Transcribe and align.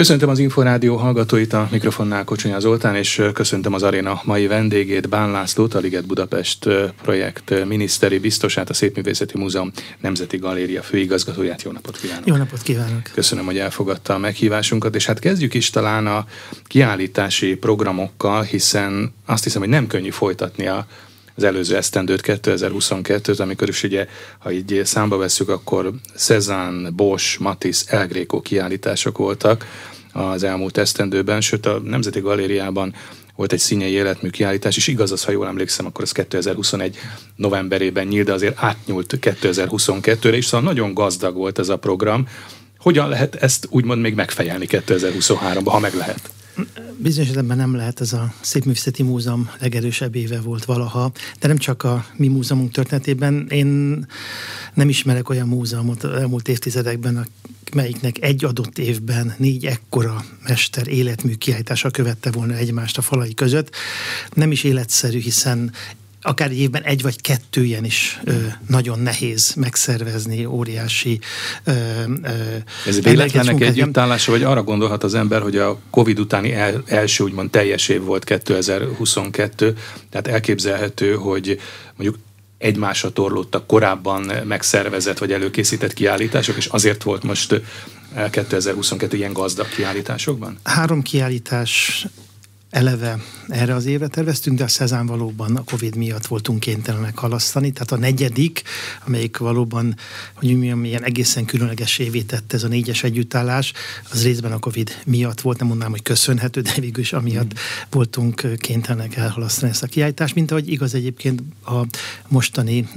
Köszöntöm 0.00 0.28
az 0.28 0.38
Inforádió 0.38 0.96
hallgatóit, 0.96 1.52
a 1.52 1.68
mikrofonnál 1.70 2.24
Kocsonya 2.24 2.60
Zoltán, 2.60 2.96
és 2.96 3.22
köszöntöm 3.32 3.74
az 3.74 3.82
aréna 3.82 4.20
mai 4.24 4.46
vendégét, 4.46 5.08
Bán 5.08 5.30
Lászlót, 5.30 5.74
a 5.74 5.78
Liget 5.78 6.06
Budapest 6.06 6.68
projekt 7.02 7.66
miniszteri 7.66 8.18
biztosát, 8.18 8.70
a 8.70 8.74
Szépművészeti 8.74 9.38
Múzeum 9.38 9.70
Nemzeti 10.00 10.36
Galéria 10.36 10.82
főigazgatóját. 10.82 11.62
Jó 11.62 11.70
napot 11.70 11.96
kívánok! 11.96 12.26
Jó 12.26 12.36
napot 12.36 12.62
kívánok! 12.62 13.02
Köszönöm, 13.14 13.44
hogy 13.44 13.58
elfogadta 13.58 14.14
a 14.14 14.18
meghívásunkat, 14.18 14.94
és 14.94 15.06
hát 15.06 15.18
kezdjük 15.18 15.54
is 15.54 15.70
talán 15.70 16.06
a 16.06 16.26
kiállítási 16.66 17.54
programokkal, 17.54 18.42
hiszen 18.42 19.14
azt 19.26 19.44
hiszem, 19.44 19.60
hogy 19.60 19.70
nem 19.70 19.86
könnyű 19.86 20.10
folytatni 20.10 20.66
a 20.66 20.86
az 21.40 21.46
előző 21.46 21.76
esztendőt, 21.76 22.22
2022-t, 22.24 23.40
amikor 23.40 23.68
is 23.68 23.82
ugye, 23.82 24.06
ha 24.38 24.52
így 24.52 24.80
számba 24.84 25.16
veszük, 25.16 25.48
akkor 25.48 25.90
Cezanne, 26.16 26.90
Bosch, 26.90 27.40
Matisse, 27.40 27.84
El 27.96 28.06
Greco 28.06 28.40
kiállítások 28.40 29.18
voltak 29.18 29.66
az 30.12 30.42
elmúlt 30.42 30.76
esztendőben, 30.76 31.40
sőt 31.40 31.66
a 31.66 31.80
Nemzeti 31.84 32.20
Galériában 32.20 32.94
volt 33.36 33.52
egy 33.52 33.58
színei 33.58 33.92
életmű 33.92 34.30
kiállítás, 34.30 34.76
és 34.76 34.86
igaz 34.86 35.12
az, 35.12 35.24
ha 35.24 35.30
jól 35.30 35.46
emlékszem, 35.46 35.86
akkor 35.86 36.02
az 36.04 36.12
2021 36.12 36.96
novemberében 37.36 38.06
nyílt, 38.06 38.26
de 38.26 38.32
azért 38.32 38.62
átnyúlt 38.62 39.18
2022-re, 39.20 40.36
és 40.36 40.44
szóval 40.44 40.66
nagyon 40.66 40.94
gazdag 40.94 41.34
volt 41.34 41.58
ez 41.58 41.68
a 41.68 41.76
program. 41.76 42.28
Hogyan 42.78 43.08
lehet 43.08 43.34
ezt 43.34 43.66
úgymond 43.70 44.00
még 44.00 44.14
megfejelni 44.14 44.66
2023-ban, 44.70 45.62
ha 45.64 45.78
meg 45.78 45.94
lehet? 45.94 46.30
Bizonyos 46.96 47.30
esetben 47.30 47.56
nem 47.56 47.74
lehet, 47.74 48.00
ez 48.00 48.12
a 48.12 48.34
Szépművészeti 48.40 49.02
Múzeum 49.02 49.50
legerősebb 49.60 50.14
éve 50.14 50.40
volt 50.40 50.64
valaha, 50.64 51.12
de 51.40 51.48
nem 51.48 51.58
csak 51.58 51.82
a 51.82 52.06
mi 52.16 52.28
múzeumunk 52.28 52.72
történetében. 52.72 53.46
Én 53.48 53.66
nem 54.74 54.88
ismerek 54.88 55.28
olyan 55.28 55.48
múzeumot 55.48 56.04
elmúlt 56.04 56.48
évtizedekben, 56.48 57.26
melyiknek 57.74 58.22
egy 58.22 58.44
adott 58.44 58.78
évben 58.78 59.34
négy 59.36 59.66
ekkora 59.66 60.24
mester 60.48 60.88
életmű 60.88 61.34
kiállítása 61.34 61.90
követte 61.90 62.30
volna 62.30 62.54
egymást 62.54 62.98
a 62.98 63.02
falai 63.02 63.34
között. 63.34 63.70
Nem 64.34 64.52
is 64.52 64.64
életszerű, 64.64 65.18
hiszen 65.18 65.72
akár 66.22 66.50
egy 66.50 66.58
évben 66.58 66.82
egy 66.82 67.02
vagy 67.02 67.20
kettő 67.20 67.64
ilyen 67.64 67.84
is 67.84 68.20
ö, 68.24 68.32
nagyon 68.68 68.98
nehéz 68.98 69.54
megszervezni, 69.54 70.44
óriási 70.44 71.20
ö, 71.64 71.72
ö, 72.22 72.28
Ez 72.86 73.02
véletlenek 73.02 73.60
együttállása, 73.60 74.30
vagy 74.30 74.42
arra 74.42 74.62
gondolhat 74.62 75.04
az 75.04 75.14
ember, 75.14 75.42
hogy 75.42 75.56
a 75.56 75.78
Covid 75.90 76.18
utáni 76.18 76.52
el, 76.52 76.82
első 76.86 77.24
úgymond 77.24 77.50
teljes 77.50 77.88
év 77.88 78.02
volt 78.02 78.24
2022, 78.24 79.76
tehát 80.10 80.26
elképzelhető, 80.26 81.14
hogy 81.14 81.60
mondjuk 81.96 82.18
egymásra 82.58 83.10
torlódtak 83.10 83.66
korábban 83.66 84.32
megszervezett 84.44 85.18
vagy 85.18 85.32
előkészített 85.32 85.92
kiállítások, 85.92 86.56
és 86.56 86.66
azért 86.66 87.02
volt 87.02 87.22
most 87.22 87.60
2022 88.30 89.16
ilyen 89.16 89.32
gazdag 89.32 89.68
kiállításokban? 89.68 90.58
Három 90.62 91.02
kiállítás 91.02 92.06
eleve 92.70 93.18
erre 93.48 93.74
az 93.74 93.86
évre 93.86 94.06
terveztünk, 94.06 94.58
de 94.58 94.64
a 94.64 94.68
Szezán 94.68 95.06
valóban 95.06 95.56
a 95.56 95.64
Covid 95.64 95.96
miatt 95.96 96.26
voltunk 96.26 96.60
kénytelenek 96.60 97.18
halasztani. 97.18 97.70
Tehát 97.70 97.92
a 97.92 97.96
negyedik, 97.96 98.62
amelyik 99.06 99.36
valóban, 99.36 99.96
hogy 100.34 100.58
mi 100.58 100.88
ilyen 100.88 101.04
egészen 101.04 101.44
különleges 101.44 101.98
évé 101.98 102.22
tette 102.22 102.56
ez 102.56 102.62
a 102.62 102.68
négyes 102.68 103.02
együttállás, 103.02 103.72
az 104.10 104.24
részben 104.24 104.52
a 104.52 104.58
Covid 104.58 104.90
miatt 105.06 105.40
volt, 105.40 105.58
nem 105.58 105.66
mondanám, 105.66 105.92
hogy 105.92 106.02
köszönhető, 106.02 106.60
de 106.60 106.74
végül 106.80 107.02
is 107.02 107.12
amiatt 107.12 107.54
mm. 107.54 107.56
voltunk 107.90 108.58
kénytelenek 108.58 109.16
elhalasztani 109.16 109.70
ezt 109.70 109.82
a 109.82 109.86
kiállítást, 109.86 110.34
mint 110.34 110.50
ahogy 110.50 110.68
igaz 110.68 110.94
egyébként 110.94 111.42
a 111.64 111.86
mostani 112.28 112.88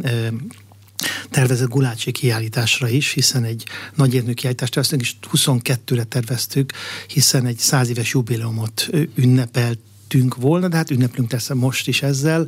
tervezett 1.30 1.70
Gulácsi 1.70 2.12
kiállításra 2.12 2.88
is, 2.88 3.12
hiszen 3.12 3.44
egy 3.44 3.66
nagy 3.96 4.14
érnő 4.14 4.34
kiállítást 4.34 4.72
terveztünk, 4.74 5.02
és 5.02 5.16
22-re 5.32 6.04
terveztük, 6.04 6.72
hiszen 7.08 7.46
egy 7.46 7.58
száz 7.58 7.90
éves 7.90 8.12
jubileumot 8.12 8.88
ünnepelt 9.16 9.80
volna, 10.36 10.68
de 10.68 10.76
hát 10.76 10.92
ünneplünk 10.92 11.32
lesz 11.32 11.50
most 11.50 11.88
is 11.88 12.02
ezzel. 12.02 12.48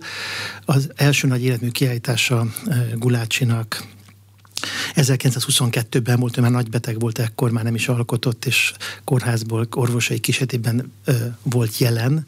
Az 0.66 0.90
első 0.96 1.28
nagy 1.28 1.44
életmű 1.44 1.70
kiállítása 1.70 2.48
Gulácsinak 2.96 3.84
1922-ben 4.96 6.20
volt, 6.20 6.38
ő 6.38 6.42
már 6.42 6.52
nagybeteg 6.52 7.00
volt, 7.00 7.20
ekkor 7.20 7.52
már 7.52 7.64
nem 7.64 7.76
is 7.76 7.88
alkotott, 7.88 8.46
és 8.46 8.74
kórházból 9.04 9.68
orvosai 9.72 10.20
kísérletében 10.20 10.94
volt 11.42 11.78
jelen 11.78 12.26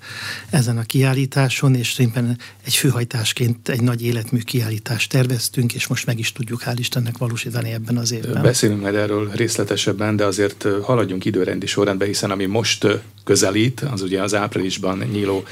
ezen 0.50 0.78
a 0.78 0.84
kiállításon, 0.84 1.76
és 1.76 1.94
tulajdonképpen 1.94 2.38
egy 2.66 2.76
főhajtásként 2.76 3.70
egy 3.70 3.82
nagy 3.82 4.04
életmű 4.04 4.40
kiállítást 4.40 5.10
terveztünk, 5.10 5.74
és 5.74 5.88
most 5.88 6.06
meg 6.06 6.20
is 6.20 6.32
tudjuk 6.32 6.64
hál' 6.66 6.76
Istennek 6.78 7.18
valósítani 7.18 7.72
ebben 7.72 7.98
az 7.98 8.12
évben. 8.12 8.42
Beszélünk 8.42 8.82
majd 8.82 8.96
erről 8.96 9.32
részletesebben, 9.32 10.16
de 10.16 10.26
azért 10.26 10.66
haladjunk 10.82 11.26
időrendi 11.26 11.66
sorrendben, 11.66 12.08
hiszen 12.08 12.32
ami 12.32 12.46
most 12.46 12.88
közelít, 13.24 13.80
az 13.80 14.02
ugye 14.02 14.22
az 14.22 14.34
áprilisban 14.34 14.98
nyíló 15.12 15.44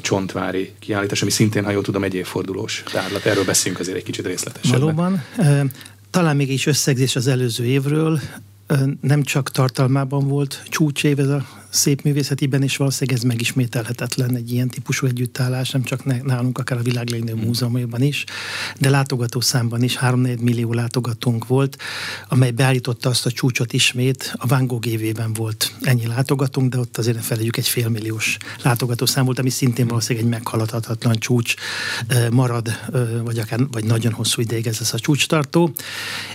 csontvári 0.00 0.72
kiállítás, 0.78 1.22
ami 1.22 1.30
szintén, 1.30 1.64
ha 1.64 1.70
jól 1.70 1.82
tudom, 1.82 2.04
egy 2.04 2.14
évfordulós 2.14 2.82
tárlat. 2.92 3.24
Erről 3.24 3.44
beszélünk 3.44 3.80
azért 3.80 3.96
egy 3.96 4.02
kicsit 4.02 4.26
részletesebben. 4.26 4.80
Valóban. 4.80 5.22
Talán 6.10 6.36
még 6.36 6.52
is 6.52 6.66
összegzés 6.66 7.16
az 7.16 7.26
előző 7.26 7.64
évről, 7.64 8.20
nem 9.00 9.22
csak 9.22 9.50
tartalmában 9.50 10.28
volt 10.28 10.62
csúcsév 10.68 11.18
ez 11.18 11.28
a 11.28 11.59
szép 11.70 12.02
művészetiben, 12.02 12.62
és 12.62 12.76
valószínűleg 12.76 13.20
ez 13.20 13.24
megismételhetetlen 13.24 14.36
egy 14.36 14.52
ilyen 14.52 14.68
típusú 14.68 15.06
együttállás, 15.06 15.70
nem 15.70 15.82
csak 15.82 16.24
nálunk, 16.24 16.58
akár 16.58 16.78
a 16.78 16.82
világ 16.82 17.10
legnagyobb 17.10 17.44
múzeumaiban 17.44 18.02
is, 18.02 18.24
de 18.78 18.90
látogatószámban 18.90 19.82
is 19.82 19.96
3 19.96 20.20
millió 20.20 20.72
látogatónk 20.72 21.46
volt, 21.46 21.76
amely 22.28 22.50
beállította 22.50 23.08
azt 23.08 23.26
a 23.26 23.30
csúcsot 23.30 23.72
ismét, 23.72 24.34
a 24.36 24.46
Van 24.46 24.66
Gogh 24.66 24.86
évében 24.86 25.32
volt 25.32 25.74
ennyi 25.80 26.06
látogatónk, 26.06 26.70
de 26.70 26.78
ott 26.78 26.98
azért 26.98 27.24
felejük 27.24 27.56
egy 27.56 27.68
félmilliós 27.68 28.36
látogatószám 28.62 29.24
volt, 29.24 29.38
ami 29.38 29.50
szintén 29.50 29.78
hmm. 29.78 29.88
valószínűleg 29.88 30.24
egy 30.24 30.32
meghaladhatatlan 30.32 31.18
csúcs 31.18 31.54
marad, 32.30 32.68
vagy 33.24 33.38
akár 33.38 33.58
vagy 33.70 33.84
nagyon 33.84 34.12
hosszú 34.12 34.40
ideig 34.40 34.66
ez 34.66 34.78
lesz 34.78 34.92
a 34.92 34.98
csúcstartó. 34.98 35.72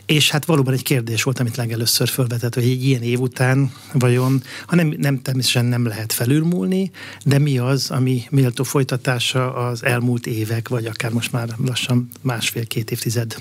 És 0.06 0.30
hát 0.30 0.46
valóban 0.46 0.74
egy 0.74 0.84
kérdés 0.84 1.24
volt, 1.24 1.40
amit 1.40 1.56
legelőször 1.56 2.08
felvetett, 2.08 2.54
hogy 2.54 2.64
egy 2.64 2.84
ilyen 2.84 3.02
év 3.02 3.20
után 3.20 3.72
vajon, 3.94 4.44
ha 4.66 4.76
nem, 4.76 4.94
nem 4.98 5.22
természetesen 5.26 5.66
nem 5.66 5.86
lehet 5.86 6.14
felülmúlni, 6.14 6.92
de 7.24 7.38
mi 7.38 7.58
az, 7.58 7.92
ami 7.92 8.24
méltó 8.30 8.64
folytatása 8.64 9.54
az 9.54 9.84
elmúlt 9.84 10.28
évek, 10.28 10.68
vagy 10.68 10.86
akár 10.86 11.12
most 11.12 11.32
már 11.32 11.50
lassan 11.66 12.10
másfél-két 12.22 12.92
évtized 12.92 13.36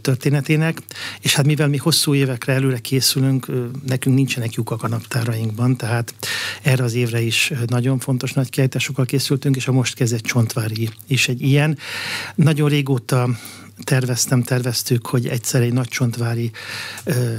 történetének. 0.00 0.82
És 1.20 1.34
hát 1.34 1.46
mivel 1.46 1.68
mi 1.68 1.76
hosszú 1.76 2.14
évekre 2.14 2.52
előre 2.52 2.78
készülünk, 2.78 3.46
nekünk 3.86 4.16
nincsenek 4.16 4.52
lyukak 4.52 4.82
a 4.82 4.88
naptárainkban, 4.88 5.76
tehát 5.76 6.14
erre 6.62 6.84
az 6.84 6.94
évre 6.94 7.20
is 7.20 7.52
nagyon 7.66 7.98
fontos 7.98 8.32
nagy 8.32 8.50
kiállításokkal 8.50 9.04
készültünk, 9.04 9.56
és 9.56 9.68
a 9.68 9.72
most 9.72 9.94
kezdett 9.94 10.22
Csontvári 10.22 10.88
is 11.06 11.28
egy 11.28 11.42
ilyen. 11.42 11.78
Nagyon 12.34 12.68
régóta 12.68 13.28
terveztem, 13.84 14.42
terveztük, 14.42 15.06
hogy 15.06 15.26
egyszer 15.26 15.62
egy 15.62 15.72
nagy 15.72 15.88
csontvári 15.88 16.50
ö, 17.04 17.34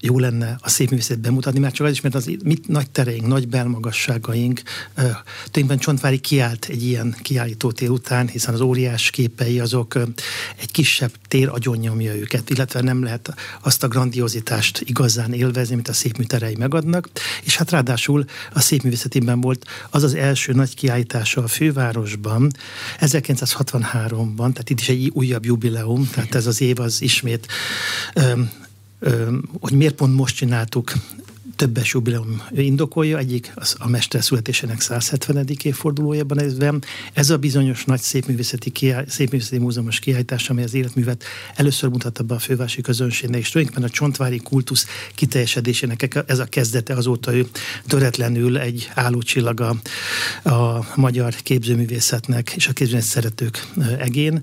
jó 0.00 0.18
lenne 0.18 0.56
a 0.60 0.68
szép 0.68 0.90
művészet 0.90 1.20
bemutatni, 1.20 1.58
mert 1.58 1.74
csak 1.74 1.86
az 1.86 1.92
is, 1.92 2.00
mert 2.00 2.14
az 2.14 2.30
mit, 2.44 2.68
nagy 2.68 2.90
tereink, 2.90 3.26
nagy 3.26 3.48
belmagasságaink, 3.48 4.62
tulajdonképpen 4.94 5.78
Csontvári 5.78 6.18
kiállt 6.18 6.64
egy 6.64 6.82
ilyen 6.82 7.16
kiállító 7.22 7.72
tér 7.72 7.90
után, 7.90 8.28
hiszen 8.28 8.54
az 8.54 8.60
óriás 8.60 9.10
képei 9.10 9.60
azok 9.60 9.98
egy 10.56 10.70
kisebb 10.72 11.12
tér 11.28 11.48
agyonnyomja 11.48 12.14
őket, 12.14 12.50
illetve 12.50 12.80
nem 12.80 13.02
lehet 13.02 13.34
azt 13.60 13.82
a 13.82 13.88
grandiozitást 13.88 14.80
igazán 14.80 15.32
élvezni, 15.32 15.74
mint 15.74 15.88
a 15.88 15.92
szép 15.92 16.16
műterei 16.16 16.56
megadnak, 16.56 17.08
és 17.42 17.56
hát 17.56 17.70
ráadásul 17.70 18.24
a 18.52 18.60
szép 18.60 18.82
művészetében 18.82 19.40
volt 19.40 19.64
az 19.90 20.02
az 20.02 20.14
első 20.14 20.52
nagy 20.52 20.74
kiállítása 20.74 21.42
a 21.42 21.48
fővárosban, 21.48 22.52
1963-ban, 23.00 24.36
tehát 24.36 24.70
itt 24.70 24.80
is 24.80 24.88
egy 24.88 25.10
újabb 25.14 25.44
jubileum, 25.44 26.10
tehát 26.10 26.34
ez 26.34 26.46
az 26.46 26.60
év 26.60 26.80
az 26.80 27.02
ismét 27.02 27.46
hogy 29.60 29.72
miért 29.72 29.94
pont 29.94 30.14
most 30.14 30.36
csináltuk, 30.36 30.92
többes 31.58 31.92
jubileum 31.92 32.42
indokolja, 32.54 33.18
egyik 33.18 33.52
az 33.54 33.76
a 33.78 33.88
mester 33.88 34.22
születésének 34.22 34.80
170. 34.80 35.46
évfordulójában 35.62 36.40
ezben. 36.40 36.82
Ez 37.12 37.30
a 37.30 37.36
bizonyos 37.36 37.84
nagy 37.84 38.00
szépművészeti, 38.00 38.70
kiáll, 38.70 39.04
szépművészeti 39.08 39.58
múzeumos 39.58 39.98
kiállítás, 39.98 40.50
amely 40.50 40.64
az 40.64 40.74
életművet 40.74 41.24
először 41.54 41.90
mutatta 41.90 42.22
be 42.22 42.34
a 42.34 42.38
fővárosi 42.38 42.80
közönségnek, 42.80 43.40
és 43.40 43.50
tulajdonképpen 43.50 43.90
a 43.90 43.92
csontvári 43.94 44.38
kultusz 44.38 44.86
kiteljesedésének 45.14 46.22
ez 46.26 46.38
a 46.38 46.44
kezdete, 46.44 46.94
azóta 46.94 47.34
ő 47.34 47.46
töretlenül 47.86 48.58
egy 48.58 48.90
állócsillaga 48.94 49.76
a 50.42 50.86
magyar 50.94 51.34
képzőművészetnek 51.34 52.52
és 52.56 52.68
a 52.68 52.72
képzőművészet 52.72 53.12
szeretők 53.12 53.66
egén. 53.98 54.42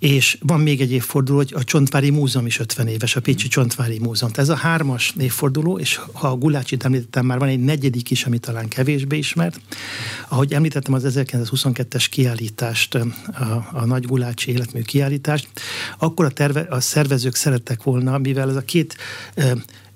És 0.00 0.38
van 0.40 0.60
még 0.60 0.80
egy 0.80 0.92
évforduló, 0.92 1.36
hogy 1.36 1.52
a 1.56 1.64
Csontvári 1.64 2.10
Múzeum 2.10 2.46
is 2.46 2.58
50 2.58 2.86
éves, 2.86 3.16
a 3.16 3.20
Pécsi 3.20 3.48
Csontvári 3.48 3.98
Múzeum. 3.98 4.32
Tehát 4.32 4.50
ez 4.50 4.56
a 4.56 4.60
hármas 4.60 5.14
évforduló, 5.18 5.78
és 5.78 6.00
ha 6.12 6.28
a 6.28 6.36
Gulácsit 6.36 6.84
említettem, 6.84 7.26
már 7.26 7.38
van 7.38 7.48
egy 7.48 7.60
negyedik 7.60 8.10
is, 8.10 8.24
ami 8.24 8.38
talán 8.38 8.68
kevésbé 8.68 9.16
ismert. 9.16 9.60
Ahogy 10.28 10.52
említettem 10.52 10.94
az 10.94 11.04
1922-es 11.06 12.06
kiállítást, 12.10 12.94
a, 12.94 13.68
a 13.72 13.84
Nagy 13.84 14.04
Gulácsi 14.06 14.50
életmű 14.50 14.82
kiállítást, 14.82 15.48
akkor 15.98 16.24
a, 16.24 16.30
terve, 16.30 16.60
a 16.60 16.80
szervezők 16.80 17.34
szerettek 17.34 17.82
volna, 17.82 18.18
mivel 18.18 18.50
ez 18.50 18.56
a 18.56 18.64
két 18.64 18.96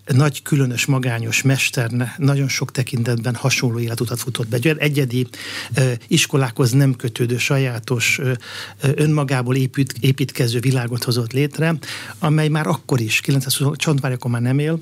nagy, 0.06 0.42
különös, 0.42 0.86
magányos 0.86 1.42
mester 1.42 2.14
nagyon 2.16 2.48
sok 2.48 2.70
tekintetben 2.70 3.34
hasonló 3.34 3.78
életutat 3.78 4.18
futott 4.18 4.48
be. 4.48 4.56
Egy 4.56 4.66
egyedi 4.78 5.26
iskolákhoz 6.08 6.70
nem 6.70 6.96
kötődő, 6.96 7.38
sajátos, 7.38 8.20
önmagából 8.80 9.56
épít, 9.56 9.94
építkező 10.00 10.60
világot 10.60 11.04
hozott 11.04 11.32
létre, 11.32 11.74
amely 12.18 12.48
már 12.48 12.66
akkor 12.66 13.00
is, 13.00 13.20
920 13.20 13.76
Csontvári 13.76 14.16
már 14.28 14.40
nem 14.40 14.58
él, 14.58 14.80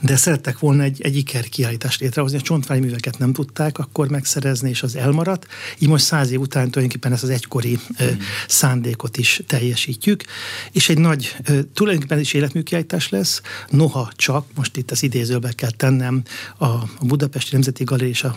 de 0.00 0.16
szerettek 0.16 0.58
volna 0.58 0.82
egy, 0.82 1.00
egy 1.02 1.16
iker 1.16 1.48
kiállítást 1.48 2.00
létrehozni, 2.00 2.38
a 2.38 2.40
csontvári 2.40 2.80
műveket 2.80 3.18
nem 3.18 3.32
tudták 3.32 3.78
akkor 3.78 4.08
megszerezni, 4.08 4.68
és 4.68 4.82
az 4.82 4.96
elmaradt. 4.96 5.46
Így 5.78 5.88
most 5.88 6.04
száz 6.04 6.30
év 6.30 6.40
után 6.40 6.70
tulajdonképpen 6.70 7.12
ezt 7.12 7.22
az 7.22 7.28
egykori 7.28 7.78
mm. 8.02 8.06
szándékot 8.48 9.16
is 9.16 9.42
teljesítjük, 9.46 10.24
és 10.72 10.88
egy 10.88 10.98
nagy, 10.98 11.36
tulajdonképpen 11.74 12.18
is 12.18 12.32
életműkiállítás 12.32 13.08
lesz, 13.08 13.42
noha 13.70 14.12
csak, 14.16 14.46
most 14.54 14.76
itt 14.76 14.90
az 14.90 15.02
idézőbe 15.02 15.52
kell 15.52 15.70
tennem, 15.70 16.22
a 16.58 16.66
Budapesti 17.00 17.48
Nemzeti 17.52 17.84
Galéria 17.84 18.08
és 18.08 18.24
a 18.24 18.36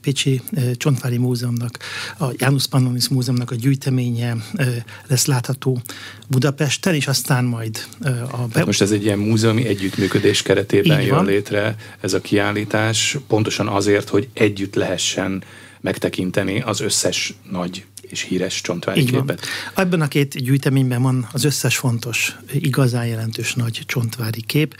Pécsi 0.00 0.42
Csontvári 0.76 1.16
Múzeumnak, 1.16 1.78
a 2.18 2.24
János 2.36 2.66
Pannonis 2.66 3.08
Múzeumnak 3.08 3.50
a 3.50 3.54
gyűjteménye 3.54 4.36
lesz 5.06 5.26
látható 5.26 5.80
Budapesten, 6.28 6.94
és 6.94 7.06
aztán 7.06 7.44
majd 7.44 7.86
a... 8.30 8.36
Be... 8.52 8.64
most 8.64 8.80
ez 8.80 8.90
egy 8.90 9.04
ilyen 9.04 9.18
múzeumi 9.18 9.66
együttműködés 9.66 10.35
keretében 10.42 11.00
jön 11.00 11.24
létre 11.24 11.76
ez 12.00 12.12
a 12.12 12.20
kiállítás, 12.20 13.16
pontosan 13.28 13.68
azért, 13.68 14.08
hogy 14.08 14.28
együtt 14.32 14.74
lehessen 14.74 15.42
megtekinteni 15.80 16.60
az 16.60 16.80
összes 16.80 17.34
nagy 17.50 17.84
és 18.00 18.22
híres 18.22 18.60
csontvári 18.60 19.00
Így 19.00 19.10
képet. 19.10 19.46
Van. 19.74 19.84
Ebben 19.86 20.00
a 20.00 20.08
két 20.08 20.42
gyűjteményben 20.42 21.02
van 21.02 21.28
az 21.32 21.44
összes 21.44 21.76
fontos, 21.76 22.36
igazán 22.52 23.06
jelentős 23.06 23.54
nagy 23.54 23.82
csontvári 23.86 24.42
kép, 24.42 24.76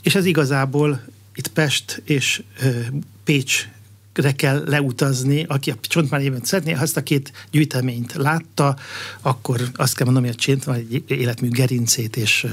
és 0.00 0.14
ez 0.14 0.24
igazából 0.24 1.04
itt 1.34 1.48
Pest 1.48 2.02
és 2.04 2.42
Pécs 3.24 3.68
kell 4.36 4.64
leutazni, 4.66 5.44
aki 5.48 5.70
a 5.70 5.76
csontmányében 5.80 6.40
szeretné, 6.42 6.72
ha 6.72 6.82
ezt 6.82 6.96
a 6.96 7.02
két 7.02 7.32
gyűjteményt 7.50 8.12
látta, 8.12 8.76
akkor 9.20 9.60
azt 9.74 9.94
kell 9.94 10.06
mondanom, 10.06 10.30
hogy 10.30 10.38
a 10.38 10.42
csontmány 10.42 11.04
életmű 11.06 11.48
gerincét 11.48 12.16
és 12.16 12.46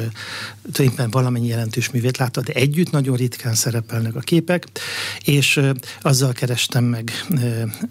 tulajdonképpen 0.72 1.10
valamennyi 1.12 1.48
jelentős 1.48 1.90
művét 1.90 2.18
látta, 2.18 2.42
de 2.42 2.54
együtt 2.54 2.92
nagyon 2.92 3.16
ritkán 3.16 3.54
szerepelnek 3.54 4.16
a 4.16 4.20
képek, 4.20 4.68
és 5.26 5.60
azzal 6.02 6.32
kerestem 6.32 6.84
meg 6.84 7.12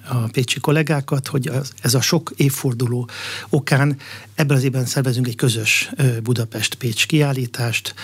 a 0.09 0.17
pécsi 0.17 0.61
kollégákat, 0.61 1.27
hogy 1.27 1.51
ez 1.83 1.95
a 1.95 2.01
sok 2.01 2.33
évforduló 2.37 3.09
okán 3.49 3.97
ebben 4.35 4.57
az 4.57 4.65
évben 4.65 4.87
szervezünk 4.87 5.27
egy 5.27 5.37
közös 5.37 5.91
Budapest-Pécs 6.23 7.07
kiállítást, 7.07 7.95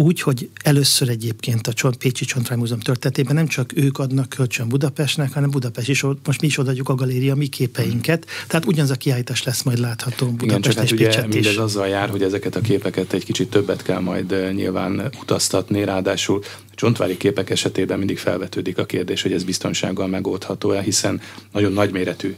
úgy, 0.00 0.20
hogy 0.20 0.50
először 0.62 1.08
egyébként 1.08 1.66
a 1.66 1.90
Pécsi 1.98 2.24
Csontrány 2.24 2.58
Múzeum 2.58 2.80
történetében 2.80 3.34
nem 3.34 3.46
csak 3.46 3.76
ők 3.76 3.98
adnak 3.98 4.28
kölcsön 4.28 4.68
Budapestnek, 5.16 5.32
hanem 5.32 5.50
Budapest 5.50 5.88
is, 5.88 6.02
most 6.26 6.40
mi 6.40 6.46
is 6.46 6.58
odaadjuk 6.58 6.88
a 6.88 6.94
galéria 6.94 7.34
mi 7.34 7.46
képeinket. 7.46 8.26
Tehát 8.46 8.66
ugyanaz 8.66 8.90
a 8.90 8.94
kiállítás 8.94 9.42
lesz 9.42 9.62
majd 9.62 9.78
látható 9.78 10.26
Budapest 10.26 10.44
Igen, 10.44 10.60
csak 10.60 10.74
hát 10.76 10.92
ugye 10.92 11.26
mindez 11.26 11.56
azzal 11.56 11.88
jár, 11.88 12.10
hogy 12.10 12.22
ezeket 12.22 12.56
a 12.56 12.60
képeket 12.60 13.12
egy 13.12 13.24
kicsit 13.24 13.50
többet 13.50 13.82
kell 13.82 14.00
majd 14.00 14.54
nyilván 14.54 15.10
utaztatni, 15.20 15.84
ráadásul 15.84 16.42
csontvári 16.74 17.16
képek 17.16 17.50
esetében 17.50 17.98
mindig 17.98 18.18
felvetődik 18.18 18.78
a 18.78 18.84
kérdés, 18.84 19.22
hogy 19.22 19.32
ez 19.32 19.44
biztonsággal 19.44 20.06
megoldható-e, 20.06 20.80
hiszen 20.80 21.20
nagyon 21.52 21.72
nagyméretű 21.72 22.36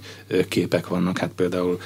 képek 0.48 0.86
vannak, 0.86 1.18
hát 1.18 1.30
például 1.36 1.80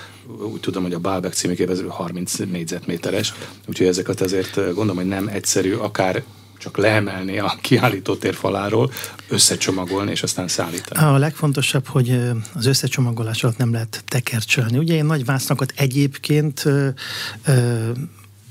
úgy 0.52 0.60
tudom, 0.60 0.82
hogy 0.82 0.92
a 0.92 0.98
Bálbek 0.98 1.32
című 1.32 1.54
kép 1.54 1.88
30 1.88 2.34
négyzetméteres, 2.36 3.34
úgyhogy 3.66 3.86
ezeket 3.86 4.20
azért 4.20 4.54
gondolom, 4.54 4.96
hogy 4.96 5.06
nem 5.06 5.28
egyszerű 5.28 5.72
akár 5.72 6.22
csak 6.58 6.76
leemelni 6.76 7.38
a 7.38 7.54
kiállítótér 7.60 8.34
faláról, 8.34 8.92
összecsomagolni 9.28 10.10
és 10.10 10.22
aztán 10.22 10.48
szállítani. 10.48 11.04
A 11.06 11.16
legfontosabb, 11.16 11.86
hogy 11.86 12.20
az 12.54 12.66
összecsomagolás 12.66 13.44
alatt 13.44 13.56
nem 13.56 13.72
lehet 13.72 14.02
tekercselni. 14.06 14.78
Ugye 14.78 14.94
én 14.94 15.04
nagy 15.04 15.24
vásznakat 15.24 15.72
egyébként 15.76 16.64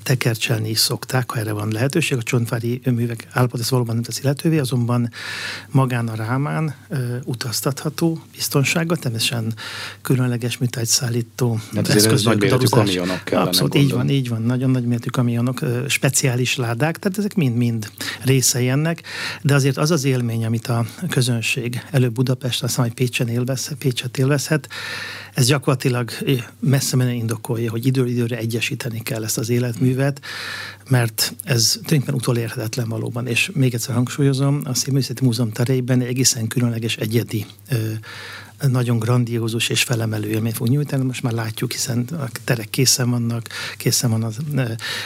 tekercselni 0.06 0.70
is 0.70 0.80
szokták, 0.80 1.32
ha 1.32 1.40
erre 1.40 1.52
van 1.52 1.72
lehetőség. 1.72 2.18
A 2.18 2.24
csontvári 2.24 2.82
művek 2.86 3.28
állapot 3.32 3.60
ezt 3.60 3.70
valóban 3.70 3.96
nem 3.96 4.04
teszi 4.04 4.22
lehetővé, 4.22 4.58
azonban 4.58 5.12
magán 5.72 6.08
a 6.08 6.16
rámán 6.16 6.76
ö, 6.90 7.16
utaztatható 7.24 8.22
biztonsággal, 8.32 8.98
természetesen 8.98 9.54
különleges 10.02 10.58
műtárgyszállító 10.58 11.60
hát 11.76 11.88
eszközök, 11.88 12.40
nagy 12.40 12.70
kamionok 12.70 13.24
kellene 13.24 13.48
Abszolút, 13.48 13.74
gondolom. 13.74 13.88
így 13.88 13.92
van, 13.92 14.10
így 14.10 14.30
van, 14.30 14.42
nagyon 14.42 14.70
nagy 14.70 14.86
méretű 14.86 15.10
kamionok, 15.10 15.62
ö, 15.62 15.88
speciális 15.88 16.56
ládák, 16.56 17.00
tehát 17.00 17.18
ezek 17.18 17.36
mind-mind 17.36 17.92
részei 18.24 18.70
ennek, 18.70 19.02
de 19.42 19.54
azért 19.54 19.78
az 19.78 19.92
az 19.92 20.04
élmény, 20.04 20.46
amit 20.46 20.68
a 20.68 20.86
közönség 21.10 21.82
előbb 21.92 22.14
Budapest, 22.14 22.64
aztán 22.64 22.86
majd 22.86 22.98
Pécsen 22.98 23.28
élvezhet, 23.28 23.78
Pécset 23.78 24.18
élvezhet, 24.18 24.68
ez 25.36 25.46
gyakorlatilag 25.46 26.12
messze 26.60 26.96
menően 26.96 27.16
indokolja, 27.16 27.72
hogy 27.72 27.86
időről 27.86 28.10
időre 28.10 28.38
egyesíteni 28.38 29.00
kell 29.00 29.24
ezt 29.24 29.38
az 29.38 29.50
életművet, 29.50 30.22
mert 30.90 31.36
ez 31.44 31.72
tulajdonképpen 31.72 32.16
utolérhetetlen 32.16 32.90
valóban. 32.90 33.28
És 33.28 33.52
még 33.54 33.74
egyszer 33.74 33.96
hangsúlyozom, 33.96 34.62
a 34.64 34.74
Színművészeti 34.74 35.24
Múzeum 35.24 35.52
terében 35.52 36.02
egészen 36.02 36.48
különleges, 36.48 36.98
egyedi 36.98 37.46
nagyon 38.68 39.00
grandiózus 39.00 39.70
és 39.70 39.84
felemelő 39.84 40.28
élményt 40.28 40.56
fog 40.56 40.68
nyújtani. 40.68 41.04
Most 41.04 41.24
már 41.24 41.34
látjuk, 41.34 41.72
hiszen 41.72 42.06
a 42.12 42.30
terek 42.44 42.70
készen 42.70 43.10
vannak, 43.10 43.48
készen 43.78 44.10
van 44.10 44.24
az, 44.24 44.38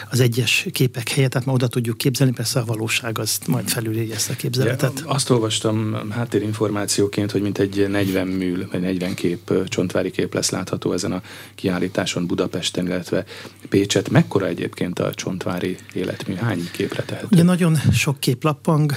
az 0.10 0.19
egyes 0.19 0.68
képek 0.72 1.10
helye, 1.10 1.28
tehát 1.28 1.48
ma 1.48 1.54
oda 1.54 1.68
tudjuk 1.68 1.98
képzelni, 1.98 2.34
persze 2.34 2.60
a 2.60 2.66
valóság 2.66 3.19
az 3.19 3.40
majd 3.48 3.69
felülírja 3.69 4.16
ezt 4.16 4.30
a 4.30 4.34
képzeletet. 4.34 5.00
Ja, 5.00 5.12
azt 5.12 5.30
olvastam 5.30 6.10
háttérinformációként, 6.10 7.31
hogy 7.31 7.42
mint 7.42 7.57
egy 7.57 7.90
40 7.90 8.28
műl, 8.28 8.68
vagy 8.72 8.81
40 8.81 9.13
kép, 9.13 9.68
csontvári 9.68 10.12
kép 10.12 10.34
lesz 10.34 10.50
látható 10.50 10.94
ezen 10.94 11.12
a 11.12 11.22
kiállításon 11.56 12.28
Budapesten, 12.28 12.86
illetve 12.86 13.25
Pécset. 13.69 14.10
Mekkora 14.10 14.48
egyébként 14.48 15.00
a 15.00 15.13
csontvári 15.13 15.78
életmű? 15.94 16.36
Hány 16.36 16.69
képre 16.72 17.04
tehető? 17.04 17.28
Ugye 17.31 17.44
nagyon 17.44 17.75
sok 17.92 18.19
kép 18.19 18.44
lappang, 18.44 18.92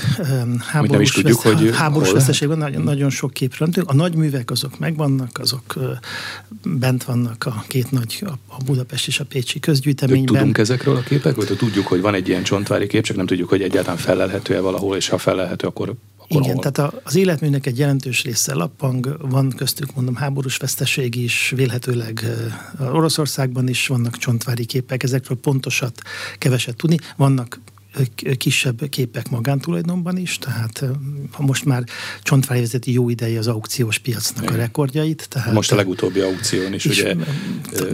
háborús, 0.58 1.10
tudjuk, 1.10 1.42
vesz, 1.42 1.52
hogy 1.52 1.76
háborús 1.76 2.12
veszteségben 2.12 2.58
nagyon, 2.58 2.82
nagyon 2.82 3.10
sok 3.10 3.32
képről. 3.32 3.68
A 3.84 3.94
nagy 3.94 4.14
művek 4.14 4.50
azok 4.52 4.78
megvannak, 4.78 5.38
azok 5.38 5.74
bent 6.64 7.04
vannak 7.04 7.46
a 7.46 7.64
két 7.68 7.90
nagy, 7.90 8.24
a 8.48 8.64
Budapest 8.64 9.06
és 9.06 9.20
a 9.20 9.24
Pécsi 9.24 9.60
közgyűjteményben. 9.60 10.34
Tudunk 10.34 10.58
ezekről 10.58 10.96
a 10.96 11.00
képekről? 11.00 11.56
Tudjuk, 11.56 11.86
hogy 11.86 12.00
van 12.00 12.14
egy 12.14 12.28
ilyen 12.28 12.42
csontvári 12.42 12.86
kép, 12.86 13.02
csak 13.02 13.16
nem 13.16 13.26
tudjuk, 13.26 13.48
hogy 13.48 13.62
egyáltalán 13.62 13.98
felelhető-e 13.98 14.60
valahol, 14.60 14.96
és 14.96 15.08
ha 15.08 15.18
felelhető, 15.18 15.66
akkor 15.66 15.94
akkor 16.32 16.42
Igen, 16.42 16.54
hol? 16.54 16.72
tehát 16.72 16.94
az 17.02 17.14
életműnek 17.14 17.66
egy 17.66 17.78
jelentős 17.78 18.22
része 18.22 18.54
lappang, 18.54 19.16
van 19.20 19.52
köztük 19.56 19.94
mondom 19.94 20.14
háborús 20.14 20.56
veszteség 20.56 21.14
is, 21.14 21.52
vélhetőleg 21.56 22.24
Oroszországban 22.92 23.68
is 23.68 23.86
vannak 23.86 24.16
csontvári 24.16 24.64
képek, 24.64 25.02
ezekről 25.02 25.38
pontosat 25.38 26.02
keveset 26.38 26.76
tudni. 26.76 26.96
Vannak 27.16 27.60
kisebb 28.36 28.88
képek 28.88 29.30
magántulajdonban 29.30 30.16
is, 30.16 30.38
tehát 30.38 30.84
most 31.38 31.64
már 31.64 31.84
csontvári 32.22 32.60
vezeti 32.60 32.92
jó 32.92 33.08
ideje 33.08 33.38
az 33.38 33.46
aukciós 33.46 33.98
piacnak 33.98 34.42
Igen. 34.42 34.54
a 34.54 34.56
rekordjait. 34.56 35.26
Tehát 35.28 35.52
most 35.52 35.72
a 35.72 35.76
legutóbbi 35.76 36.20
aukción 36.20 36.74
is, 36.74 36.84
is 36.84 37.00
ugye... 37.00 37.14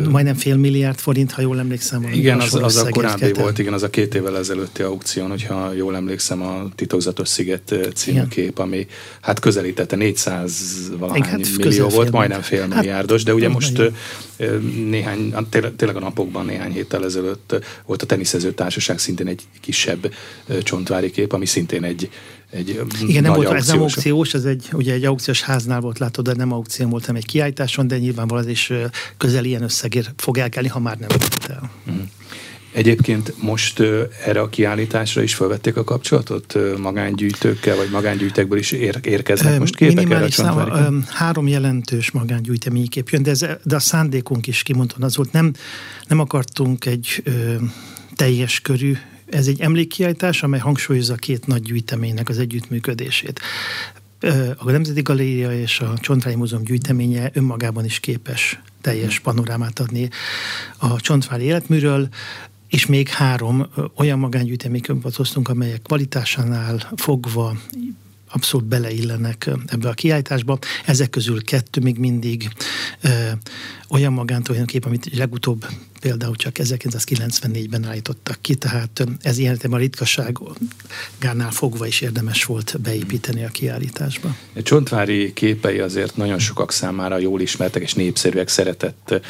Majdnem 0.09 0.35
fél 0.35 0.57
milliárd 0.57 0.99
forint, 0.99 1.33
ha 1.33 1.40
jól 1.40 1.59
emlékszem. 1.59 2.09
Igen, 2.12 2.40
az, 2.40 2.55
az 2.55 2.76
a 2.76 2.88
korábbi 2.88 3.33
volt, 3.33 3.59
igen, 3.59 3.73
az 3.73 3.83
a 3.83 3.90
két 3.90 4.14
évvel 4.14 4.38
ezelőtti 4.38 4.83
aukción, 4.83 5.28
hogyha 5.28 5.73
jól 5.73 5.97
emlékszem, 5.97 6.43
a 6.43 6.69
Titokzatos 6.75 7.28
Sziget 7.28 7.75
című 7.95 8.17
igen. 8.17 8.28
kép, 8.28 8.59
ami 8.59 8.87
hát 9.21 9.38
közelítette 9.38 9.97
400 9.97 10.90
valahány 10.99 11.23
hát 11.23 11.57
millió 11.57 11.88
volt, 11.88 12.11
majdnem 12.11 12.43
fél 12.43 12.61
hát, 12.61 12.75
milliárdos, 12.75 13.23
de 13.23 13.35
ugye 13.35 13.49
most 13.49 13.83
néhány, 14.88 15.35
tényleg 15.76 15.97
a 15.97 16.00
napokban 16.00 16.45
néhány 16.45 16.73
héttel 16.73 17.05
ezelőtt 17.05 17.64
volt 17.87 18.02
a 18.02 18.07
teniszező 18.07 18.52
társaság 18.52 18.99
szintén 18.99 19.26
egy 19.26 19.43
kisebb 19.88 20.12
csontvári 20.62 21.11
kép, 21.11 21.33
ami 21.33 21.47
szintén 21.47 21.85
egy, 21.85 22.11
egy 22.50 22.80
Igen, 23.07 23.23
nem 23.23 23.33
volt, 23.33 23.52
ez 23.52 23.66
nem 23.66 23.80
aukciós, 23.80 24.35
ez 24.35 24.45
egy, 24.45 24.68
ugye 24.73 24.92
egy 24.92 25.04
aukciós 25.04 25.42
háznál 25.42 25.80
volt 25.80 25.99
látod, 25.99 26.25
de 26.25 26.35
nem 26.35 26.52
aukció 26.52 26.88
volt, 26.88 27.07
hanem 27.07 27.21
egy 27.21 27.26
kiállításon, 27.26 27.87
de 27.87 27.99
nyilvánvalóan 27.99 28.45
ez 28.45 28.50
is 28.50 28.73
közel 29.16 29.45
ilyen 29.45 29.62
összegért 29.62 30.11
fog 30.16 30.38
elkelni, 30.38 30.68
ha 30.68 30.78
már 30.78 30.99
nem 30.99 31.09
volt 31.09 31.47
el. 31.50 31.71
Mm. 31.90 32.00
Egyébként 32.73 33.42
most 33.42 33.80
erre 34.25 34.40
a 34.40 34.49
kiállításra 34.49 35.23
is 35.23 35.35
felvették 35.35 35.76
a 35.76 35.85
kapcsolatot 35.85 36.54
magángyűjtőkkel, 36.78 37.76
vagy 37.76 37.90
magángyűjtekből 37.90 38.59
is 38.59 38.73
ér- 38.73 39.07
érkeznek 39.07 39.59
most 39.59 39.76
képek 39.76 40.11
erre 40.11 40.25
a 40.25 40.30
szám, 40.30 41.04
Három 41.09 41.49
jelentős 41.49 42.11
magángyűjteményi 42.11 42.88
kép 42.88 43.09
jön, 43.09 43.23
de, 43.23 43.30
ez, 43.30 43.47
de 43.62 43.76
a 43.76 43.78
szándékunk 43.78 44.47
is 44.47 44.62
kimondtam 44.62 45.02
az 45.02 45.16
volt, 45.16 45.33
nem, 45.33 45.52
nem 46.09 46.18
akartunk 46.18 46.87
egy 46.87 47.23
ö, 47.25 47.54
teljes 48.16 48.61
körű 48.61 48.97
ez 49.30 49.47
egy 49.47 49.61
emlékkiállítás, 49.61 50.42
amely 50.42 50.61
hangsúlyozza 50.61 51.14
két 51.14 51.47
nagy 51.47 51.62
gyűjteménynek 51.62 52.28
az 52.28 52.38
együttműködését. 52.38 53.40
A 54.56 54.70
Nemzeti 54.70 55.02
Galéria 55.02 55.52
és 55.52 55.80
a 55.80 55.99
Csontvári 55.99 56.37
Múzeum 56.37 56.62
gyűjteménye 56.62 57.30
önmagában 57.32 57.85
is 57.85 58.00
képes 58.00 58.61
teljes 58.80 59.18
panorámát 59.18 59.78
adni 59.78 60.08
a 60.78 61.00
Csontvári 61.00 61.44
életműről 61.44 62.08
és 62.68 62.87
még 62.87 63.08
három 63.08 63.66
olyan 63.97 64.18
magángyűjteménykönyvet 64.18 65.14
hoztunk, 65.14 65.49
amelyek 65.49 65.82
kvalitásánál 65.82 66.92
fogva 66.97 67.56
abszolút 68.28 68.66
beleillenek 68.66 69.50
ebbe 69.66 69.88
a 69.88 69.92
kiállításba. 69.92 70.58
Ezek 70.87 71.11
közül 71.11 71.44
kettő 71.44 71.80
még 71.80 71.99
mindig 71.99 72.49
ö, 73.00 73.08
olyan 73.88 74.12
magántulajdonképp, 74.12 74.85
amit 74.85 75.16
legutóbb 75.16 75.66
például 76.00 76.37
csak 76.37 76.56
1994-ben 76.58 77.85
állítottak 77.85 78.38
ki, 78.40 78.54
tehát 78.54 79.06
ez 79.23 79.38
ilyen 79.38 79.58
a 79.70 79.76
ritkaságánál 79.76 81.50
fogva 81.50 81.87
is 81.87 82.00
érdemes 82.00 82.44
volt 82.44 82.80
beépíteni 82.80 83.44
a 83.44 83.49
kiállításba. 83.49 84.37
A 84.54 84.62
Csontvári 84.62 85.32
képei 85.32 85.78
azért 85.78 86.16
nagyon 86.16 86.38
sokak 86.38 86.73
számára 86.73 87.18
jól 87.18 87.40
ismertek 87.40 87.82
és 87.82 87.94
népszerűek, 87.94 88.49
szeretett 88.49 89.20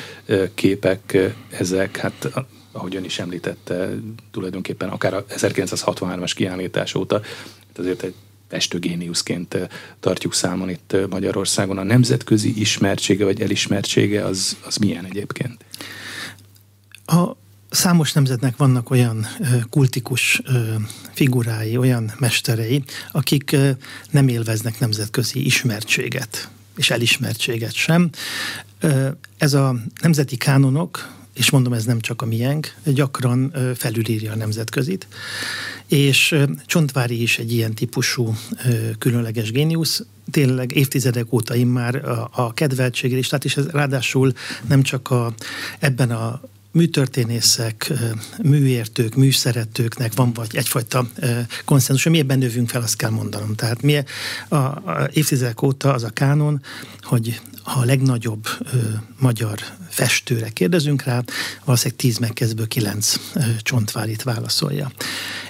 képek 0.55 1.19
ezek, 1.51 1.97
hát 1.97 2.29
ahogy 2.73 2.97
ön 2.97 3.05
is 3.05 3.19
említette, 3.19 3.91
tulajdonképpen 4.31 4.89
akár 4.89 5.15
a 5.15 5.25
1963-as 5.29 6.33
kiállítás 6.35 6.95
óta, 6.95 7.21
azért 7.77 8.03
egy 8.03 8.15
festőgéniuszként 8.49 9.57
tartjuk 10.01 10.35
számon 10.35 10.71
itt 10.71 10.97
Magyarországon. 11.11 11.79
A 11.79 11.83
nemzetközi 11.83 12.61
ismertsége 12.61 13.25
vagy 13.25 13.41
elismertsége 13.41 14.25
az, 14.25 14.57
az 14.65 14.77
milyen 14.77 15.05
egyébként? 15.05 15.65
A 17.07 17.37
számos 17.71 18.13
nemzetnek 18.13 18.57
vannak 18.57 18.91
olyan 18.91 19.27
kultikus 19.71 20.43
figurái, 21.13 21.77
olyan 21.77 22.13
mesterei, 22.19 22.85
akik 23.13 23.57
nem 24.11 24.29
élveznek 24.29 24.79
nemzetközi 24.79 25.45
ismertséget 25.45 26.51
és 26.77 26.91
elismertséget 26.91 27.73
sem. 27.73 28.11
Ez 29.39 29.55
a 29.55 29.75
nemzeti 30.01 30.37
kánonok, 30.37 31.18
és 31.39 31.51
mondom, 31.51 31.73
ez 31.73 31.85
nem 31.85 32.01
csak 32.01 32.23
a 32.23 32.27
miénk, 32.27 32.75
gyakran 32.85 33.55
felülírja 33.77 34.33
a 34.33 34.37
nemzetközit, 34.37 35.07
és 35.87 36.35
Csontvári 36.67 37.23
is 37.23 37.39
egy 37.39 37.53
ilyen 37.53 37.75
típusú 37.75 38.35
különleges 38.99 39.51
géniusz, 39.51 40.05
tényleg 40.31 40.77
évtizedek 40.77 41.33
óta 41.33 41.55
immár 41.55 41.95
a, 41.95 42.31
a 42.33 42.53
kedveltséglistát, 42.53 43.45
és 43.45 43.57
ez 43.57 43.67
ráadásul 43.67 44.33
nem 44.67 44.83
csak 44.83 45.11
a, 45.11 45.35
ebben 45.79 46.11
a 46.11 46.41
műtörténészek, 46.71 47.93
műértők, 48.43 49.15
műszeretőknek 49.15 50.15
van 50.15 50.33
vagy 50.33 50.57
egyfajta 50.57 51.09
konszenzus, 51.65 52.09
mi 52.09 52.19
ebben 52.19 52.39
növünk 52.39 52.69
fel, 52.69 52.83
azt 52.83 52.97
kell 52.97 53.11
mondanom. 53.11 53.55
Tehát 53.55 53.83
mi 53.83 54.05
a, 54.49 54.57
a 54.57 55.09
évtizedek 55.13 55.63
óta 55.63 55.93
az 55.93 56.03
a 56.03 56.11
kánon, 56.11 56.63
hogy 57.03 57.41
ha 57.69 57.81
a 57.81 57.85
legnagyobb 57.85 58.47
ö, 58.73 58.77
magyar 59.19 59.59
festőre 59.89 60.49
kérdezünk 60.49 61.03
rá, 61.03 61.23
valószínűleg 61.65 62.01
tíz 62.01 62.19
megkezdből 62.19 62.69
kilenc 62.69 63.15
ö, 63.35 63.41
csontvárit 63.59 64.23
válaszolja. 64.23 64.91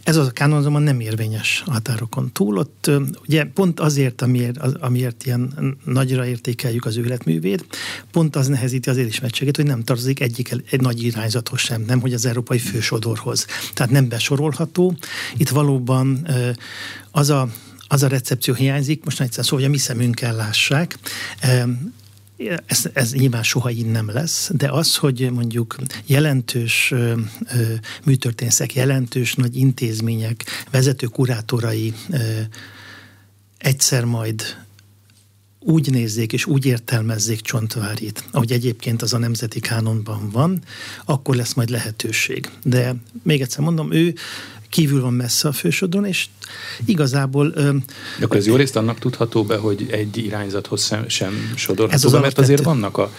Ez 0.03 0.17
az 0.17 0.27
a 0.27 0.31
kánon 0.31 0.59
azonban 0.59 0.83
nem 0.83 1.01
érvényes 1.01 1.63
határokon 1.67 2.33
túl. 2.33 2.57
Ott 2.57 2.87
ö, 2.87 3.03
ugye 3.27 3.45
pont 3.45 3.81
azért, 3.81 4.23
amiért, 4.23 4.59
az, 4.59 4.75
amiért 4.81 5.27
ilyen 5.27 5.77
nagyra 5.85 6.27
értékeljük 6.27 6.85
az 6.85 6.97
életművét, 6.97 7.65
pont 8.11 8.37
az 8.37 8.47
nehezíti 8.47 8.91
az 8.91 8.99
elismertséget, 8.99 9.57
hogy 9.57 9.67
nem 9.67 9.85
tartozik 9.85 10.21
egyik 10.21 10.51
egy 10.71 10.81
nagy 10.81 11.03
irányzathoz 11.03 11.61
sem, 11.61 11.83
nem 11.83 12.01
hogy 12.01 12.13
az 12.13 12.27
európai 12.27 12.59
fősodorhoz. 12.59 13.47
Tehát 13.75 13.93
nem 13.93 14.09
besorolható. 14.09 14.97
Itt 15.37 15.49
valóban 15.49 16.21
ö, 16.27 16.51
az 17.11 17.31
a 17.31 17.49
az 17.89 18.03
a 18.03 18.09
recepció 18.09 18.55
hiányzik, 18.55 19.05
most 19.05 19.21
egyszer 19.21 19.45
szóval, 19.45 19.59
hogy 19.59 19.69
a 19.69 19.71
mi 19.73 19.79
szemünkkel 19.79 20.35
lássák. 20.35 20.99
Ez, 22.67 22.85
ez 22.93 23.13
nyilván 23.13 23.43
soha 23.43 23.71
így 23.71 23.87
nem 23.87 24.11
lesz, 24.11 24.51
de 24.55 24.71
az, 24.71 24.97
hogy 24.97 25.31
mondjuk 25.33 25.77
jelentős 26.07 26.91
ö, 26.91 27.13
ö, 27.53 27.75
jelentős 28.75 29.35
nagy 29.35 29.57
intézmények, 29.57 30.45
vezető 30.71 31.07
kurátorai 31.07 31.95
ö, 32.11 32.41
egyszer 33.59 34.05
majd 34.05 34.43
úgy 35.61 35.91
nézzék 35.91 36.33
és 36.33 36.47
úgy 36.47 36.67
értelmezzék 36.67 37.41
Csontvárit, 37.41 38.25
ahogy 38.31 38.53
egyébként 38.53 39.03
az 39.03 39.13
a 39.13 39.19
nemzeti 39.19 39.61
kánonban 39.61 40.31
van, 40.31 40.63
akkor 41.05 41.37
lesz 41.37 41.55
majd 41.55 41.69
lehetőség. 41.71 42.51
De 42.65 42.95
még 43.23 43.41
egyszer 43.41 43.65
mondom, 43.65 43.93
ő 43.93 44.15
kívül 44.69 45.01
van 45.01 45.13
messze 45.13 45.49
a 45.49 45.53
fősodron, 45.53 46.05
és 46.05 46.27
igazából... 46.85 47.51
De 47.51 47.73
akkor 48.21 48.37
ez 48.37 48.47
jó 48.47 48.57
részt 48.57 48.77
annak 48.77 48.99
tudható 48.99 49.45
be, 49.45 49.57
hogy 49.57 49.87
egy 49.91 50.17
irányzathoz 50.17 50.85
sem, 50.87 51.09
sem 51.09 51.53
sodorható 51.57 52.11
be, 52.11 52.19
mert 52.19 52.39
azért 52.39 52.65
vannak 52.65 52.99
a 52.99 53.13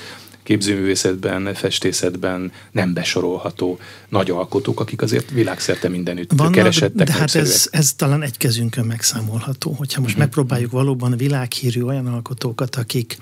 képzőművészetben, 0.44 1.54
festészetben 1.54 2.52
nem 2.72 2.94
besorolható 2.94 3.80
nagy 4.10 4.30
alkotók, 4.30 4.80
akik 4.80 5.02
azért 5.02 5.30
világszerte 5.30 5.90
mindenütt 5.90 6.32
Vannak, 6.36 6.54
keresettek. 6.54 7.08
De 7.08 7.14
hát 7.14 7.36
ez, 7.36 7.68
ez 7.72 7.94
talán 7.94 8.22
egy 8.22 8.38
kezünkön 8.38 8.86
megszámolható. 8.86 9.72
Hogyha 9.72 10.02
most 10.02 10.14
uh-huh. 10.14 10.18
megpróbáljuk 10.18 10.72
valóban 10.72 11.18
világhírű 11.18 11.82
olyan 11.82 12.08
alkotókat, 12.08 12.76
akik, 12.76 13.18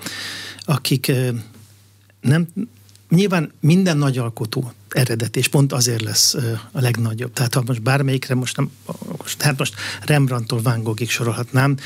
akik 0.65 1.11
nem, 2.21 2.47
nyilván 3.09 3.51
minden 3.59 3.97
nagy 3.97 4.17
alkotó 4.17 4.71
eredet, 4.89 5.35
és 5.35 5.47
pont 5.47 5.73
azért 5.73 6.01
lesz 6.01 6.33
a 6.71 6.81
legnagyobb. 6.81 7.33
Tehát 7.33 7.53
ha 7.53 7.63
most 7.65 7.81
bármelyikre, 7.81 8.35
most 8.35 8.57
nem, 8.57 8.71
most, 9.17 9.37
tehát 9.37 9.57
most 9.57 9.75
Rembrandtól 10.01 10.61
Van 10.61 10.83
Goghig 10.83 11.09
sorolhatnám, 11.09 11.77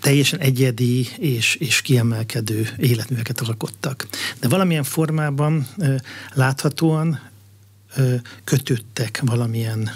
teljesen 0.00 0.38
egyedi 0.38 1.08
és, 1.18 1.54
és 1.54 1.80
kiemelkedő 1.80 2.68
életműveket 2.76 3.40
alkottak. 3.40 4.06
De 4.40 4.48
valamilyen 4.48 4.84
formában 4.84 5.68
láthatóan 6.32 7.20
kötődtek 8.44 9.20
valamilyen 9.24 9.90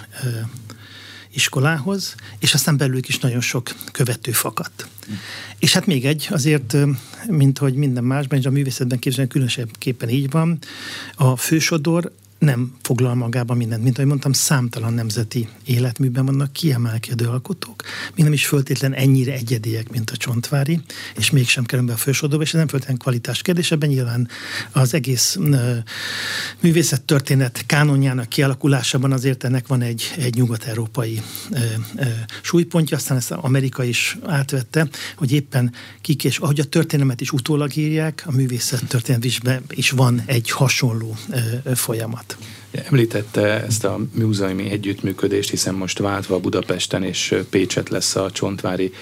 iskolához, 1.36 2.14
és 2.38 2.54
aztán 2.54 2.76
belőlük 2.76 3.08
is 3.08 3.18
nagyon 3.18 3.40
sok 3.40 3.74
követő 3.92 4.32
fakadt. 4.32 4.88
Mm. 5.10 5.14
És 5.58 5.72
hát 5.72 5.86
még 5.86 6.06
egy, 6.06 6.28
azért, 6.30 6.76
mint 7.26 7.58
hogy 7.58 7.74
minden 7.74 8.04
másban, 8.04 8.38
és 8.38 8.46
a 8.46 8.50
művészetben 8.50 8.98
képzelni 8.98 9.30
különösebben 9.30 10.08
így 10.08 10.30
van, 10.30 10.58
a 11.14 11.36
fősodor 11.36 12.12
nem 12.38 12.76
foglal 12.82 13.14
magában 13.14 13.56
mindent. 13.56 13.82
Mint 13.82 13.96
ahogy 13.96 14.08
mondtam, 14.08 14.32
számtalan 14.32 14.94
nemzeti 14.94 15.48
életműben 15.64 16.26
vannak 16.26 16.52
kiemelkedő 16.52 17.26
alkotók, 17.26 17.82
mi 18.14 18.22
nem 18.22 18.32
is 18.32 18.46
föltétlen 18.46 18.94
ennyire 18.94 19.32
egyediek, 19.32 19.90
mint 19.90 20.10
a 20.10 20.16
Csontvári, 20.16 20.80
és 21.16 21.30
mégsem 21.30 21.64
kerül 21.64 21.86
be 21.86 21.92
a 21.92 21.96
fősodorba, 21.96 22.42
és 22.44 22.52
ez 22.52 22.58
nem 22.58 22.68
föltétlen 22.68 22.96
kvalitás 22.96 23.42
kérdés, 23.42 23.70
ebben 23.70 23.88
nyilván 23.88 24.28
az 24.72 24.94
egész 24.94 25.38
művészet 26.60 27.02
történet 27.02 27.64
kánonjának 27.66 28.28
kialakulásában 28.28 29.12
azért 29.12 29.44
ennek 29.44 29.66
van 29.66 29.82
egy, 29.82 30.12
egy 30.16 30.34
nyugat-európai 30.34 31.22
ö, 31.50 31.58
ö, 31.96 32.04
súlypontja, 32.42 32.96
aztán 32.96 33.16
ezt 33.16 33.30
Amerika 33.30 33.84
is 33.84 34.18
átvette, 34.26 34.88
hogy 35.16 35.32
éppen 35.32 35.72
kik, 36.00 36.24
és 36.24 36.38
ahogy 36.38 36.60
a 36.60 36.64
történelmet 36.64 37.20
is 37.20 37.32
utólag 37.32 37.76
írják, 37.76 38.22
a 38.26 38.32
művészet 38.32 38.86
történetben 38.88 39.62
is 39.70 39.90
van 39.90 40.22
egy 40.26 40.50
hasonló 40.50 41.16
ö, 41.64 41.74
folyamat. 41.74 42.25
Említette 42.84 43.64
ezt 43.64 43.84
a 43.84 44.00
múzeumi 44.14 44.70
együttműködést, 44.70 45.50
hiszen 45.50 45.74
most 45.74 45.98
váltva 45.98 46.38
Budapesten 46.38 47.02
és 47.02 47.34
Pécset 47.50 47.88
lesz 47.88 48.16
a 48.16 48.30
Csontvári 48.30 48.92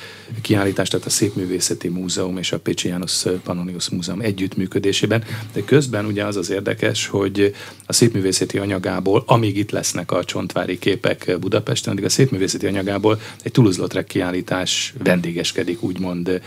kiállítás, 0.40 0.88
tehát 0.88 1.06
a 1.06 1.10
Szépművészeti 1.10 1.88
Múzeum 1.88 2.38
és 2.38 2.52
a 2.52 2.58
Pécsi 2.58 2.88
János 2.88 3.22
Pannonius 3.42 3.88
Múzeum 3.88 4.20
együttműködésében. 4.20 5.24
De 5.52 5.64
közben 5.64 6.04
ugye 6.04 6.24
az 6.24 6.36
az 6.36 6.50
érdekes, 6.50 7.06
hogy 7.06 7.54
a 7.86 7.92
szépművészeti 7.92 8.58
anyagából, 8.58 9.22
amíg 9.26 9.56
itt 9.56 9.70
lesznek 9.70 10.12
a 10.12 10.24
Csontvári 10.24 10.78
képek 10.78 11.36
Budapesten, 11.40 11.92
addig 11.92 12.04
a 12.04 12.08
szépművészeti 12.08 12.66
anyagából 12.66 13.20
egy 13.42 13.52
Toulouse-Lautrec 13.52 14.06
kiállítás 14.06 14.94
vendégeskedik, 15.02 15.82
úgymond 15.82 16.40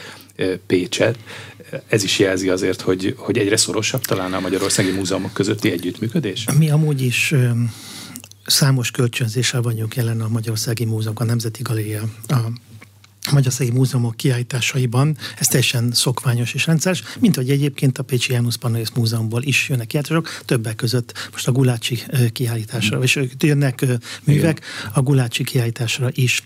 Pécset 0.67 1.17
ez 1.87 2.03
is 2.03 2.19
jelzi 2.19 2.49
azért, 2.49 2.81
hogy, 2.81 3.15
hogy 3.17 3.37
egyre 3.37 3.57
szorosabb 3.57 4.01
talán 4.01 4.33
a 4.33 4.39
magyarországi 4.39 4.91
múzeumok 4.91 5.33
közötti 5.33 5.71
együttműködés? 5.71 6.45
Mi 6.57 6.69
amúgy 6.69 7.01
is 7.01 7.33
számos 8.45 8.91
kölcsönzéssel 8.91 9.61
vagyunk 9.61 9.95
jelen 9.95 10.21
a 10.21 10.27
Magyarországi 10.27 10.85
Múzeum, 10.85 11.15
a 11.19 11.23
Nemzeti 11.23 11.61
Galéria, 11.61 12.01
a 12.27 12.35
Magyarországi 13.31 13.71
Múzeumok 13.71 14.15
kiállításaiban, 14.15 15.17
ez 15.39 15.47
teljesen 15.47 15.91
szokványos 15.91 16.53
és 16.53 16.65
rendszeres, 16.65 17.03
mint 17.19 17.35
hogy 17.35 17.49
egyébként 17.49 17.97
a 17.97 18.03
Pécsi 18.03 18.31
János 18.31 18.57
Pannonius 18.57 18.91
Múzeumból 18.91 19.43
is 19.43 19.69
jönnek 19.69 19.87
kiállítások, 19.87 20.41
többek 20.45 20.75
között 20.75 21.29
most 21.31 21.47
a 21.47 21.51
Gulácsi 21.51 22.03
kiállításra, 22.31 23.03
és 23.03 23.19
jönnek 23.39 23.85
művek 24.23 24.61
a 24.93 25.01
Gulácsi 25.01 25.43
kiállításra 25.43 26.09
is. 26.11 26.43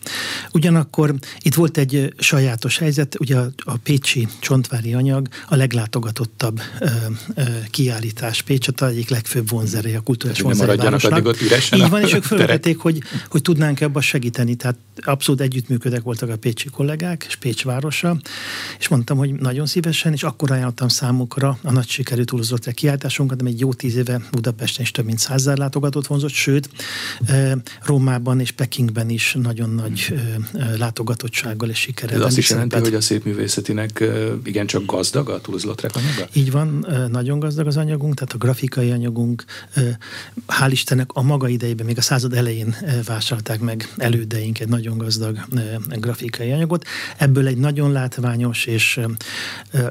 Ugyanakkor 0.52 1.14
itt 1.42 1.54
volt 1.54 1.78
egy 1.78 2.14
sajátos 2.18 2.78
helyzet, 2.78 3.20
ugye 3.20 3.38
a, 3.38 3.52
a 3.58 3.78
Pécsi 3.78 4.28
csontvári 4.40 4.94
anyag 4.94 5.28
a 5.48 5.56
leglátogatottabb 5.56 6.62
ö, 6.80 6.86
ö, 7.36 7.44
kiállítás. 7.70 8.42
Pécset, 8.42 8.82
egyik 8.82 9.10
legfőbb 9.10 9.50
vonzerei 9.50 9.94
a 9.94 10.00
kulturális 10.00 10.42
vonzerei 10.42 10.78
Így 11.74 11.90
van, 11.90 12.02
és 12.02 12.14
ők 12.14 12.24
felvetették, 12.24 12.78
hogy, 12.78 13.02
hogy 13.30 13.42
tudnánk 13.42 13.82
ebben 13.82 14.02
segíteni, 14.02 14.56
tehát 14.56 14.78
abszolút 14.96 15.42
együttműködek 15.42 16.02
voltak 16.02 16.30
a 16.30 16.38
Pécsi 16.38 16.70
kollégák, 16.72 17.24
és 17.28 17.36
Pécs 17.36 17.64
városa, 17.64 18.18
és 18.80 18.88
mondtam, 18.88 19.18
hogy 19.18 19.34
nagyon 19.34 19.66
szívesen, 19.66 20.14
és 20.14 20.24
akkor 20.24 20.52
ajánlottam 20.52 20.88
számukra 20.88 21.58
a 21.64 21.72
nagy 21.72 21.88
sikerű 21.88 22.24
túlzott 22.24 22.74
kiáltásunkat, 22.74 23.44
de 23.44 23.50
egy 23.50 23.60
jó 23.60 23.74
tíz 23.74 23.96
éve 23.96 24.22
Budapesten 24.32 24.84
is 24.84 24.92
több 24.92 25.06
mint 25.06 25.20
százzár 25.20 25.58
látogatót 25.58 26.08
vonzott, 26.08 26.32
sőt, 26.32 26.70
Rómában 27.84 28.40
és 28.40 28.52
Pekingben 28.52 29.10
is 29.10 29.38
nagyon 29.42 29.70
nagy 29.70 30.14
látogatottsággal 30.78 31.70
és 31.70 31.80
sikerrel. 31.80 32.20
Ez 32.20 32.26
azt 32.26 32.38
is 32.38 32.50
jelenti, 32.50 32.80
hogy 32.80 32.94
a 32.94 33.02
szépművészetinek 33.02 34.04
igencsak 34.44 34.86
gazdag 34.86 35.30
a 35.30 35.42
túlzott 35.42 35.82
anyaga? 35.82 36.30
Így 36.34 36.52
van, 36.52 36.88
nagyon 37.12 37.40
gazdag 37.40 37.68
az 37.68 37.78
anyagunk, 37.78 38.14
tehát 38.14 38.34
a 38.34 38.38
grafikai 38.38 38.92
anyagunk, 38.92 39.44
hál' 40.48 40.70
Istennek 40.72 41.12
a 41.14 41.22
maga 41.22 41.48
idejében, 41.48 41.86
még 41.86 41.98
a 41.98 42.02
század 42.02 42.34
elején 42.34 42.76
vásárolták 43.06 43.60
meg 43.60 43.94
elődeink 43.98 44.60
egy 44.60 44.68
nagyon 44.68 44.98
gazdag 44.98 45.40
grafikai 45.90 46.52
anyagot. 46.62 46.86
Ebből 47.18 47.48
egy 47.48 47.58
nagyon 47.58 47.92
látványos, 47.92 48.66
és 48.66 49.00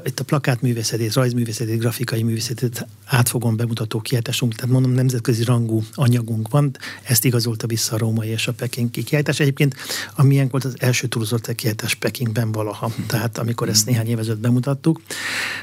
itt 0.03 0.19
a 0.19 0.23
plakátművészetét, 0.23 1.13
rajzművészetét, 1.13 1.79
grafikai 1.79 2.23
művészetét 2.23 2.87
átfogom 3.05 3.55
bemutató 3.55 4.01
kiáltásunk, 4.01 4.55
tehát 4.55 4.71
mondom, 4.71 4.91
nemzetközi 4.91 5.43
rangú 5.43 5.83
anyagunk 5.93 6.49
van, 6.49 6.77
ezt 7.03 7.25
igazolta 7.25 7.67
vissza 7.67 7.95
a 7.95 7.97
római 7.97 8.27
és 8.27 8.47
a 8.47 8.53
pekingi 8.53 9.03
kiáltás. 9.03 9.39
Egyébként 9.39 9.75
a 10.15 10.23
volt 10.49 10.63
az 10.63 10.75
első 10.77 11.07
túlzott 11.07 11.55
kiáltás 11.55 11.95
Pekingben 11.95 12.51
valaha, 12.51 12.91
tehát 13.07 13.37
amikor 13.37 13.69
ezt 13.69 13.85
néhány 13.85 14.07
évezet 14.07 14.39
bemutattuk. 14.39 15.01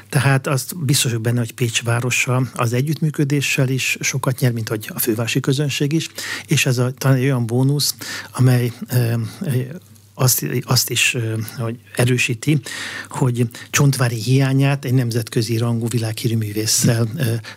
Tehát 0.09 0.47
azt 0.47 0.85
biztos 0.85 1.17
benne, 1.17 1.39
hogy 1.39 1.53
Pécs 1.53 1.83
városa 1.83 2.49
az 2.53 2.73
együttműködéssel 2.73 3.69
is 3.69 3.97
sokat 3.99 4.39
nyer, 4.39 4.51
mint 4.51 4.69
hogy 4.69 4.89
a 4.93 4.99
fővárosi 4.99 5.39
közönség 5.39 5.93
is, 5.93 6.09
és 6.47 6.65
ez 6.65 6.77
a, 6.77 6.91
talán 6.91 7.17
egy 7.17 7.23
olyan 7.23 7.45
bónusz, 7.45 7.95
amely 8.31 8.71
azt, 10.19 10.45
azt 10.61 10.89
is 10.89 11.17
hogy 11.57 11.75
erősíti, 11.95 12.59
hogy 13.09 13.47
Csontvári 13.69 14.15
hiányát 14.15 14.85
egy 14.85 14.93
nemzetközi 14.93 15.57
rangú 15.57 15.87
világhírű 15.87 16.37
művésszel 16.37 17.07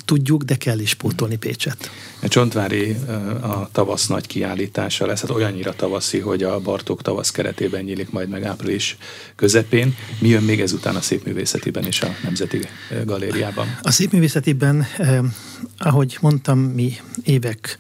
tudjuk, 0.04 0.42
de 0.42 0.56
kell 0.56 0.78
is 0.78 0.94
pótolni 0.94 1.36
Pécset. 1.36 1.90
A 2.22 2.28
Csontvári 2.28 2.96
a 3.40 3.68
tavasz 3.72 4.06
nagy 4.06 4.26
kiállítása 4.26 5.06
lesz, 5.06 5.20
hát 5.20 5.30
olyannyira 5.30 5.74
tavaszi, 5.76 6.18
hogy 6.18 6.42
a 6.42 6.60
Bartók 6.60 7.02
tavasz 7.02 7.30
keretében 7.30 7.84
nyílik 7.84 8.10
majd 8.10 8.28
meg 8.28 8.44
április 8.44 8.96
közepén. 9.36 9.96
Mi 10.20 10.28
jön 10.28 10.42
még 10.42 10.60
ezután 10.60 10.96
a 10.96 11.00
szépművészetiben 11.00 11.84
és 11.84 12.02
a 12.02 12.08
Nemzeti 12.22 12.60
Galériában? 13.04 13.78
A 13.82 13.90
szépművészetiben, 13.90 14.86
ahogy 15.78 16.16
mondtam, 16.20 16.58
mi 16.58 16.96
évek 17.24 17.76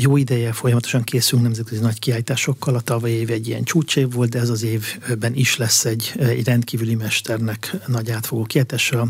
jó 0.00 0.16
ideje 0.16 0.52
folyamatosan 0.52 1.02
készülünk 1.02 1.46
nemzetközi 1.46 1.80
nagy 1.80 1.98
kiállításokkal. 1.98 2.74
A 2.74 2.80
tavalyi 2.80 3.14
év 3.14 3.30
egy 3.30 3.48
ilyen 3.48 3.64
csúcsév 3.64 4.12
volt, 4.12 4.30
de 4.30 4.38
ez 4.38 4.48
az 4.48 4.62
évben 4.62 5.34
is 5.34 5.56
lesz 5.56 5.84
egy, 5.84 6.12
egy 6.18 6.44
rendkívüli 6.44 6.94
mesternek 6.94 7.76
nagy 7.86 8.10
átfogó 8.10 8.42
kiállítása. 8.42 9.00
A 9.00 9.08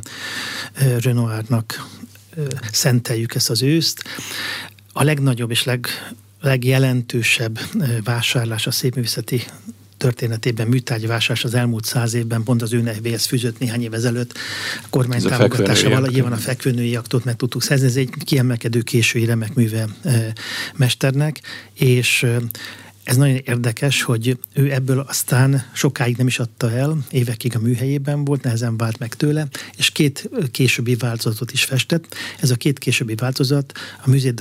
Renoirnak 1.03 1.89
szenteljük 2.73 3.35
ezt 3.35 3.51
az 3.51 3.63
őszt. 3.63 4.05
A 4.93 5.03
legnagyobb 5.03 5.51
és 5.51 5.65
leg, 5.65 5.87
legjelentősebb 6.41 7.59
vásárlás 8.05 8.67
a 8.67 8.71
szépművészeti 8.71 9.45
történetében 10.01 10.67
műtárgyvásárlás 10.67 11.45
az 11.45 11.55
elmúlt 11.55 11.85
száz 11.85 12.15
évben 12.15 12.43
pont 12.43 12.63
az 12.63 12.73
ő 12.73 12.81
nevéhez 12.81 13.25
fűzött 13.25 13.59
néhány 13.59 13.83
év 13.83 13.95
ezelőtt 13.95 14.33
a 14.83 14.87
kormány 14.91 15.23
támogatásával 15.23 16.09
nyilván 16.11 16.33
a 16.33 16.37
fekvőnői 16.37 16.97
aktot 16.97 17.25
meg 17.25 17.37
tudtuk 17.37 17.63
szerzni. 17.63 17.87
Ez 17.87 17.97
egy 17.97 18.11
kiemelkedő 18.25 18.81
késői 18.81 19.25
remek 19.25 19.55
műve 19.55 19.87
e, 20.03 20.33
mesternek, 20.77 21.41
és 21.75 22.23
e, 22.23 22.37
ez 23.11 23.17
nagyon 23.17 23.41
érdekes, 23.45 24.03
hogy 24.03 24.39
ő 24.53 24.73
ebből 24.73 24.99
aztán 24.99 25.65
sokáig 25.73 26.17
nem 26.17 26.27
is 26.27 26.39
adta 26.39 26.71
el, 26.71 26.99
évekig 27.11 27.57
a 27.57 27.59
műhelyében 27.59 28.25
volt, 28.25 28.43
nehezen 28.43 28.77
vált 28.77 28.99
meg 28.99 29.15
tőle, 29.15 29.49
és 29.77 29.91
két 29.91 30.31
későbbi 30.51 30.95
változatot 30.95 31.53
is 31.53 31.65
festett. 31.65 32.15
Ez 32.41 32.51
a 32.51 32.55
két 32.55 32.79
későbbi 32.79 33.15
változat 33.15 33.73
a 34.05 34.11
Musée 34.11 34.35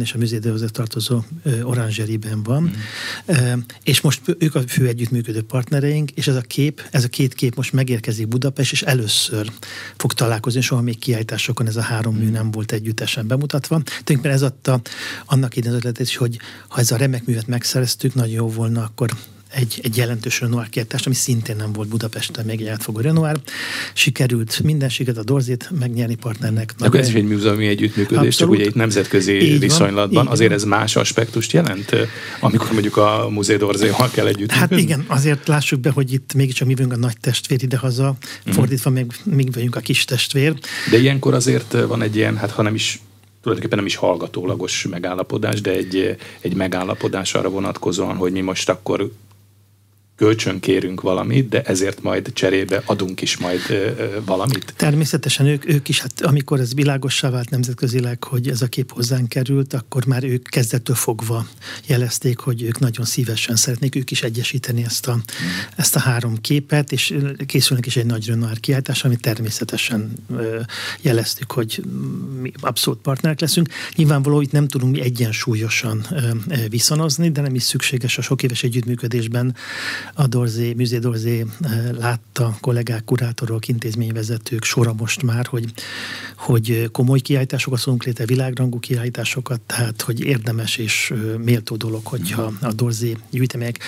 és 0.00 0.12
a 0.12 0.18
Musée 0.18 0.38
tartozó 0.72 1.22
oranzseriben 1.62 2.42
van, 2.42 2.62
mm. 2.62 3.60
és 3.82 4.00
most 4.00 4.20
ők 4.38 4.54
a 4.54 4.62
fő 4.66 4.86
együttműködő 4.86 5.42
partnereink, 5.42 6.10
és 6.10 6.26
ez 6.26 6.36
a 6.36 6.40
kép, 6.40 6.82
ez 6.90 7.04
a 7.04 7.08
két 7.08 7.34
kép 7.34 7.54
most 7.54 7.72
megérkezik 7.72 8.28
Budapest, 8.28 8.72
és 8.72 8.82
először 8.82 9.52
fog 9.96 10.12
találkozni, 10.12 10.60
soha 10.60 10.80
még 10.80 10.98
kiállításokon 10.98 11.66
ez 11.66 11.76
a 11.76 11.82
három 11.82 12.16
mű 12.16 12.30
nem 12.30 12.50
volt 12.50 12.72
együttesen 12.72 13.26
bemutatva. 13.26 13.82
Tulajdonképpen 13.82 14.32
ez 14.32 14.42
adta 14.42 14.80
annak 15.24 15.56
idén 15.56 15.72
ötletet 15.72 16.06
is, 16.06 16.16
hogy 16.16 16.38
ha 16.68 16.80
ez 16.80 16.90
a 16.90 16.96
remek 16.96 17.24
művet 17.24 17.46
megszereztük, 17.46 18.14
nagyon 18.16 18.34
jó 18.34 18.48
volna 18.48 18.82
akkor 18.82 19.10
egy, 19.56 19.80
egy 19.82 19.96
jelentős 19.96 20.40
Renoir 20.40 20.68
kiállítást, 20.68 21.06
ami 21.06 21.14
szintén 21.14 21.56
nem 21.56 21.72
volt 21.72 21.88
Budapesten 21.88 22.44
még 22.44 22.60
egy 22.60 22.66
átfogó 22.66 23.00
Renoir. 23.00 23.36
Sikerült 23.94 24.60
minden 24.62 24.88
siket 24.88 25.16
a 25.16 25.22
Dorzét 25.22 25.70
megnyerni 25.78 26.14
partnernek. 26.14 26.74
Akkor 26.78 27.00
ez 27.00 27.08
is 27.08 27.14
egy 27.14 27.26
múzeumi 27.26 27.66
együttműködés, 27.66 28.26
Abszolút. 28.26 28.34
csak 28.36 28.50
ugye 28.50 28.64
itt 28.64 28.74
nemzetközi 28.74 29.32
Így 29.32 29.58
viszonylatban. 29.58 30.24
Van, 30.24 30.32
azért 30.32 30.48
van. 30.48 30.58
ez 30.58 30.64
más 30.64 30.96
aspektust 30.96 31.52
jelent, 31.52 31.96
amikor 32.40 32.72
mondjuk 32.72 32.96
a 32.96 33.28
Múzeum 33.30 33.58
Dorzéval 33.58 34.10
kell 34.10 34.26
együtt. 34.26 34.50
Hát 34.50 34.70
igen, 34.70 35.04
azért 35.06 35.48
lássuk 35.48 35.80
be, 35.80 35.90
hogy 35.90 36.12
itt 36.12 36.34
mégiscsak 36.34 36.66
mi 36.66 36.74
vagyunk 36.74 36.92
a 36.92 36.96
nagy 36.96 37.16
testvér 37.20 37.62
idehaza, 37.62 38.16
mm. 38.48 38.52
fordítva 38.52 38.90
még, 38.90 39.06
még 39.24 39.52
vagyunk 39.52 39.76
a 39.76 39.80
kis 39.80 40.04
testvér. 40.04 40.54
De 40.90 40.98
ilyenkor 40.98 41.34
azért 41.34 41.76
van 41.86 42.02
egy 42.02 42.16
ilyen, 42.16 42.36
hát 42.36 42.50
ha 42.50 42.62
nem 42.62 42.74
is 42.74 43.00
tulajdonképpen 43.46 43.78
nem 43.78 43.86
is 43.86 43.96
hallgatólagos 43.96 44.86
megállapodás, 44.90 45.60
de 45.60 45.70
egy, 45.70 46.16
egy 46.40 46.54
megállapodás 46.54 47.34
arra 47.34 47.48
vonatkozóan, 47.48 48.16
hogy 48.16 48.32
mi 48.32 48.40
most 48.40 48.68
akkor 48.68 49.10
kölcsön 50.16 50.60
kérünk 50.60 51.00
valamit, 51.00 51.48
de 51.48 51.62
ezért 51.62 52.02
majd 52.02 52.32
cserébe 52.32 52.82
adunk 52.84 53.20
is 53.20 53.36
majd 53.36 53.60
valamit? 54.24 54.74
Természetesen 54.76 55.46
ők, 55.46 55.68
ők 55.68 55.88
is, 55.88 56.00
hát 56.00 56.20
amikor 56.20 56.60
ez 56.60 56.74
világossá 56.74 57.30
vált 57.30 57.50
nemzetközileg, 57.50 58.24
hogy 58.24 58.48
ez 58.48 58.62
a 58.62 58.66
kép 58.66 58.92
hozzánk 58.92 59.28
került, 59.28 59.74
akkor 59.74 60.06
már 60.06 60.24
ők 60.24 60.48
kezdettől 60.48 60.96
fogva 60.96 61.46
jelezték, 61.86 62.38
hogy 62.38 62.62
ők 62.62 62.78
nagyon 62.78 63.04
szívesen 63.04 63.56
szeretnék 63.56 63.94
ők 63.94 64.10
is 64.10 64.22
egyesíteni 64.22 64.84
ezt 64.84 65.06
a, 65.06 65.18
ezt 65.76 65.96
a 65.96 65.98
három 65.98 66.40
képet, 66.40 66.92
és 66.92 67.14
készülnek 67.46 67.86
is 67.86 67.96
egy 67.96 68.06
nagy 68.06 68.26
Renoir 68.26 68.60
kiáltás, 68.60 69.04
amit 69.04 69.20
természetesen 69.20 70.12
ö, 70.30 70.60
jeleztük, 71.00 71.52
hogy 71.52 71.82
mi 72.40 72.52
abszolút 72.60 73.00
partnerek 73.00 73.40
leszünk. 73.40 73.68
Nyilvánvaló, 73.94 74.40
itt 74.40 74.52
nem 74.52 74.68
tudunk 74.68 74.92
mi 74.92 75.00
egyensúlyosan 75.00 76.06
ö, 76.10 76.30
viszonozni, 76.68 77.30
de 77.30 77.40
nem 77.40 77.54
is 77.54 77.62
szükséges 77.62 78.18
a 78.18 78.22
sok 78.22 78.42
éves 78.42 78.62
együttműködésben 78.62 79.54
a 80.14 80.26
Dorzé, 80.26 80.72
Műzé 80.72 80.98
Dorzé 80.98 81.44
eh, 81.60 81.90
látta 81.98 82.56
kollégák, 82.60 83.04
kurátorok, 83.04 83.68
intézményvezetők 83.68 84.64
sora 84.64 84.94
most 84.98 85.22
már, 85.22 85.46
hogy, 85.46 85.72
hogy 86.36 86.88
komoly 86.92 87.18
kiállításokat 87.18 87.78
szólunk 87.78 88.04
létre, 88.04 88.24
világrangú 88.24 88.78
kiállításokat, 88.78 89.60
tehát 89.60 90.02
hogy 90.02 90.20
érdemes 90.20 90.76
és 90.76 91.14
méltó 91.44 91.76
dolog, 91.76 92.06
hogyha 92.06 92.52
a 92.60 92.72
Dorzé 92.72 93.16
gyűjtemények 93.30 93.78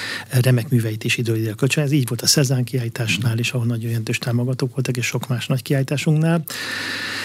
remek 0.42 0.68
műveit 0.68 1.04
is 1.04 1.16
időre 1.16 1.52
kölcsön. 1.52 1.84
Ez 1.84 1.92
így 1.92 2.08
volt 2.08 2.22
a 2.22 2.26
Szezán 2.26 2.64
kiállításnál 2.64 3.38
is, 3.38 3.52
ahol 3.52 3.66
nagyon 3.66 3.88
jelentős 3.88 4.18
támogatók 4.18 4.74
voltak, 4.74 4.96
és 4.96 5.06
sok 5.06 5.28
más 5.28 5.46
nagy 5.46 5.62
kiállításunknál. 5.62 6.44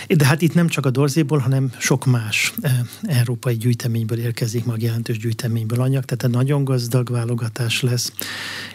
De 0.08 0.26
hát 0.26 0.42
itt 0.42 0.54
nem 0.54 0.68
csak 0.68 0.86
a 0.86 0.90
Dorzéból, 0.90 1.38
hanem 1.38 1.72
sok 1.78 2.06
más 2.06 2.54
eh, 2.62 2.80
európai 3.02 3.56
gyűjteményből 3.56 4.20
érkezik 4.20 4.66
mag 4.66 4.82
jelentős 4.82 5.18
gyűjteményből 5.18 5.82
anyag, 5.82 6.06
tehát 6.06 6.24
egy 6.24 6.30
nagyon 6.30 6.64
gazdag 6.64 7.10
válogatás 7.10 7.82
lesz, 7.82 8.14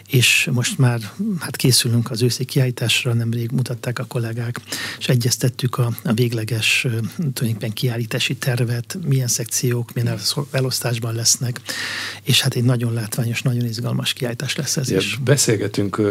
és 0.09 0.49
most 0.51 0.77
már 0.77 0.99
hát 1.39 1.55
készülünk 1.55 2.11
az 2.11 2.21
őszi 2.21 2.45
kiállításra, 2.45 3.13
nemrég 3.13 3.51
mutatták 3.51 3.99
a 3.99 4.05
kollégák, 4.05 4.59
és 4.99 5.09
egyeztettük 5.09 5.77
a, 5.77 5.91
a 6.03 6.13
végleges 6.13 6.87
tulajdonképpen 7.17 7.73
kiállítási 7.73 8.35
tervet, 8.35 8.97
milyen 9.07 9.27
szekciók, 9.27 9.93
milyen 9.93 10.19
elosztásban 10.51 11.15
lesznek, 11.15 11.61
és 12.23 12.41
hát 12.41 12.55
egy 12.55 12.63
nagyon 12.63 12.93
látványos, 12.93 13.41
nagyon 13.41 13.65
izgalmas 13.65 14.13
kiállítás 14.13 14.55
lesz 14.55 14.77
ez 14.77 14.91
ja, 14.91 14.97
is. 14.97 15.17
Beszélgetünk 15.23 16.01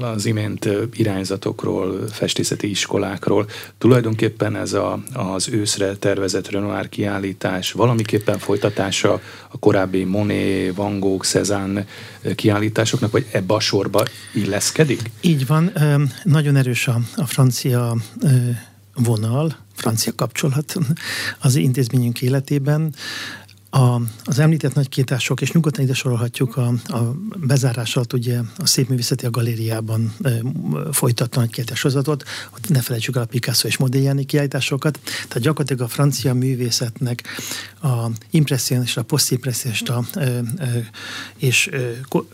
az 0.00 0.26
imént 0.26 0.68
irányzatokról, 0.94 2.08
festészeti 2.08 2.70
iskolákról. 2.70 3.48
Tulajdonképpen 3.78 4.56
ez 4.56 4.72
a, 4.72 5.02
az 5.12 5.48
őszre 5.48 5.96
tervezett 5.96 6.50
Renoir 6.50 6.88
kiállítás 6.88 7.72
valamiképpen 7.72 8.38
folytatása 8.38 9.20
a 9.48 9.58
korábbi 9.58 10.04
Monet, 10.04 10.74
Van 10.74 11.00
Gogh, 11.00 11.24
Cézanne 11.24 11.86
kiállításoknak, 12.34 13.10
vagy 13.10 13.26
ebbe 13.44 13.54
a 13.54 13.60
sorba 13.60 14.06
illeszkedik? 14.32 15.10
Így 15.20 15.46
van, 15.46 15.72
nagyon 16.22 16.56
erős 16.56 16.88
a, 16.88 17.00
a 17.16 17.26
francia 17.26 17.96
vonal, 18.94 19.56
francia 19.74 20.12
kapcsolat 20.14 20.74
az 21.38 21.54
intézményünk 21.54 22.22
életében. 22.22 22.94
A, 23.74 24.00
az 24.24 24.38
említett 24.38 24.74
nagykétások, 24.74 25.40
és 25.40 25.52
nyugodtan 25.52 25.84
ide 25.84 25.94
sorolhatjuk 25.94 26.56
a, 26.56 26.72
a 26.86 27.14
bezárás 27.36 27.96
alatt 27.96 28.12
ugye 28.12 28.40
a 28.56 28.66
Szépművészeti 28.66 29.26
a 29.26 29.30
galériában 29.30 30.14
e, 30.22 30.30
folytatta 30.92 31.40
nagykétás 31.40 31.78
sorozatot, 31.78 32.24
ott 32.54 32.68
ne 32.68 32.80
felejtsük 32.80 33.16
el 33.16 33.22
a 33.22 33.26
Picasso 33.26 33.66
és 33.66 33.76
Modigliani 33.76 34.24
kiállításokat, 34.24 35.00
tehát 35.02 35.38
gyakorlatilag 35.38 35.82
a 35.82 35.88
francia 35.88 36.34
művészetnek 36.34 37.22
a 37.82 38.06
impressionista, 38.30 39.00
a 39.00 39.04
posztimpressionista 39.04 40.04
e, 40.12 40.20
e, 40.20 40.90
és 41.36 41.66
e, 41.66 41.78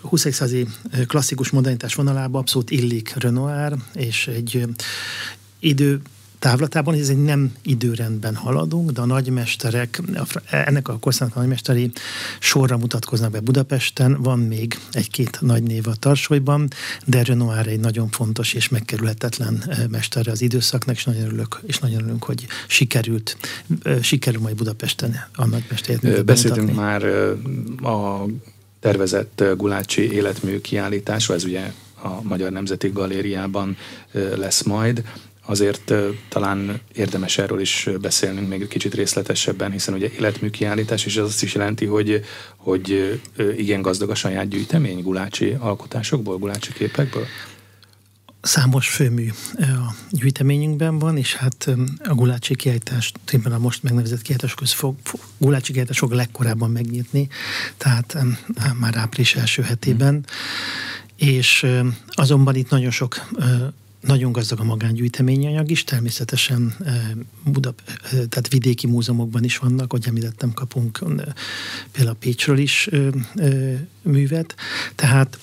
20. 0.00 0.32
századi 0.32 0.66
klasszikus 1.06 1.50
modernitás 1.50 1.94
vonalába 1.94 2.38
abszolút 2.38 2.70
illik 2.70 3.14
Renoir, 3.16 3.74
és 3.94 4.26
egy 4.26 4.66
idő 5.58 6.00
távlatában, 6.40 6.94
ez 6.94 7.08
egy 7.08 7.22
nem 7.22 7.52
időrendben 7.62 8.34
haladunk, 8.34 8.90
de 8.90 9.00
a 9.00 9.04
nagymesterek, 9.04 10.02
ennek 10.50 10.88
a 10.88 10.98
korszaknak 10.98 11.36
a 11.36 11.40
nagymesteri 11.40 11.90
sorra 12.38 12.76
mutatkoznak 12.76 13.30
be 13.30 13.40
Budapesten, 13.40 14.22
van 14.22 14.38
még 14.38 14.78
egy-két 14.92 15.40
nagy 15.40 15.62
név 15.62 15.88
a 15.88 15.94
tarsolyban, 15.94 16.68
de 17.06 17.22
Renoir 17.22 17.66
egy 17.66 17.80
nagyon 17.80 18.08
fontos 18.08 18.52
és 18.52 18.68
megkerülhetetlen 18.68 19.64
eh, 19.68 19.86
mestere 19.88 20.30
az 20.30 20.42
időszaknak, 20.42 20.96
és 20.96 21.04
nagyon 21.04 21.24
örülök, 21.24 21.60
és 21.66 21.78
nagyon 21.78 21.98
örülünk, 21.98 22.24
hogy 22.24 22.46
sikerült, 22.66 23.36
eh, 23.82 24.02
sikerül 24.02 24.40
majd 24.40 24.56
Budapesten 24.56 25.26
a 25.34 25.46
nagymesteret 25.46 26.24
Beszéltünk 26.24 26.68
mutatni. 26.68 26.82
már 26.82 27.04
a 27.92 28.26
tervezett 28.80 29.44
Gulácsi 29.56 30.12
életmű 30.12 30.60
kiállításról, 30.60 31.36
ez 31.36 31.44
ugye 31.44 31.72
a 32.02 32.22
Magyar 32.22 32.50
Nemzeti 32.50 32.88
Galériában 32.88 33.76
lesz 34.36 34.62
majd 34.62 35.02
azért 35.50 35.92
talán 36.28 36.80
érdemes 36.94 37.38
erről 37.38 37.60
is 37.60 37.88
beszélnünk 38.00 38.48
még 38.48 38.62
egy 38.62 38.68
kicsit 38.68 38.94
részletesebben, 38.94 39.70
hiszen 39.70 39.94
ugye 39.94 40.10
életmű 40.18 40.50
kiállítás, 40.50 41.06
és 41.06 41.16
az 41.16 41.28
azt 41.28 41.42
is 41.42 41.54
jelenti, 41.54 41.84
hogy, 41.84 42.24
hogy 42.56 43.20
igen 43.56 43.82
gazdag 43.82 44.10
a 44.10 44.14
saját 44.14 44.48
gyűjtemény 44.48 45.02
gulácsi 45.02 45.56
alkotásokból, 45.58 46.38
gulácsi 46.38 46.72
képekből? 46.72 47.26
Számos 48.42 48.88
főmű 48.88 49.28
a 49.58 49.94
gyűjteményünkben 50.10 50.98
van, 50.98 51.16
és 51.16 51.34
hát 51.34 51.70
a 52.04 52.14
gulácsi 52.14 52.56
kiállítás, 52.56 53.12
tényleg 53.24 53.52
a 53.52 53.58
most 53.58 53.82
megnevezett 53.82 54.22
kiállítás 54.22 54.54
köz 54.54 54.72
fog, 54.72 54.94
gulácsi 55.38 55.72
kiállítás 55.72 55.98
fog 55.98 56.12
legkorábban 56.12 56.70
megnyitni, 56.70 57.28
tehát 57.76 58.16
már 58.80 58.96
április 58.96 59.34
első 59.34 59.62
hetében, 59.62 60.14
mm. 60.14 60.20
és 61.16 61.66
azonban 62.08 62.54
itt 62.54 62.70
nagyon 62.70 62.90
sok 62.90 63.28
nagyon 64.00 64.32
gazdag 64.32 64.60
a 64.60 64.64
magángyűjteményanyag 64.64 65.70
is, 65.70 65.84
természetesen 65.84 66.76
Buda, 67.44 67.74
tehát 68.10 68.48
vidéki 68.48 68.86
múzeumokban 68.86 69.44
is 69.44 69.58
vannak, 69.58 69.90
hogy 69.90 70.04
említettem, 70.06 70.52
kapunk 70.52 71.04
például 71.92 72.16
Pécsről 72.16 72.58
is 72.58 72.88
művet. 74.02 74.54
Tehát 74.94 75.38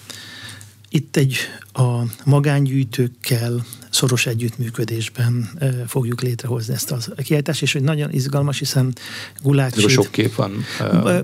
itt 0.90 1.16
egy 1.16 1.38
a 1.74 2.02
magángyűjtőkkel 2.24 3.66
szoros 3.98 4.26
együttműködésben 4.26 5.50
fogjuk 5.88 6.22
létrehozni 6.22 6.74
ezt 6.74 6.92
a 6.92 6.98
kiállítást, 7.16 7.62
és 7.62 7.74
hogy 7.74 7.82
nagyon 7.82 8.12
izgalmas, 8.12 8.60
hiszen 8.60 8.94
Gulácsi... 9.42 9.88
sok 9.88 10.12
kép 10.12 10.36
van 10.36 10.66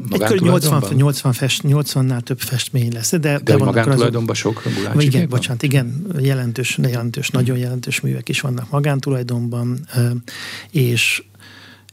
egy 0.10 0.42
80, 0.42 0.84
80, 0.96 1.34
fest, 1.34 1.62
80-nál 1.68 2.22
több 2.22 2.40
festmény 2.40 2.94
lesz. 2.94 3.10
De, 3.10 3.18
de, 3.18 3.40
de 3.44 3.58
van 3.58 3.68
magántulajdonban 3.68 4.36
sok 4.36 4.64
Gulácsi 4.76 5.06
Igen, 5.06 5.30
bocsánat, 5.30 5.64
igen, 5.64 6.08
jelentős, 6.20 6.78
jelentős, 6.82 7.30
hmm. 7.30 7.40
nagyon 7.40 7.58
jelentős 7.58 8.00
művek 8.00 8.30
is 8.30 8.42
vannak 8.42 8.70
magántulajdonban, 8.70 9.88
és 10.72 11.24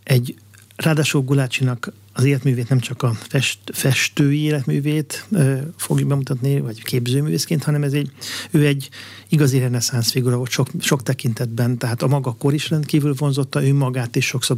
egy 0.03 0.35
Ráadásul 0.81 1.23
Gulácsinak 1.23 1.93
az 2.12 2.25
életművét 2.25 2.69
nem 2.69 2.81
csak 2.81 3.03
a 3.03 3.12
fest, 3.12 3.59
festői 3.73 4.43
életművét 4.43 5.27
ö, 5.31 5.57
fogjuk 5.77 6.09
bemutatni, 6.09 6.61
vagy 6.61 6.83
képzőművészként, 6.83 7.64
hanem 7.64 7.83
ez 7.83 7.93
egy, 7.93 8.12
ő 8.51 8.66
egy 8.66 8.88
igazi 9.29 9.59
reneszánsz 9.59 10.11
figura 10.11 10.37
volt 10.37 10.51
sok, 10.51 10.69
sok 10.81 11.03
tekintetben, 11.03 11.79
tehát 11.79 12.03
a 12.03 12.07
maga 12.07 12.33
kor 12.33 12.55
is 12.55 12.71
rendkívül 12.71 13.14
vonzotta, 13.16 13.64
ő 13.64 13.75
magát 13.75 14.16
is 14.16 14.27
sokszor 14.27 14.57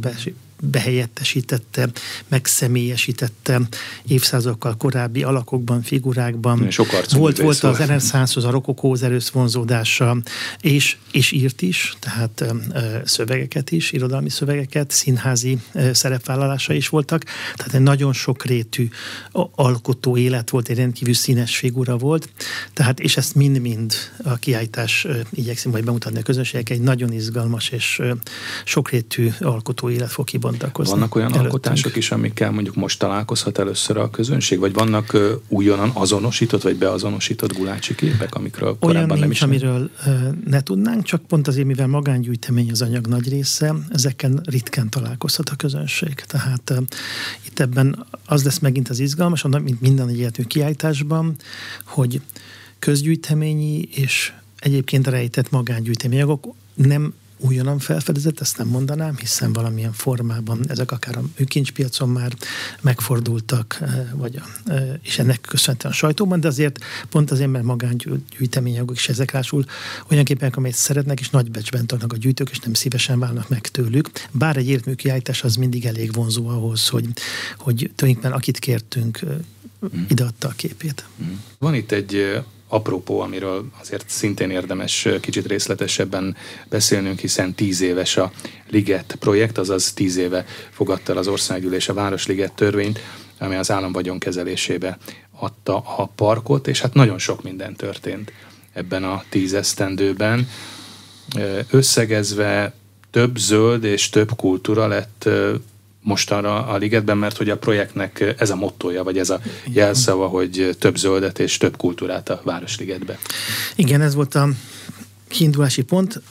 behelyettesítette, 0.71 1.89
megszemélyesítette 2.27 3.61
évszázadokkal 4.07 4.77
korábbi 4.77 5.23
alakokban, 5.23 5.81
figurákban. 5.81 6.59
volt, 7.11 7.37
volt 7.37 7.63
az 7.63 7.77
Renaissancehoz 7.77 8.45
a 8.45 8.51
rokokóhoz 8.51 9.03
elősz 9.03 9.29
vonzódása, 9.29 10.17
és, 10.61 10.97
és 11.11 11.31
írt 11.31 11.61
is, 11.61 11.95
tehát 11.99 12.41
ö, 12.41 12.97
szövegeket 13.05 13.71
is, 13.71 13.91
irodalmi 13.91 14.29
szövegeket, 14.29 14.91
színházi 14.91 15.57
ö, 15.73 15.93
szerepvállalása 15.93 16.73
is 16.73 16.89
voltak, 16.89 17.23
tehát 17.55 17.73
egy 17.73 17.81
nagyon 17.81 18.13
sokrétű 18.13 18.87
alkotó 19.55 20.17
élet 20.17 20.49
volt, 20.49 20.69
egy 20.69 20.77
rendkívül 20.77 21.13
színes 21.13 21.57
figura 21.57 21.97
volt, 21.97 22.29
tehát 22.73 22.99
és 22.99 23.17
ezt 23.17 23.35
mind-mind 23.35 23.93
a 24.23 24.35
kiállítás 24.35 25.07
igyekszem 25.29 25.71
majd 25.71 25.83
bemutatni 25.83 26.19
a 26.19 26.21
közönségek, 26.21 26.69
egy 26.69 26.81
nagyon 26.81 27.11
izgalmas 27.11 27.69
és 27.69 28.01
sokrétű 28.65 29.29
alkotó 29.39 29.89
élet 29.89 30.11
fog 30.11 30.25
kibontakozni. 30.25 30.52
Vannak 30.73 31.15
olyan 31.15 31.27
előttünk. 31.27 31.53
alkotások 31.53 31.95
is, 31.95 32.11
amikkel 32.11 32.51
mondjuk 32.51 32.75
most 32.75 32.99
találkozhat 32.99 33.57
először 33.57 33.97
a 33.97 34.09
közönség, 34.09 34.59
vagy 34.59 34.73
vannak 34.73 35.17
újonnan 35.47 35.89
azonosított 35.93 36.61
vagy 36.61 36.75
beazonosított 36.75 37.53
gulácsi 37.53 37.95
képek, 37.95 38.35
amikről 38.35 38.77
olyan 38.79 39.05
nincs, 39.05 39.19
nem 39.19 39.31
is 39.31 39.41
amiről 39.41 39.89
ne 40.45 40.61
tudnánk, 40.63 41.03
csak 41.03 41.21
pont 41.21 41.47
azért, 41.47 41.67
mivel 41.67 41.87
magángyűjtemény 41.87 42.71
az 42.71 42.81
anyag 42.81 43.07
nagy 43.07 43.29
része, 43.29 43.73
ezeken 43.89 44.41
ritkán 44.43 44.89
találkozhat 44.89 45.49
a 45.49 45.55
közönség. 45.55 46.13
Tehát 46.13 46.73
itt 47.45 47.59
ebben 47.59 48.05
az 48.25 48.43
lesz 48.43 48.59
megint 48.59 48.89
az 48.89 48.99
izgalmas, 48.99 49.43
mint 49.63 49.81
minden 49.81 50.07
egyetű 50.07 50.43
kiállításban, 50.43 51.35
hogy 51.85 52.21
közgyűjteményi 52.79 53.81
és 53.91 54.33
egyébként 54.59 55.07
rejtett 55.07 55.51
magángyűjtemények 55.51 56.27
nem 56.73 57.13
újonnan 57.43 57.79
felfedezett, 57.79 58.39
ezt 58.39 58.57
nem 58.57 58.67
mondanám, 58.67 59.15
hiszen 59.17 59.53
valamilyen 59.53 59.93
formában 59.93 60.59
ezek 60.67 60.91
akár 60.91 61.17
a 61.17 61.21
műkincspiacon 61.37 62.09
már 62.09 62.33
megfordultak, 62.81 63.77
eh, 63.81 64.07
vagy 64.13 64.35
a, 64.35 64.71
eh, 64.71 64.93
és 65.01 65.19
ennek 65.19 65.41
köszönhetően 65.41 65.93
a 65.93 65.95
sajtóban, 65.95 66.39
de 66.39 66.47
azért 66.47 66.79
pont 67.09 67.31
azért, 67.31 67.51
mert 67.51 67.63
magángyűjtemények 67.63 68.89
is 68.93 69.09
ezek 69.09 69.31
rásul 69.31 69.65
olyan 70.09 70.23
képek, 70.23 70.57
amelyet 70.57 70.77
szeretnek, 70.77 71.19
és 71.19 71.29
nagy 71.29 71.51
becsben 71.51 71.87
tartnak 71.87 72.13
a 72.13 72.17
gyűjtők, 72.17 72.49
és 72.49 72.59
nem 72.59 72.73
szívesen 72.73 73.19
válnak 73.19 73.49
meg 73.49 73.61
tőlük. 73.61 74.09
Bár 74.31 74.57
egy 74.57 74.67
értmű 74.67 74.93
kiállítás 74.93 75.43
az 75.43 75.55
mindig 75.55 75.85
elég 75.85 76.13
vonzó 76.13 76.47
ahhoz, 76.47 76.87
hogy, 76.87 77.07
hogy 77.57 77.91
tulajdonképpen 77.95 78.37
akit 78.37 78.59
kértünk, 78.59 79.19
mm. 79.25 80.03
ideadta 80.07 80.47
a 80.47 80.53
képét. 80.55 81.05
Mm. 81.23 81.33
Van 81.59 81.75
itt 81.75 81.91
egy 81.91 82.41
apropó, 82.73 83.19
amiről 83.19 83.65
azért 83.79 84.09
szintén 84.09 84.49
érdemes 84.49 85.07
kicsit 85.21 85.47
részletesebben 85.47 86.35
beszélnünk, 86.69 87.19
hiszen 87.19 87.53
tíz 87.53 87.81
éves 87.81 88.17
a 88.17 88.31
Liget 88.69 89.15
projekt, 89.19 89.57
azaz 89.57 89.93
tíz 89.93 90.15
éve 90.17 90.45
fogadta 90.69 91.11
el 91.11 91.17
az 91.17 91.27
országgyűlés 91.27 91.89
a 91.89 91.93
Városliget 91.93 92.53
törvényt, 92.53 92.99
ami 93.39 93.55
az 93.55 93.71
állam 93.71 93.91
vagyonkezelésébe 93.91 94.97
adta 95.39 95.83
a 95.97 96.05
parkot, 96.05 96.67
és 96.67 96.81
hát 96.81 96.93
nagyon 96.93 97.17
sok 97.17 97.43
minden 97.43 97.75
történt 97.75 98.31
ebben 98.73 99.03
a 99.03 99.23
tíz 99.29 99.53
esztendőben. 99.53 100.49
Összegezve 101.69 102.73
több 103.11 103.37
zöld 103.37 103.83
és 103.83 104.09
több 104.09 104.35
kultúra 104.35 104.87
lett 104.87 105.29
mostanra 106.03 106.65
a 106.65 106.77
ligetben, 106.77 107.17
mert 107.17 107.37
hogy 107.37 107.49
a 107.49 107.57
projektnek 107.57 108.35
ez 108.37 108.49
a 108.49 108.55
mottoja, 108.55 109.03
vagy 109.03 109.17
ez 109.17 109.29
a 109.29 109.39
jelszava, 109.71 110.27
hogy 110.27 110.75
több 110.79 110.97
zöldet 110.97 111.39
és 111.39 111.57
több 111.57 111.77
kultúrát 111.77 112.29
a 112.29 112.41
Városligetbe. 112.43 113.17
Igen, 113.75 114.01
ez 114.01 114.13
volt 114.13 114.35
a 114.35 114.49
kiindulási 115.27 115.81
pont. 115.81 116.21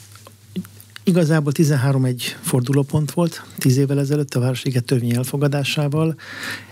Igazából 1.04 1.52
13 1.52 2.04
egy 2.04 2.36
fordulópont 2.42 3.10
volt, 3.10 3.42
10 3.58 3.76
évvel 3.76 3.98
ezelőtt 3.98 4.34
a 4.34 4.40
Városliget 4.40 4.84
törvény 4.84 5.14
elfogadásával. 5.14 6.14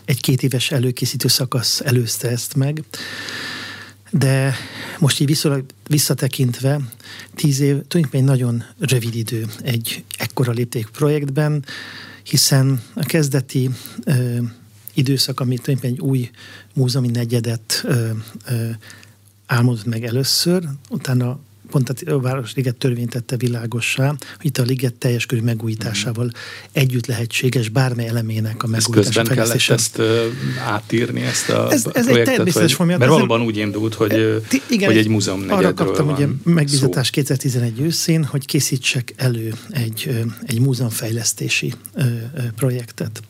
Egy 0.04 0.20
két 0.20 0.42
éves 0.42 0.70
előkészítő 0.70 1.28
szakasz 1.28 1.80
előzte 1.80 2.28
ezt 2.28 2.56
meg. 2.56 2.84
De 4.10 4.54
most 4.98 5.20
így 5.20 5.26
viszonylag 5.26 5.64
visszatekintve, 5.86 6.80
tíz 7.34 7.60
év 7.60 7.68
tulajdonképpen 7.68 8.20
egy 8.20 8.26
nagyon 8.26 8.64
rövid 8.78 9.14
idő 9.14 9.46
egy 9.62 10.04
ekkora 10.18 10.52
lépték 10.52 10.86
projektben, 10.86 11.64
hiszen 12.22 12.83
a 12.94 13.04
kezdeti 13.04 13.70
ö, 14.04 14.38
időszak, 14.94 15.40
amit 15.40 15.68
egy 15.68 16.00
új 16.00 16.30
múzeumi 16.74 17.09
negyedet 17.09 17.83
ö, 17.85 18.11
ö, 18.46 18.68
álmodott 19.46 19.85
meg 19.85 20.04
először, 20.04 20.68
utána 20.88 21.38
pont 21.70 21.88
a 22.06 22.20
Városliget 22.20 22.76
törvény 22.76 23.09
tette 23.09 23.37
világossá, 23.37 24.09
hogy 24.09 24.46
itt 24.46 24.59
a 24.59 24.62
liget 24.62 24.94
teljes 24.94 25.26
körű 25.26 25.40
megújításával 25.40 26.24
mm. 26.24 26.28
együtt 26.72 27.06
lehetséges 27.06 27.68
bármely 27.68 28.09
elemének 28.09 28.62
a 28.62 28.66
megújítása. 28.66 29.22
Közben 29.22 29.37
kellett 29.37 29.68
ezt 29.68 29.98
uh, 29.98 30.24
átírni, 30.66 31.20
ezt 31.20 31.48
a 31.48 31.66
ez, 31.70 31.72
ez 31.72 31.83
projektet, 31.83 32.18
egy 32.18 32.24
természetes 32.24 32.74
vagy, 32.74 32.87
Mert 32.87 33.11
valóban 33.11 33.42
úgy 33.42 33.56
indult, 33.56 33.94
hogy, 33.94 34.12
e, 34.12 34.37
igen, 34.70 34.88
hogy 34.88 34.98
egy 34.98 35.09
múzeum 35.09 35.44
Arra 35.48 35.74
kaptam 35.74 36.06
van 36.06 36.14
ugye 36.14 36.26
megbízatást 36.42 37.12
2011 37.12 37.80
őszén, 37.80 38.24
hogy 38.24 38.46
készítsek 38.46 39.12
elő 39.16 39.54
egy, 39.70 40.24
egy 40.46 40.61
múzeumfejlesztési 40.61 41.74
projektet. 42.56 43.22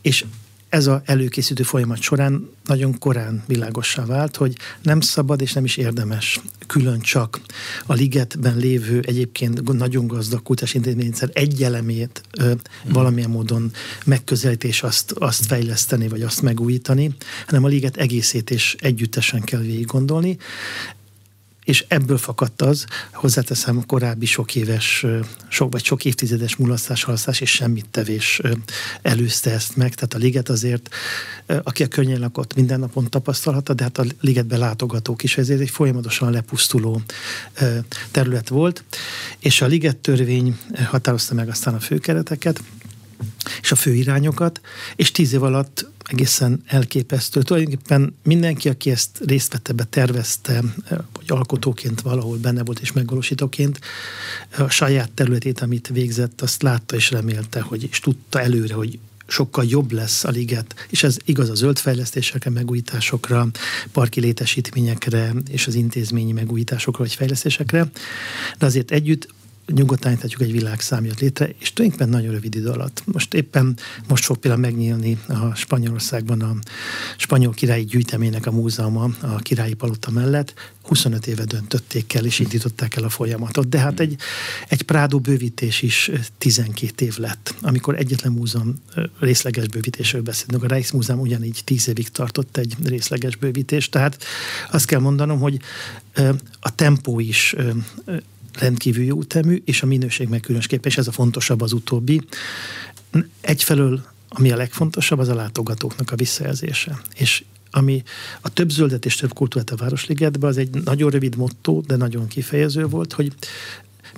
És 0.00 0.24
ez 0.72 0.86
a 0.86 1.02
előkészítő 1.04 1.62
folyamat 1.62 2.00
során 2.00 2.50
nagyon 2.64 2.98
korán 2.98 3.42
világossá 3.46 4.04
vált, 4.04 4.36
hogy 4.36 4.56
nem 4.82 5.00
szabad 5.00 5.40
és 5.40 5.52
nem 5.52 5.64
is 5.64 5.76
érdemes 5.76 6.40
külön 6.66 7.00
csak 7.00 7.40
a 7.86 7.92
ligetben 7.92 8.56
lévő 8.56 9.02
egyébként 9.06 9.72
nagyon 9.72 10.06
gazdag 10.06 10.42
kutatásintézményrendszer 10.42 11.30
egy 11.32 11.62
elemét 11.62 12.22
ö, 12.38 12.48
mm. 12.48 12.92
valamilyen 12.92 13.30
módon 13.30 13.70
megközelítés 14.06 14.82
azt, 14.82 15.12
azt 15.12 15.46
fejleszteni, 15.46 16.08
vagy 16.08 16.22
azt 16.22 16.42
megújítani, 16.42 17.14
hanem 17.46 17.64
a 17.64 17.68
liget 17.68 17.96
egészét 17.96 18.50
és 18.50 18.76
együttesen 18.78 19.40
kell 19.40 19.60
végig 19.60 19.86
gondolni 19.86 20.36
és 21.64 21.84
ebből 21.88 22.18
fakadt 22.18 22.62
az, 22.62 22.86
hozzáteszem 23.12 23.78
a 23.78 23.84
korábbi 23.86 24.26
sok 24.26 24.54
éves, 24.54 25.06
sok 25.48 25.72
vagy 25.72 25.84
sok 25.84 26.04
évtizedes 26.04 26.56
mulasztás, 26.56 27.02
halasztás 27.02 27.40
és 27.40 27.50
semmit 27.50 27.86
tevés 27.90 28.40
előzte 29.02 29.50
ezt 29.50 29.76
meg. 29.76 29.94
Tehát 29.94 30.14
a 30.14 30.18
liget 30.18 30.48
azért, 30.48 30.88
aki 31.62 31.82
a 31.82 31.88
környén 31.88 32.20
lakott, 32.20 32.54
minden 32.54 32.80
napon 32.80 33.10
tapasztalhatta, 33.10 33.74
de 33.74 33.82
hát 33.82 33.98
a 33.98 34.04
ligetbe 34.20 34.56
látogatók 34.56 35.22
is, 35.22 35.36
ezért 35.36 35.60
egy 35.60 35.70
folyamatosan 35.70 36.30
lepusztuló 36.30 37.02
terület 38.10 38.48
volt. 38.48 38.84
És 39.38 39.60
a 39.60 39.66
liget 39.66 39.96
törvény 39.96 40.58
határozta 40.84 41.34
meg 41.34 41.48
aztán 41.48 41.74
a 41.74 41.80
főkereteket, 41.80 42.62
és 43.62 43.72
a 43.72 43.76
főirányokat, 43.76 44.60
és 44.96 45.10
tíz 45.10 45.32
év 45.32 45.42
alatt 45.42 45.90
egészen 46.04 46.62
elképesztő. 46.66 47.42
Tulajdonképpen 47.42 48.14
mindenki, 48.22 48.68
aki 48.68 48.90
ezt 48.90 49.20
részt 49.26 49.52
vette 49.52 49.72
be, 49.72 49.84
tervezte, 49.84 50.62
vagy 50.88 51.24
alkotóként 51.26 52.00
valahol 52.00 52.36
benne 52.36 52.62
volt 52.62 52.80
és 52.80 52.92
megvalósítóként, 52.92 53.80
a 54.58 54.68
saját 54.68 55.10
területét, 55.10 55.60
amit 55.60 55.88
végzett, 55.88 56.40
azt 56.40 56.62
látta 56.62 56.96
és 56.96 57.10
remélte, 57.10 57.60
hogy 57.60 57.88
és 57.90 58.00
tudta 58.00 58.40
előre, 58.40 58.74
hogy 58.74 58.98
sokkal 59.26 59.64
jobb 59.68 59.92
lesz 59.92 60.24
a 60.24 60.30
liget, 60.30 60.74
és 60.88 61.02
ez 61.02 61.16
igaz 61.24 61.50
a 61.50 61.54
zöldfejlesztésekre, 61.54 62.50
megújításokra, 62.50 63.48
parki 63.92 64.20
létesítményekre 64.20 65.32
és 65.50 65.66
az 65.66 65.74
intézményi 65.74 66.32
megújításokra 66.32 67.02
vagy 67.02 67.14
fejlesztésekre, 67.14 67.90
de 68.58 68.66
azért 68.66 68.90
együtt 68.90 69.28
nyugodtan 69.66 70.18
egy 70.22 70.52
világszám 70.52 71.04
jött 71.04 71.20
létre, 71.20 71.48
és 71.58 71.72
tulajdonképpen 71.72 72.14
nagyon 72.14 72.32
rövid 72.32 72.54
idő 72.54 72.68
alatt. 72.68 73.02
Most 73.06 73.34
éppen 73.34 73.76
most 74.08 74.24
fog 74.24 74.36
például 74.36 74.62
megnyílni 74.62 75.18
a 75.28 75.54
Spanyolországban 75.54 76.40
a 76.40 76.56
Spanyol 77.16 77.52
Királyi 77.52 77.84
Gyűjteménynek 77.84 78.46
a 78.46 78.50
múzeuma 78.50 79.10
a 79.20 79.36
Királyi 79.36 79.74
Palota 79.74 80.10
mellett. 80.10 80.54
25 80.82 81.26
éve 81.26 81.44
döntötték 81.44 82.14
el, 82.14 82.24
és 82.24 82.38
indították 82.38 82.96
el 82.96 83.04
a 83.04 83.08
folyamatot. 83.08 83.68
De 83.68 83.78
hát 83.78 84.00
egy, 84.00 84.16
egy 84.68 84.82
Prádó 84.82 85.18
bővítés 85.18 85.82
is 85.82 86.10
12 86.38 87.04
év 87.04 87.18
lett, 87.18 87.54
amikor 87.60 87.96
egyetlen 87.96 88.32
múzeum 88.32 88.82
részleges 89.18 89.68
bővítésről 89.68 90.22
beszélünk. 90.22 90.64
A 90.64 90.66
Rijksmúzeum 90.66 91.20
ugyanígy 91.20 91.60
10 91.64 91.88
évig 91.88 92.08
tartott 92.08 92.56
egy 92.56 92.76
részleges 92.84 93.36
bővítés. 93.36 93.88
Tehát 93.88 94.24
azt 94.70 94.86
kell 94.86 95.00
mondanom, 95.00 95.38
hogy 95.38 95.60
a 96.60 96.74
tempó 96.74 97.20
is 97.20 97.54
rendkívül 98.58 99.04
jó 99.04 99.20
ütemű, 99.20 99.62
és 99.64 99.82
a 99.82 99.86
minőség 99.86 100.28
meg 100.28 100.40
különösképpen, 100.40 100.90
és 100.90 100.98
ez 100.98 101.06
a 101.06 101.12
fontosabb 101.12 101.60
az 101.60 101.72
utóbbi. 101.72 102.20
Egyfelől, 103.40 104.04
ami 104.28 104.50
a 104.50 104.56
legfontosabb, 104.56 105.18
az 105.18 105.28
a 105.28 105.34
látogatóknak 105.34 106.10
a 106.10 106.16
visszajelzése. 106.16 107.00
És 107.14 107.44
ami 107.70 108.02
a 108.40 108.48
több 108.48 108.70
zöldet 108.70 109.04
és 109.04 109.16
több 109.16 109.32
kultúrát 109.32 109.70
a 109.70 109.76
Városligetben, 109.76 110.50
az 110.50 110.56
egy 110.56 110.82
nagyon 110.84 111.10
rövid 111.10 111.36
motto, 111.36 111.80
de 111.86 111.96
nagyon 111.96 112.28
kifejező 112.28 112.86
volt, 112.86 113.12
hogy 113.12 113.32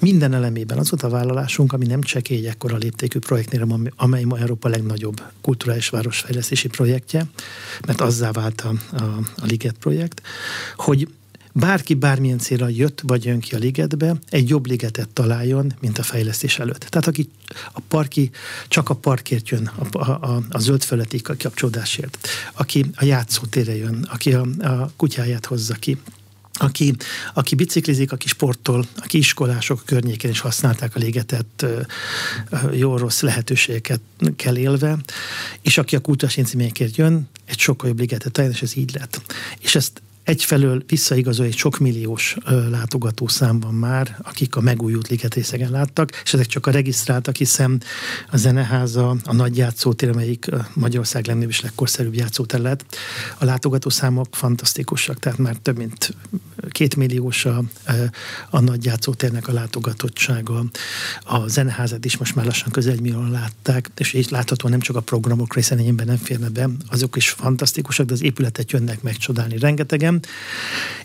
minden 0.00 0.32
elemében 0.32 0.78
az 0.78 0.90
volt 0.90 1.02
a 1.02 1.08
vállalásunk, 1.08 1.72
ami 1.72 1.86
nem 1.86 2.00
csekély 2.00 2.46
ekkora 2.46 2.76
léptékű 2.76 3.18
projektnél, 3.18 3.90
amely 3.96 4.24
ma 4.24 4.38
Európa 4.38 4.68
legnagyobb 4.68 5.22
kulturális 5.40 5.88
városfejlesztési 5.88 6.68
projektje, 6.68 7.26
mert 7.86 8.00
azzá 8.00 8.30
vált 8.30 8.60
a, 8.60 8.96
a, 8.96 9.02
a 9.36 9.46
Liget 9.46 9.76
projekt, 9.78 10.22
hogy 10.76 11.08
bárki 11.56 11.94
bármilyen 11.94 12.38
célra 12.38 12.68
jött 12.68 13.00
vagy 13.00 13.24
jön 13.24 13.40
ki 13.40 13.54
a 13.54 13.58
ligetbe, 13.58 14.16
egy 14.28 14.48
jobb 14.48 14.66
ligetet 14.66 15.08
találjon, 15.08 15.74
mint 15.80 15.98
a 15.98 16.02
fejlesztés 16.02 16.58
előtt. 16.58 16.86
Tehát 16.88 17.08
aki 17.08 17.28
a 17.72 17.80
parki, 17.88 18.30
csak 18.68 18.88
a 18.88 18.94
parkért 18.94 19.48
jön, 19.48 19.70
a, 19.92 19.98
a, 19.98 20.42
a 20.50 20.58
zöld 20.58 20.82
felületi 20.82 21.20
kapcsolódásért, 21.20 22.28
aki 22.52 22.84
a 22.94 23.04
játszótére 23.04 23.76
jön, 23.76 24.08
aki 24.10 24.32
a, 24.32 24.46
a 24.58 24.90
kutyáját 24.96 25.46
hozza 25.46 25.74
ki, 25.74 25.98
aki, 26.58 26.94
aki 27.34 27.54
biciklizik, 27.54 28.12
aki 28.12 28.28
sportol, 28.28 28.86
aki 28.96 29.18
iskolások 29.18 29.82
környékén 29.84 30.30
is 30.30 30.40
használták 30.40 30.96
a 30.96 30.98
ligetet 30.98 31.66
jó-rossz 32.72 33.20
lehetőségeket 33.20 34.00
kell 34.36 34.56
élve, 34.56 34.98
és 35.62 35.78
aki 35.78 35.96
a 35.96 36.00
kultúrás 36.00 36.36
intézményekért 36.36 36.96
jön, 36.96 37.28
egy 37.44 37.58
sokkal 37.58 37.88
jobb 37.88 37.98
ligetet 37.98 38.32
talán, 38.32 38.50
és 38.50 38.62
ez 38.62 38.76
így 38.76 38.94
lett. 38.94 39.20
És 39.60 39.74
ezt 39.74 40.02
egyfelől 40.24 40.82
visszaigazol 40.86 41.46
egy 41.46 41.56
sok 41.56 41.78
milliós 41.78 42.36
látogató 42.70 43.28
számban 43.28 43.74
már, 43.74 44.16
akik 44.22 44.56
a 44.56 44.60
megújult 44.60 45.08
ligetrészegen 45.08 45.70
láttak, 45.70 46.20
és 46.24 46.34
ezek 46.34 46.46
csak 46.46 46.66
a 46.66 46.70
regisztráltak, 46.70 47.36
hiszen 47.36 47.82
a 48.30 48.36
Zeneháza, 48.36 49.16
a 49.24 49.32
nagy 49.32 49.56
játszótér, 49.56 50.08
amelyik 50.08 50.46
Magyarország 50.74 51.26
legnagyobb 51.26 51.50
és 51.50 51.60
legkorszerűbb 51.60 52.14
játszóterület, 52.14 52.84
a 53.38 53.44
látogató 53.44 53.88
számok 53.88 54.26
fantasztikusak, 54.30 55.18
tehát 55.18 55.38
már 55.38 55.56
több 55.56 55.76
mint 55.76 56.16
két 56.70 56.96
milliós 56.96 57.44
a, 57.44 57.62
a 58.50 58.60
nagy 58.60 58.84
játszótérnek 58.84 59.48
a 59.48 59.52
látogatottsága. 59.52 60.64
A 61.24 61.48
Zeneházat 61.48 62.04
is 62.04 62.16
most 62.16 62.34
már 62.34 62.44
lassan 62.44 62.70
közel 62.70 62.92
egy 62.92 63.00
millióan 63.00 63.30
látták, 63.30 63.90
és 63.96 64.12
így 64.12 64.30
láthatóan 64.30 64.72
nem 64.72 64.80
csak 64.80 64.96
a 64.96 65.00
programok 65.00 65.54
hiszen 65.54 65.78
enyémben 65.78 66.06
nem 66.06 66.16
férne 66.16 66.48
be, 66.48 66.68
azok 66.88 67.16
is 67.16 67.30
fantasztikusak, 67.30 68.06
de 68.06 68.12
az 68.12 68.22
épületet 68.22 68.72
jönnek 68.72 69.02
megcsodálni 69.02 69.58
rengetegen, 69.58 70.13
nem. 70.20 70.20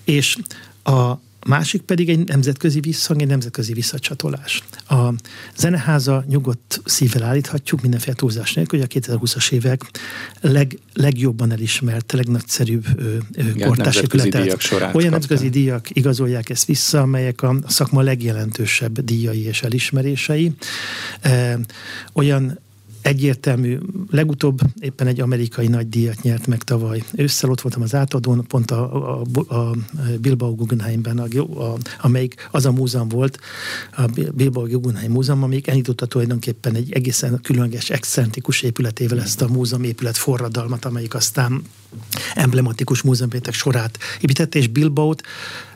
És 0.04 0.38
a 0.84 1.14
másik 1.46 1.82
pedig 1.82 2.10
egy 2.10 2.28
nemzetközi 2.28 2.80
visszhang, 2.80 3.22
egy 3.22 3.28
nemzetközi 3.28 3.74
visszacsatolás. 3.74 4.64
A 4.88 5.14
zeneháza 5.56 6.24
nyugodt 6.28 6.82
szívvel 6.86 7.24
állíthatjuk, 7.24 7.82
mindenféle 7.82 8.16
túlzás 8.16 8.54
nélkül, 8.54 8.80
hogy 8.80 8.90
a 8.92 9.00
2020-as 9.00 9.52
évek 9.52 9.82
leg, 10.42 10.80
legjobban 10.94 11.52
elismert, 11.52 12.12
legnagyszerűbb 12.12 12.86
kortás 13.60 13.96
épületet. 13.96 14.72
Olyan 14.94 15.12
nemzetközi 15.12 15.50
díjak 15.50 15.96
igazolják 15.96 16.50
ezt 16.50 16.66
vissza, 16.66 17.02
amelyek 17.02 17.42
a 17.42 17.56
szakma 17.68 18.02
legjelentősebb 18.02 19.00
díjai 19.02 19.46
és 19.46 19.62
elismerései. 19.62 20.54
Olyan 22.14 22.60
egyértelmű, 23.02 23.78
legutóbb 24.10 24.60
éppen 24.80 25.08
egy 25.08 25.22
amerikai 25.22 25.68
nagy 25.68 25.90
díjat 25.90 26.22
nyert 26.22 26.48
meg 26.48 26.64
tavaly. 26.64 27.04
Ősszel 27.16 27.50
ott 27.50 27.62
voltam 27.62 27.82
az 27.82 27.96
átadón, 27.96 28.46
pont 28.48 28.72
a, 28.72 29.20
a, 29.20 29.56
a 29.56 29.76
Bilbao 30.22 30.56
Guggenheimben, 30.56 31.20
a, 31.20 31.28
a, 31.64 31.78
amelyik 32.02 32.48
az 32.52 32.66
a 32.66 32.72
múzeum 32.72 33.08
volt, 33.08 33.40
a 33.98 34.06
Bilbao 34.34 34.66
Guggenheim 34.66 35.12
múzeum, 35.12 35.44
amelyik 35.44 35.68
elindította 35.68 36.06
tulajdonképpen 36.06 36.76
egy 36.76 36.92
egészen 36.92 37.40
különleges, 37.44 37.90
excentrikus 37.90 38.62
épületével 38.62 39.22
ezt 39.22 39.42
a 39.42 39.48
múzeum 39.48 39.84
épület 39.84 40.18
forradalmat, 40.18 40.86
amelyik 40.86 41.14
aztán 41.14 41.62
emblematikus 42.36 43.02
múzeumpétek 43.02 43.54
sorát 43.54 43.98
építette, 44.22 44.60
és 44.60 44.68
Bilbaót 44.68 45.22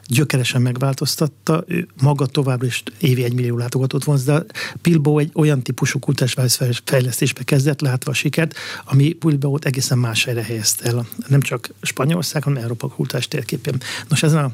gyökeresen 0.08 0.62
megváltoztatta, 0.62 1.64
ő 1.68 1.88
maga 2.02 2.26
továbbra 2.26 2.66
is 2.66 2.84
évi 3.00 3.24
egy 3.24 3.34
millió 3.34 3.58
látogatót 3.58 4.04
vonz, 4.04 4.24
de 4.24 4.44
Bilbao 4.82 5.18
egy 5.18 5.32
olyan 5.34 5.62
típusú 5.62 6.00
kultúrás 6.00 6.36
fejlesztésbe 6.86 7.44
kezdett, 7.44 7.82
látva 7.82 8.12
a 8.12 8.14
sikert, 8.14 8.56
ami 8.86 9.18
Bilbaót 9.20 9.66
egészen 9.66 9.98
más 9.98 10.24
helyre 10.24 10.44
helyezte 10.44 10.86
el, 10.86 11.08
nem 11.28 11.42
csak 11.42 11.70
Spanyolország, 11.82 12.44
hanem 12.44 12.62
Európa 12.62 12.88
kultúrás 12.88 13.28
térképén. 13.28 13.76
Nos, 14.08 14.24
ezen 14.24 14.44
a, 14.44 14.52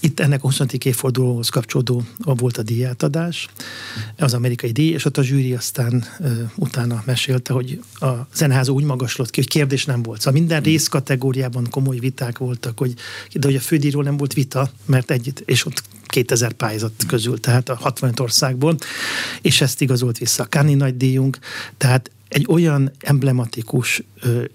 itt 0.00 0.20
ennek 0.20 0.38
a 0.38 0.46
20. 0.46 0.60
évfordulóhoz 0.84 1.48
kapcsolódó 1.48 2.02
volt 2.18 2.56
a 2.56 2.62
díjátadás, 2.62 3.48
az 4.18 4.34
amerikai 4.34 4.72
díj, 4.72 4.92
és 4.92 5.04
ott 5.04 5.18
a 5.18 5.22
zsűri 5.22 5.54
aztán 5.54 6.04
utána 6.54 7.02
mesélte, 7.06 7.52
hogy 7.52 7.82
a 8.00 8.10
zeneházó 8.34 8.74
úgy 8.74 8.84
magaslott 8.84 9.30
ki, 9.30 9.40
hogy 9.40 9.50
kérdés 9.50 9.84
nem 9.84 10.02
volt. 10.02 10.18
Szóval 10.20 10.40
minden 10.40 10.62
részkategóriában 10.62 11.66
komoly 11.70 11.98
viták 11.98 12.38
voltak, 12.38 12.78
hogy, 12.78 12.94
de 13.32 13.46
hogy 13.46 13.56
a 13.56 13.60
fődíjról 13.60 14.02
nem 14.02 14.16
volt 14.16 14.32
vita, 14.32 14.70
mert 14.90 15.10
együtt, 15.10 15.42
és 15.44 15.66
ott 15.66 15.82
2000 16.06 16.52
pályázat 16.52 16.92
közül, 17.06 17.40
tehát 17.40 17.68
a 17.68 17.74
60 17.74 18.12
országból, 18.20 18.76
és 19.42 19.60
ezt 19.60 19.80
igazolt 19.80 20.18
vissza 20.18 20.42
a 20.42 20.46
Káni 20.46 20.74
nagy 20.74 20.96
díjunk, 20.96 21.38
tehát 21.76 22.10
egy 22.30 22.46
olyan 22.48 22.90
emblematikus 22.98 24.02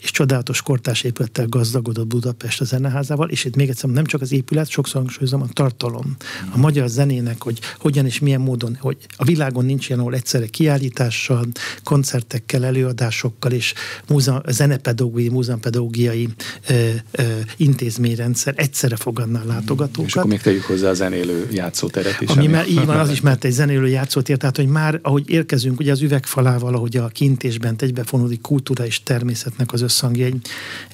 és 0.02 0.12
csodálatos 0.12 0.62
kortás 0.62 1.04
épülettel 1.04 1.46
gazdagodott 1.48 2.08
Budapest 2.08 2.62
a 2.62 2.64
zeneházával, 2.64 3.30
és 3.30 3.46
itt 3.46 3.56
még 3.56 3.70
egyszer 3.70 3.90
nem 3.90 4.06
csak 4.06 4.22
az 4.22 4.32
épület, 4.32 4.70
sokszor 4.70 5.02
hangsúlyozom 5.02 5.42
a 5.42 5.48
tartalom. 5.54 6.16
A 6.52 6.58
magyar 6.58 6.88
zenének, 6.88 7.44
hogy 7.44 7.60
hogyan 7.80 8.06
és 8.06 8.20
milyen 8.20 8.42
módon, 8.42 8.78
hogy 8.80 8.98
a 9.16 9.24
világon 9.24 9.66
nincs 9.66 9.88
ilyen, 9.88 10.00
ahol 10.00 10.14
egyszerre 10.14 10.46
kiállítással, 10.46 11.46
koncertekkel, 11.84 12.66
előadásokkal 12.66 13.52
és 13.52 13.74
múzeum, 14.08 14.42
zenepedagógiai, 14.48 15.30
múzeumpedagógiai 15.30 16.30
ö, 16.70 16.90
ö, 17.12 17.24
intézményrendszer 17.58 18.54
egyszerre 18.58 18.96
fogadná 18.96 19.42
a 19.42 19.46
látogatókat. 19.46 20.10
És 20.10 20.16
akkor 20.16 20.30
még 20.30 20.42
tegyük 20.42 20.64
hozzá 20.64 20.90
a 20.90 20.94
zenélő 20.94 21.48
játszóteret 21.52 22.22
is. 22.22 22.30
Ami, 22.30 22.40
ami 22.40 22.48
már 22.48 22.68
így 22.68 22.86
van, 22.86 23.00
az 23.00 23.10
is 23.10 23.22
mert 23.22 23.44
egy 23.44 23.52
zenélő 23.52 23.88
játszótér, 23.88 24.38
tehát 24.38 24.56
hogy 24.56 24.68
már 24.68 25.00
ahogy 25.02 25.30
érkezünk, 25.30 25.80
ugye 25.80 25.92
az 25.92 26.02
üvegfalával, 26.02 26.74
ahogy 26.76 26.98
a 26.98 27.08
kintésben 27.08 27.65
amiben 27.66 27.90
egybefonódik 27.90 28.42
kultúra 28.42 28.86
és 28.86 29.04
természetnek 29.04 29.74
az 29.74 29.82
összhangja. 29.82 30.26
Egy, 30.26 30.42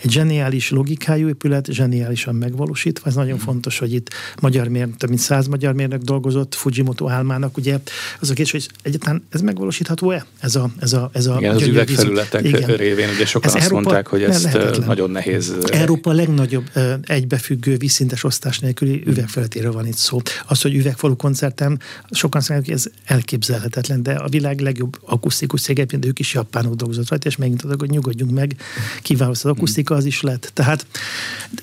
egy 0.02 0.12
zseniális 0.12 0.70
logikájú 0.70 1.28
épület, 1.28 1.66
zseniálisan 1.72 2.36
megvalósítva. 2.36 3.10
Ez 3.10 3.16
nagyon 3.16 3.36
mm. 3.36 3.40
fontos, 3.40 3.80
hogy 3.80 3.94
itt 3.94 4.10
magyar 4.42 4.68
mérnök, 4.68 4.98
több 4.98 5.10
mint 5.10 5.22
száz 5.22 5.48
magyar 5.48 5.74
mérnök 5.74 6.02
dolgozott 6.02 6.56
Fujimoto 6.56 7.10
álmának. 7.10 7.58
Ugye 7.58 7.80
az 8.20 8.30
a 8.30 8.34
kérdés, 8.34 8.52
hogy 8.52 8.70
egyáltalán 8.82 9.24
ez 9.30 9.42
megvalósítható-e? 9.42 10.26
Ez 10.40 10.56
a, 10.56 10.70
ez 10.80 10.94
a, 10.94 11.10
ez 11.14 11.26
a 11.26 11.36
Igen, 11.38 11.56
az 11.56 11.62
üvegfelületek 11.62 12.46
Igen. 12.46 12.76
révén 12.76 13.10
ugye 13.10 13.26
sokan 13.26 13.50
ez 13.50 13.56
azt 13.56 13.64
Európa 13.64 13.82
mondták, 13.82 14.08
hogy 14.08 14.24
ezt 14.24 14.44
lehetetlen. 14.44 14.88
nagyon 14.88 15.12
nehéz. 15.12 15.54
Európa 15.72 16.12
legnagyobb 16.12 16.70
egybefüggő 17.04 17.78
vízszintes 17.78 18.24
osztás 18.24 18.60
nélküli 18.60 19.04
üvegfelületéről 19.06 19.72
van 19.72 19.88
itt 19.88 19.96
szó. 19.96 20.22
Az, 20.48 20.62
hogy 20.62 20.76
üvegfalú 20.76 21.16
koncertem, 21.16 21.78
sokan 22.10 22.42
mondják, 22.48 22.70
hogy 22.70 22.78
ez 22.78 22.92
elképzelhetetlen, 23.06 24.04
de 24.04 24.14
a 24.14 24.30
világ 24.30 24.60
legjobb 24.60 24.98
akusztikus 25.06 25.62
cége, 25.62 25.86
de 25.86 26.08
ők 26.08 26.20
is 26.20 26.34
japánok 26.62 26.80
dolgozott 26.80 27.10
rajta, 27.10 27.28
és 27.28 27.36
megint 27.36 27.62
adok, 27.62 27.80
hogy 27.80 27.90
nyugodjunk 27.90 28.32
meg, 28.32 28.56
kiváló 29.02 29.32
az 29.32 29.46
akusztika, 29.46 29.96
az 29.96 30.06
is 30.06 30.22
lett. 30.22 30.52
Tehát 30.54 30.86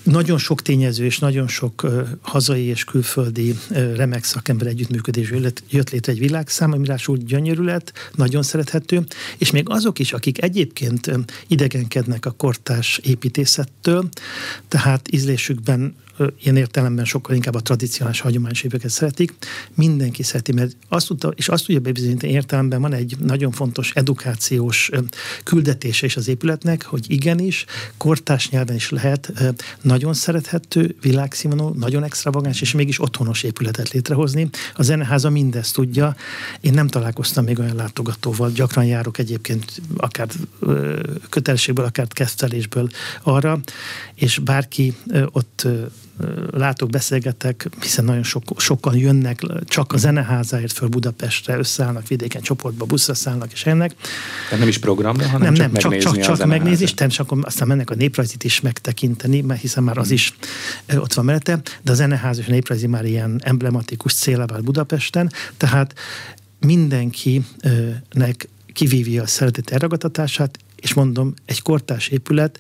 nagyon 0.03 0.39
sok 0.39 0.63
tényező 0.63 1.05
és 1.05 1.19
nagyon 1.19 1.49
sok 1.49 1.83
uh, 1.83 2.09
hazai 2.21 2.65
és 2.65 2.85
külföldi 2.85 3.51
uh, 3.51 3.97
remek 3.97 4.25
szakember 4.25 4.67
együttműködés 4.67 5.31
jött 5.71 5.91
létre 5.91 6.13
egy 6.13 6.19
világszám, 6.19 6.73
ami 6.73 6.87
rásul 6.87 7.17
gyönyörű 7.17 7.63
lett, 7.63 7.93
nagyon 8.15 8.43
szerethető, 8.43 9.07
és 9.39 9.51
még 9.51 9.69
azok 9.69 9.99
is, 9.99 10.13
akik 10.13 10.43
egyébként 10.43 11.11
idegenkednek 11.47 12.27
a 12.27 12.31
kortás 12.31 13.01
építészettől, 13.03 14.09
tehát 14.69 15.09
ízlésükben 15.13 15.95
ilyen 16.43 16.57
értelemben 16.57 17.05
sokkal 17.05 17.35
inkább 17.35 17.55
a 17.55 17.61
tradicionális 17.61 18.21
hagyományos 18.21 18.63
éveket 18.63 18.91
szeretik. 18.91 19.33
Mindenki 19.75 20.23
szereti, 20.23 20.53
mert 20.53 20.77
azt 20.89 21.07
tudta, 21.07 21.33
és 21.37 21.49
azt 21.49 21.65
tudja 21.65 21.81
bebizonyítani 21.81 22.33
értelemben 22.33 22.81
van 22.81 22.93
egy 22.93 23.17
nagyon 23.19 23.53
fontos 23.53 23.93
edukációs 23.95 24.91
küldetése 25.45 26.07
is 26.07 26.17
az 26.17 26.29
épületnek, 26.29 26.85
hogy 26.85 27.05
igenis, 27.11 27.65
kortás 27.97 28.51
nyelven 28.51 28.77
is 28.77 28.91
lehet 28.91 29.33
nagyon 29.81 30.15
szerethető, 30.15 30.97
világszínvonalú, 31.01 31.75
nagyon 31.79 32.05
extravagáns, 32.05 32.61
és 32.61 32.73
mégis 32.73 33.01
otthonos 33.01 33.43
épületet 33.43 33.91
létrehozni. 33.91 34.51
A 34.75 34.83
zeneháza 34.83 35.31
mindezt 35.31 35.75
tudja. 35.75 36.17
Én 36.61 36.73
nem 36.73 36.89
találkoztam 36.89 37.45
még 37.45 37.59
olyan 37.59 37.77
látogatóval, 37.77 38.51
gyakran 38.51 38.85
járok 38.85 39.19
egyébként 39.19 39.83
akár 39.97 40.29
kötelességből, 41.29 41.85
akár 41.85 42.07
kezdtelésből 42.09 42.89
arra, 43.23 43.61
és 44.15 44.39
bárki 44.39 44.97
ott 45.33 45.67
látok, 46.51 46.91
beszélgetek, 46.91 47.69
hiszen 47.81 48.05
nagyon 48.05 48.23
sok, 48.23 48.43
sokan 48.57 48.97
jönnek 48.97 49.43
csak 49.65 49.93
a 49.93 49.97
zeneházáért 49.97 50.73
föl 50.73 50.89
Budapestre, 50.89 51.59
összeállnak 51.59 52.09
vidéken 52.09 52.43
csoportba, 52.43 52.85
buszra 52.85 53.15
szállnak 53.15 53.53
és 53.53 53.67
ennek. 53.67 53.95
Tehát 54.45 54.59
nem 54.59 54.69
is 54.69 54.79
programra, 54.79 55.29
hanem 55.29 55.53
nem, 55.53 55.73
csak 55.73 55.73
nem, 55.73 55.91
megnézni 55.91 56.01
csak, 56.01 56.21
csak, 56.21 56.37
csak 56.37 56.47
megnézni, 56.47 56.85
és 56.85 56.95
természetesen 56.95 57.43
aztán 57.43 57.69
mennek 57.69 57.91
a 57.91 57.95
néprajzit 57.95 58.45
is 58.45 58.61
megtekinteni, 58.61 59.41
mert 59.41 59.61
hiszen 59.61 59.83
már 59.83 59.99
az 59.99 60.11
is 60.11 60.35
ott 60.97 61.13
van 61.13 61.25
mellette, 61.25 61.61
de 61.83 61.93
a 61.93 61.95
zeneház 61.95 62.39
és 62.39 62.47
a 62.47 62.51
néprajzi 62.51 62.87
már 62.87 63.05
ilyen 63.05 63.41
emblematikus 63.45 64.15
célra 64.15 64.47
vált 64.47 64.65
Budapesten, 64.65 65.33
tehát 65.57 65.95
mindenkinek 66.61 68.49
kivívja 68.73 69.23
a 69.23 69.27
szeretet 69.27 69.71
elragadtatását, 69.71 70.59
és 70.77 70.95
mondom, 70.95 71.35
egy 71.45 71.63
kortás 71.63 72.09
épület 72.09 72.59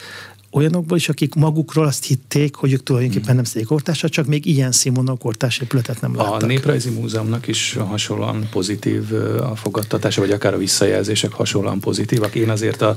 olyanokból 0.50 0.96
is, 0.96 1.08
akik 1.08 1.34
magukról 1.34 1.86
azt 1.86 2.04
hitték, 2.04 2.54
hogy 2.54 2.72
ők 2.72 2.82
tulajdonképpen 2.82 3.34
nem 3.34 3.44
szeretik 3.44 3.68
kortásat, 3.68 4.10
csak 4.10 4.26
még 4.26 4.46
ilyen 4.46 4.72
színvonalú 4.72 5.18
kortás 5.18 5.58
épületet 5.58 6.00
nem 6.00 6.16
láttak. 6.16 6.42
A 6.42 6.46
Néprajzi 6.46 6.90
Múzeumnak 6.90 7.46
is 7.46 7.72
hasonlóan 7.72 8.48
pozitív 8.50 9.12
a 9.40 9.56
fogadtatása, 9.56 10.20
vagy 10.20 10.30
akár 10.30 10.54
a 10.54 10.58
visszajelzések 10.58 11.32
hasonlóan 11.32 11.80
pozitívak. 11.80 12.34
Én 12.34 12.50
azért 12.50 12.82
a 12.82 12.96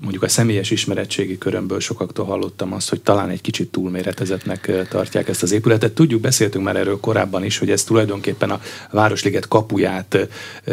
mondjuk 0.00 0.22
a 0.22 0.28
személyes 0.28 0.70
ismeretségi 0.70 1.38
körömből 1.38 1.80
sokaktól 1.80 2.24
hallottam 2.24 2.72
azt, 2.72 2.88
hogy 2.88 3.00
talán 3.00 3.30
egy 3.30 3.40
kicsit 3.40 3.70
túlméretezetnek 3.70 4.88
tartják 4.88 5.28
ezt 5.28 5.42
az 5.42 5.52
épületet. 5.52 5.92
Tudjuk, 5.92 6.20
beszéltünk 6.20 6.64
már 6.64 6.76
erről 6.76 7.00
korábban 7.00 7.44
is, 7.44 7.58
hogy 7.58 7.70
ez 7.70 7.84
tulajdonképpen 7.84 8.50
a 8.50 8.60
Városliget 8.90 9.48
kapuját 9.48 10.28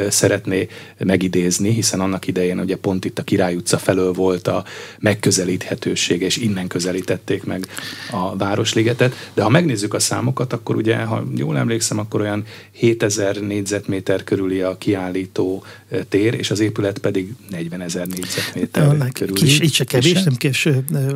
szeretné 0.09 0.67
megidézni, 0.97 1.73
hiszen 1.73 1.99
annak 1.99 2.27
idején 2.27 2.59
ugye 2.59 2.75
pont 2.75 3.05
itt 3.05 3.19
a 3.19 3.23
Király 3.23 3.55
utca 3.55 3.77
felől 3.77 4.13
volt 4.13 4.47
a 4.47 4.63
megközelíthetőség, 4.99 6.21
és 6.21 6.37
innen 6.37 6.67
közelítették 6.67 7.43
meg 7.43 7.67
a 8.11 8.35
Városligetet. 8.35 9.29
De 9.33 9.41
ha 9.41 9.49
megnézzük 9.49 9.93
a 9.93 9.99
számokat, 9.99 10.53
akkor 10.53 10.75
ugye, 10.75 10.97
ha 10.97 11.23
jól 11.35 11.57
emlékszem, 11.57 11.99
akkor 11.99 12.21
olyan 12.21 12.43
7000 12.71 13.35
négyzetméter 13.35 14.23
körüli 14.23 14.61
a 14.61 14.77
kiállító 14.77 15.63
tér, 16.09 16.33
és 16.33 16.51
az 16.51 16.59
épület 16.59 16.97
pedig 16.97 17.33
40 17.49 17.81
ezer 17.81 18.07
négyzetméter 18.07 18.97
körül. 19.25 19.35
Kis, 19.35 19.59
így 19.59 19.73
se 19.73 19.83
kevés, 19.83 20.23
nem 20.23 20.35
kés 20.35 20.67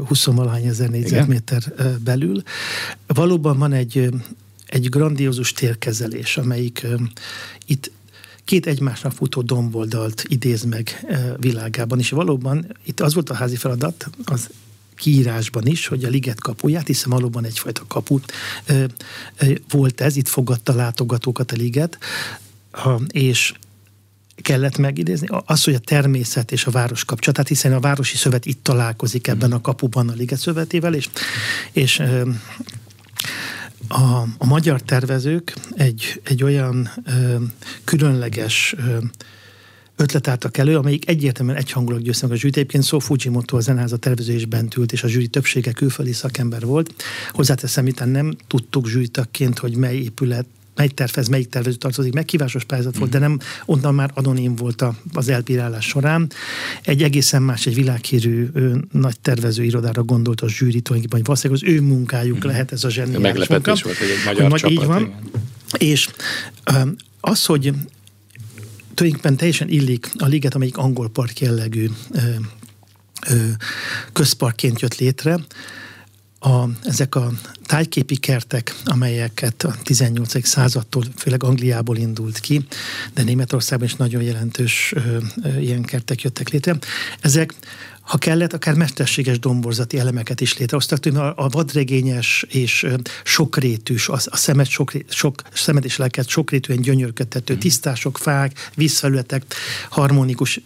20 0.07 0.25
valahány 0.25 0.65
ezer 0.65 0.89
négyzetméter 0.89 1.63
Igen? 1.73 1.99
belül. 2.03 2.41
Valóban 3.07 3.57
van 3.57 3.73
egy, 3.73 4.09
egy 4.65 4.89
grandiózus 4.89 5.51
térkezelés, 5.51 6.37
amelyik 6.37 6.87
itt 7.65 7.91
két 8.43 8.65
egymásnak 8.65 9.11
futó 9.11 9.41
domboldalt 9.41 10.25
idéz 10.27 10.63
meg 10.63 11.05
világában, 11.39 11.99
és 11.99 12.09
valóban 12.09 12.77
itt 12.83 12.99
az 12.99 13.13
volt 13.13 13.29
a 13.29 13.33
házi 13.33 13.55
feladat, 13.55 14.09
az 14.23 14.49
kiírásban 14.95 15.67
is, 15.67 15.87
hogy 15.87 16.03
a 16.03 16.09
liget 16.09 16.39
kapuját, 16.39 16.87
hiszen 16.87 17.09
valóban 17.09 17.45
egyfajta 17.45 17.83
kaput 17.87 18.31
volt 19.69 20.01
ez, 20.01 20.15
itt 20.15 20.27
fogadta 20.27 20.73
látogatókat 20.73 21.51
a 21.51 21.55
liget, 21.55 21.97
és 23.07 23.53
kellett 24.45 24.77
megidézni, 24.77 25.27
az, 25.45 25.63
hogy 25.63 25.73
a 25.73 25.79
természet 25.79 26.51
és 26.51 26.65
a 26.65 26.71
város 26.71 27.05
kapcsolatát, 27.05 27.47
hiszen 27.47 27.73
a 27.73 27.79
Városi 27.79 28.17
Szövet 28.17 28.45
itt 28.45 28.63
találkozik 28.63 29.27
ebben 29.27 29.51
a 29.51 29.61
kapuban 29.61 30.09
a 30.09 30.13
Liget 30.13 30.39
Szövetével, 30.39 30.93
és, 30.93 31.09
és 31.71 32.01
a, 33.87 34.03
a 34.37 34.45
magyar 34.45 34.81
tervezők 34.81 35.53
egy, 35.75 36.21
egy 36.23 36.43
olyan 36.43 36.89
ö, 37.05 37.35
különleges 37.83 38.75
ö, 38.77 38.97
ötlet 39.95 40.27
álltak 40.27 40.57
elő, 40.57 40.77
amelyik 40.77 41.09
egyértelműen 41.09 41.57
egyhangulag 41.57 42.01
győzte 42.01 42.27
meg 42.27 42.35
a 42.35 42.39
zsűrit. 42.39 42.55
Egyébként 42.55 42.83
Szó 42.83 42.99
Fujimoto, 42.99 43.57
a 43.57 43.59
zeneháza 43.59 43.97
tervező 43.97 44.33
is 44.33 44.45
bent 44.45 44.77
ült, 44.77 44.91
és 44.91 45.03
a 45.03 45.07
zsűri 45.07 45.27
többsége 45.27 45.71
külföldi 45.71 46.13
szakember 46.13 46.65
volt. 46.65 46.93
Hozzáteszem, 47.31 47.87
itt 47.87 48.05
nem 48.05 48.35
tudtuk 48.47 48.87
zsűritakként, 48.87 49.59
hogy 49.59 49.75
mely 49.75 49.95
épület 49.95 50.45
mely 50.75 50.87
tervez, 50.87 51.27
melyik 51.27 51.49
tervező 51.49 51.75
tartozik, 51.75 52.13
meghívásos 52.13 52.63
pályázat 52.63 52.97
volt, 52.97 53.11
de 53.11 53.19
nem 53.19 53.39
onnan 53.65 53.95
már 53.95 54.11
anonim 54.13 54.55
volt 54.55 54.81
a, 54.81 54.95
az 55.13 55.29
elbírálás 55.29 55.85
során. 55.85 56.29
Egy 56.83 57.03
egészen 57.03 57.41
más, 57.41 57.65
egy 57.65 57.75
világhírű 57.75 58.49
ő, 58.53 58.83
nagy 58.91 59.19
tervező 59.19 59.63
irodára 59.63 60.03
gondolt 60.03 60.41
a 60.41 60.49
zsűri 60.49 60.81
tulajdonképpen, 60.81 61.17
hogy 61.17 61.25
valószínűleg 61.25 61.63
az 61.63 61.69
ő 61.69 61.81
munkájuk 61.81 62.45
mm. 62.45 62.47
lehet 62.47 62.71
ez 62.71 62.83
a 62.83 62.89
zseniális 62.89 63.21
Meglepetés 63.21 63.65
munka. 63.65 63.81
volt, 63.83 63.97
hogy 63.97 64.09
egy 64.09 64.25
magyar 64.25 64.51
hogy 64.51 64.59
csapat. 64.59 64.77
Így 64.77 64.85
van. 64.85 65.01
Igen. 65.01 65.13
És 65.77 66.09
az, 67.19 67.45
hogy 67.45 67.73
tulajdonképpen 68.93 69.37
teljesen 69.37 69.69
illik 69.69 70.11
a 70.17 70.25
liget, 70.25 70.55
amelyik 70.55 70.77
angol 70.77 71.09
park 71.09 71.39
jellegű 71.39 71.89
ö, 72.11 72.19
ö, 73.29 73.47
közparkként 74.13 74.79
jött 74.81 74.95
létre, 74.95 75.39
a, 76.45 76.69
ezek 76.83 77.15
a 77.15 77.31
tájképi 77.65 78.17
kertek, 78.17 78.75
amelyeket 78.85 79.63
a 79.63 79.75
18. 79.83 80.47
századtól, 80.47 81.03
főleg 81.17 81.43
Angliából 81.43 81.97
indult 81.97 82.39
ki, 82.39 82.65
de 83.13 83.23
Németországban 83.23 83.87
is 83.87 83.95
nagyon 83.95 84.21
jelentős 84.21 84.93
ö, 84.95 85.17
ö, 85.43 85.59
ilyen 85.59 85.81
kertek 85.81 86.21
jöttek 86.21 86.49
létre. 86.49 86.77
Ezek 87.21 87.53
ha 88.05 88.17
kellett, 88.17 88.53
akár 88.53 88.73
mesterséges 88.73 89.39
domborzati 89.39 89.99
elemeket 89.99 90.41
is 90.41 90.57
létrehoztak. 90.57 91.05
A, 91.05 91.33
a 91.35 91.49
vadregényes 91.49 92.45
és 92.49 92.85
sokrétűs, 93.23 94.09
a, 94.09 94.13
a 94.25 94.37
szemet, 94.37 94.67
sok, 94.67 94.91
sok, 95.09 95.41
szemet 95.53 95.85
és 95.85 95.97
lelket 95.97 96.27
sokrétűen 96.27 96.81
gyönyörködtető 96.81 97.53
mm. 97.55 97.57
tisztások, 97.57 98.17
fák, 98.17 98.69
vízfelületek 98.75 99.43
harmonikus, 99.89 100.61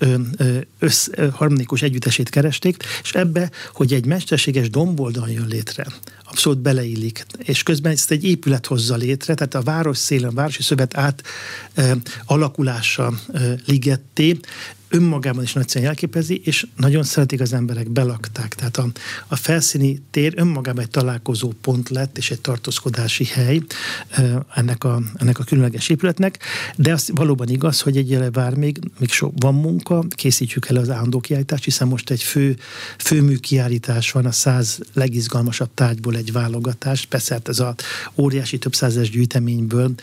össz, 0.80 1.08
harmonikus 1.32 1.82
együttesét 1.82 2.30
keresték, 2.30 2.84
és 3.04 3.12
ebbe, 3.12 3.52
hogy 3.74 3.94
egy 3.94 4.06
mesterséges 4.06 4.70
domboldal 4.70 5.30
jön 5.30 5.48
létre, 5.48 5.86
abszolút 6.30 6.60
beleillik. 6.60 7.26
És 7.38 7.64
közben 7.64 7.92
ezt 7.92 8.12
egy 8.12 8.24
épület 8.24 8.66
hozza 8.66 8.96
létre, 8.96 9.34
tehát 9.34 9.56
a 9.56 9.62
város 9.62 9.98
szélen, 9.98 10.30
a 10.30 10.34
városi 10.34 10.64
szövet 10.64 10.98
át 10.98 11.24
e, 11.74 11.98
alakulása 12.26 13.14
e, 13.34 13.56
ligetté 13.66 14.40
önmagában 14.90 15.44
is 15.44 15.54
nagyszerűen 15.54 15.86
jelképezi, 15.86 16.42
és 16.44 16.68
nagyon 16.76 17.04
szeretik 17.04 17.42
az 17.42 17.54
emberek, 17.54 17.90
belakták. 17.90 18.56
Tehát 18.56 18.78
a, 18.78 18.88
a 19.28 19.36
felszíni 19.36 20.02
tér 20.12 20.34
önmagában 20.36 20.84
egy 20.84 20.90
találkozó 20.90 21.54
pont 21.62 21.90
lett, 21.90 22.18
és 22.18 22.32
egy 22.32 22.42
tartózkodási 22.42 23.26
hely 23.26 23.62
ennek 24.56 24.84
a, 24.84 25.02
ennek 25.16 25.40
a 25.40 25.44
különleges 25.44 25.90
épületnek, 25.90 26.40
de 26.76 26.94
az 26.94 27.12
valóban 27.14 27.48
igaz, 27.48 27.82
hogy 27.82 27.98
egyre 27.98 28.32
vár 28.32 28.56
még, 28.56 28.80
még 29.00 29.12
sok 29.12 29.34
van 29.36 29.56
munka, 29.56 30.04
készítjük 30.10 30.68
el 30.70 30.76
az 30.76 30.90
állandó 30.90 31.20
kiállítást, 31.20 31.64
hiszen 31.64 31.88
most 31.88 32.10
egy 32.10 32.24
fő, 32.24 32.58
főmű 32.98 33.38
kiállítás 33.38 34.12
van 34.12 34.26
a 34.26 34.32
száz 34.32 34.80
legizgalmasabb 34.94 35.70
tárgyból 35.74 36.16
egy 36.16 36.32
válogatás, 36.32 37.06
persze 37.06 37.34
hát 37.34 37.48
ez 37.48 37.60
a 37.60 37.76
óriási 38.16 38.58
több 38.58 38.76
százes 38.76 39.10
gyűjteményből 39.10 39.94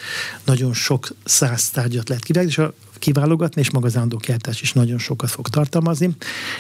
nagyon 0.44 0.74
sok 0.74 1.08
száz 1.24 1.70
tárgyat 1.70 2.08
lehet 2.08 2.24
kivágni, 2.24 2.50
és 2.50 2.58
a 2.58 2.74
kiválogatni, 2.98 3.60
és 3.60 3.70
maga 3.70 3.86
az 3.86 3.96
állandó 3.96 4.20
is 4.60 4.72
nagyon 4.72 4.98
sokat 4.98 5.30
fog 5.30 5.48
tartalmazni. 5.48 6.10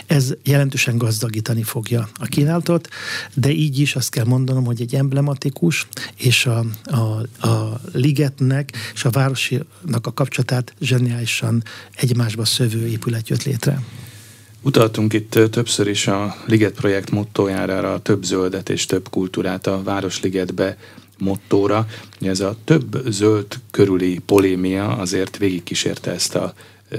Ez 0.06 0.34
jelentősen 0.42 0.98
gazdagítani 0.98 1.62
fogja 1.62 2.08
a 2.14 2.24
kínálatot, 2.24 2.88
de 3.34 3.50
így 3.50 3.78
is 3.78 3.96
azt 3.96 4.10
kell 4.10 4.24
mondanom, 4.24 4.64
hogy 4.64 4.80
egy 4.80 4.94
emblematikus, 4.94 5.86
és 6.16 6.46
a, 6.46 6.64
a, 6.84 7.46
a 7.48 7.80
ligetnek 7.92 8.76
és 8.94 9.04
a 9.04 9.10
városinak 9.10 10.06
a 10.06 10.12
kapcsolatát 10.12 10.74
zseniálisan 10.80 11.62
egymásba 11.94 12.44
szövő 12.44 12.86
épület 12.86 13.28
jött 13.28 13.42
létre. 13.42 13.82
Utaltunk 14.62 15.12
itt 15.12 15.38
többször 15.50 15.86
is 15.86 16.06
a 16.06 16.36
Liget 16.46 16.74
projekt 16.74 17.10
mottójára, 17.10 17.92
a 17.92 17.98
több 17.98 18.24
zöldet 18.24 18.68
és 18.68 18.86
több 18.86 19.08
kultúrát 19.10 19.66
a 19.66 19.82
Városligetbe 19.82 20.76
mottóra. 21.18 21.86
Ez 22.20 22.40
a 22.40 22.56
több 22.64 23.02
zöld 23.08 23.46
körüli 23.70 24.20
polémia 24.26 24.88
azért 24.88 25.36
végigkísérte 25.36 26.10
ezt 26.10 26.34
a 26.34 26.54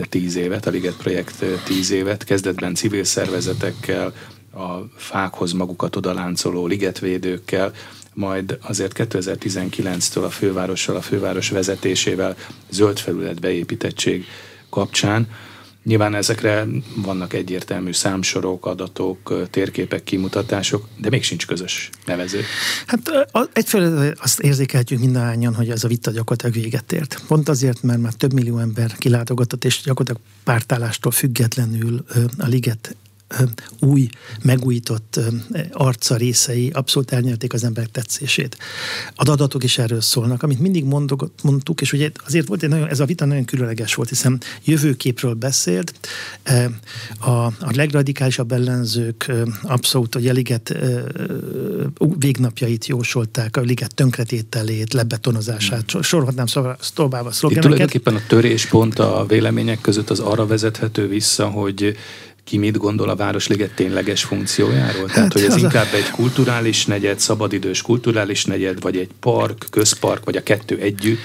tíz 0.10 0.36
évet, 0.36 0.66
a 0.66 0.70
Liget 0.70 0.96
projekt 0.96 1.46
tíz 1.66 1.92
évet, 1.92 2.24
kezdetben 2.24 2.76
civil 2.76 3.04
szervezetekkel, 3.04 4.14
a 4.54 4.88
fákhoz 4.96 5.52
magukat 5.52 5.96
odaláncoló 5.96 6.68
ligetvédőkkel, 6.68 7.72
majd 8.14 8.58
azért 8.62 8.94
2019-től 8.96 10.24
a 10.24 10.30
fővárossal, 10.30 10.96
a 10.96 11.02
főváros 11.02 11.50
vezetésével 11.50 12.36
zöld 12.70 13.00
felület 13.00 13.40
beépítettség 13.40 14.26
kapcsán 14.70 15.28
Nyilván 15.88 16.16
ezekre 16.16 16.66
vannak 16.96 17.34
egyértelmű 17.34 17.92
számsorok, 17.92 18.66
adatok, 18.66 19.48
térképek, 19.50 20.04
kimutatások, 20.04 20.88
de 20.98 21.10
még 21.10 21.24
sincs 21.24 21.48
közös 21.48 21.90
nevező. 22.06 22.42
Hát 22.86 23.28
egyfelől 23.54 24.14
azt 24.22 24.40
érzékelhetjük 24.40 25.00
mindannyian, 25.00 25.56
hogy 25.56 25.70
ez 25.70 25.84
a 25.84 25.88
vita 25.88 26.12
gyakorlatilag 26.12 26.54
véget 26.64 26.92
ért. 26.92 27.22
Pont 27.28 27.50
azért, 27.50 27.82
mert 27.82 28.02
már 28.02 28.14
több 28.14 28.34
millió 28.34 28.58
ember 28.58 28.96
kilátogatott, 28.98 29.66
és 29.66 29.82
gyakorlatilag 29.84 30.22
pártállástól 30.44 31.12
függetlenül 31.12 32.06
a 32.38 32.46
liget 32.46 32.96
új, 33.80 34.10
megújított 34.42 35.20
arca 35.72 36.16
részei 36.16 36.70
abszolút 36.70 37.12
elnyerték 37.12 37.54
az 37.54 37.64
emberek 37.64 37.92
tetszését. 37.92 38.58
Az 39.16 39.30
adatok 39.30 39.64
is 39.64 39.78
erről 39.78 40.02
szólnak, 40.02 40.44
amit 40.44 40.60
mindig 40.60 40.84
mondok, 40.84 41.32
mondtuk, 41.44 41.82
és 41.82 41.94
ugye 41.94 42.12
azért 42.26 42.48
volt 42.48 42.64
egy 42.64 42.70
nagyon, 42.70 42.88
ez 42.88 43.00
a 43.00 43.06
vita 43.06 43.26
nagyon 43.26 43.46
különleges 43.46 43.94
volt, 43.94 44.10
hiszen 44.10 44.42
jövőképről 44.64 45.34
beszélt, 45.34 45.94
a, 47.20 47.30
a 47.46 47.72
legradikálisabb 47.76 48.52
ellenzők 48.52 49.32
abszolút 49.62 50.16
a 50.16 50.20
Liget 50.20 50.78
végnapjait 52.18 52.86
jósolták, 52.86 53.58
a 53.58 53.62
Liget 53.62 53.96
tönkretételét, 53.96 54.94
lebetonozását, 54.94 55.92
hmm. 55.92 56.02
sorolhatnám 56.02 56.46
szobába 56.80 57.32
szlogeneket. 57.32 57.52
Itt 57.52 57.62
tulajdonképpen 57.62 58.16
a 58.16 58.22
töréspont 58.28 59.00
a 59.00 59.26
vélemények 59.28 59.82
között 59.82 60.10
az 60.10 60.20
arra 60.20 60.46
vezethető 60.46 61.08
vissza, 61.08 61.48
hogy 61.48 61.98
ki 62.48 62.58
mit 62.58 62.78
gondol 62.78 63.10
a 63.10 63.16
Városliget 63.16 63.72
tényleges 63.72 64.24
funkciójáról? 64.24 65.08
Hát 65.08 65.14
Tehát, 65.14 65.34
hogy 65.34 65.44
ez 65.44 65.56
inkább 65.56 65.94
a... 65.94 65.96
egy 65.96 66.10
kulturális 66.10 66.86
negyed, 66.86 67.20
szabadidős 67.20 67.82
kulturális 67.82 68.46
negyed, 68.46 68.82
vagy 68.82 68.98
egy 68.98 69.10
park, 69.20 69.68
közpark, 69.70 70.26
vagy 70.26 70.36
a 70.36 70.44
kettő 70.44 70.78
együtt? 70.78 71.20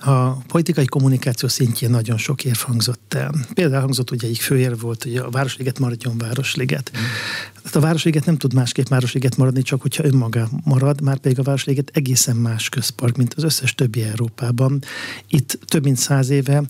A 0.00 0.30
politikai 0.30 0.84
kommunikáció 0.84 1.48
szintjén 1.48 1.90
nagyon 1.90 2.16
sok 2.16 2.44
érv 2.44 2.58
hangzott 2.58 3.14
el. 3.14 3.34
Például 3.54 3.80
hangzott, 3.80 4.08
hogy 4.08 4.24
egyik 4.24 4.40
főér 4.40 4.78
volt, 4.78 5.02
hogy 5.02 5.16
a 5.16 5.30
Városliget 5.30 5.78
maradjon 5.78 6.18
Városliget. 6.18 6.90
Mm. 6.98 7.00
Hát 7.66 7.76
a 7.76 7.80
Városliget 7.80 8.24
nem 8.24 8.36
tud 8.36 8.54
másképp 8.54 8.88
Városliget 8.88 9.36
maradni, 9.36 9.62
csak 9.62 9.82
hogyha 9.82 10.04
önmaga 10.04 10.48
marad, 10.64 11.00
már 11.00 11.18
pedig 11.18 11.38
a 11.38 11.42
Városliget 11.42 11.90
egészen 11.92 12.36
más 12.36 12.68
közpark, 12.68 13.16
mint 13.16 13.34
az 13.34 13.42
összes 13.42 13.74
többi 13.74 14.02
Európában. 14.02 14.82
Itt 15.28 15.58
több 15.64 15.84
mint 15.84 15.96
száz 15.96 16.28
éve 16.28 16.62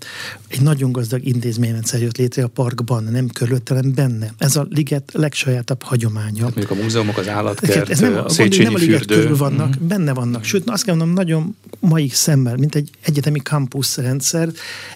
egy 0.49 0.61
nagyon 0.61 0.93
gazdag 0.93 1.25
intézményrendszer 1.25 2.01
jött 2.01 2.17
létre 2.17 2.45
a 2.45 2.49
parkban, 2.49 3.05
nem 3.05 3.29
körülötte, 3.29 3.75
hanem 3.77 3.95
benne. 3.95 4.33
Ez 4.39 4.57
a 4.57 4.67
liget 4.71 5.11
legsajátabb 5.13 5.83
hagyománya. 5.83 6.45
Hát 6.45 6.55
mondjuk 6.55 6.79
a 6.79 6.83
múzeumok, 6.83 7.19
az 7.19 7.29
állatkert, 7.29 7.91
ez 7.91 8.01
nem, 8.01 8.17
a 8.17 8.29
Széchenyi 8.29 8.65
nem 8.65 8.75
a 8.75 8.79
liget 8.79 8.99
fürdő. 8.99 9.15
körül 9.15 9.37
vannak, 9.37 9.81
mm. 9.83 9.89
benne 9.89 10.13
vannak. 10.13 10.45
Sőt, 10.45 10.71
azt 10.71 10.85
kell 10.85 10.95
mondanom, 10.95 11.25
nagyon 11.25 11.57
mai 11.81 12.09
szemmel, 12.09 12.57
mint 12.57 12.75
egy 12.75 12.91
egyetemi 13.01 13.39
campus 13.39 13.97
rendszer, 13.97 14.49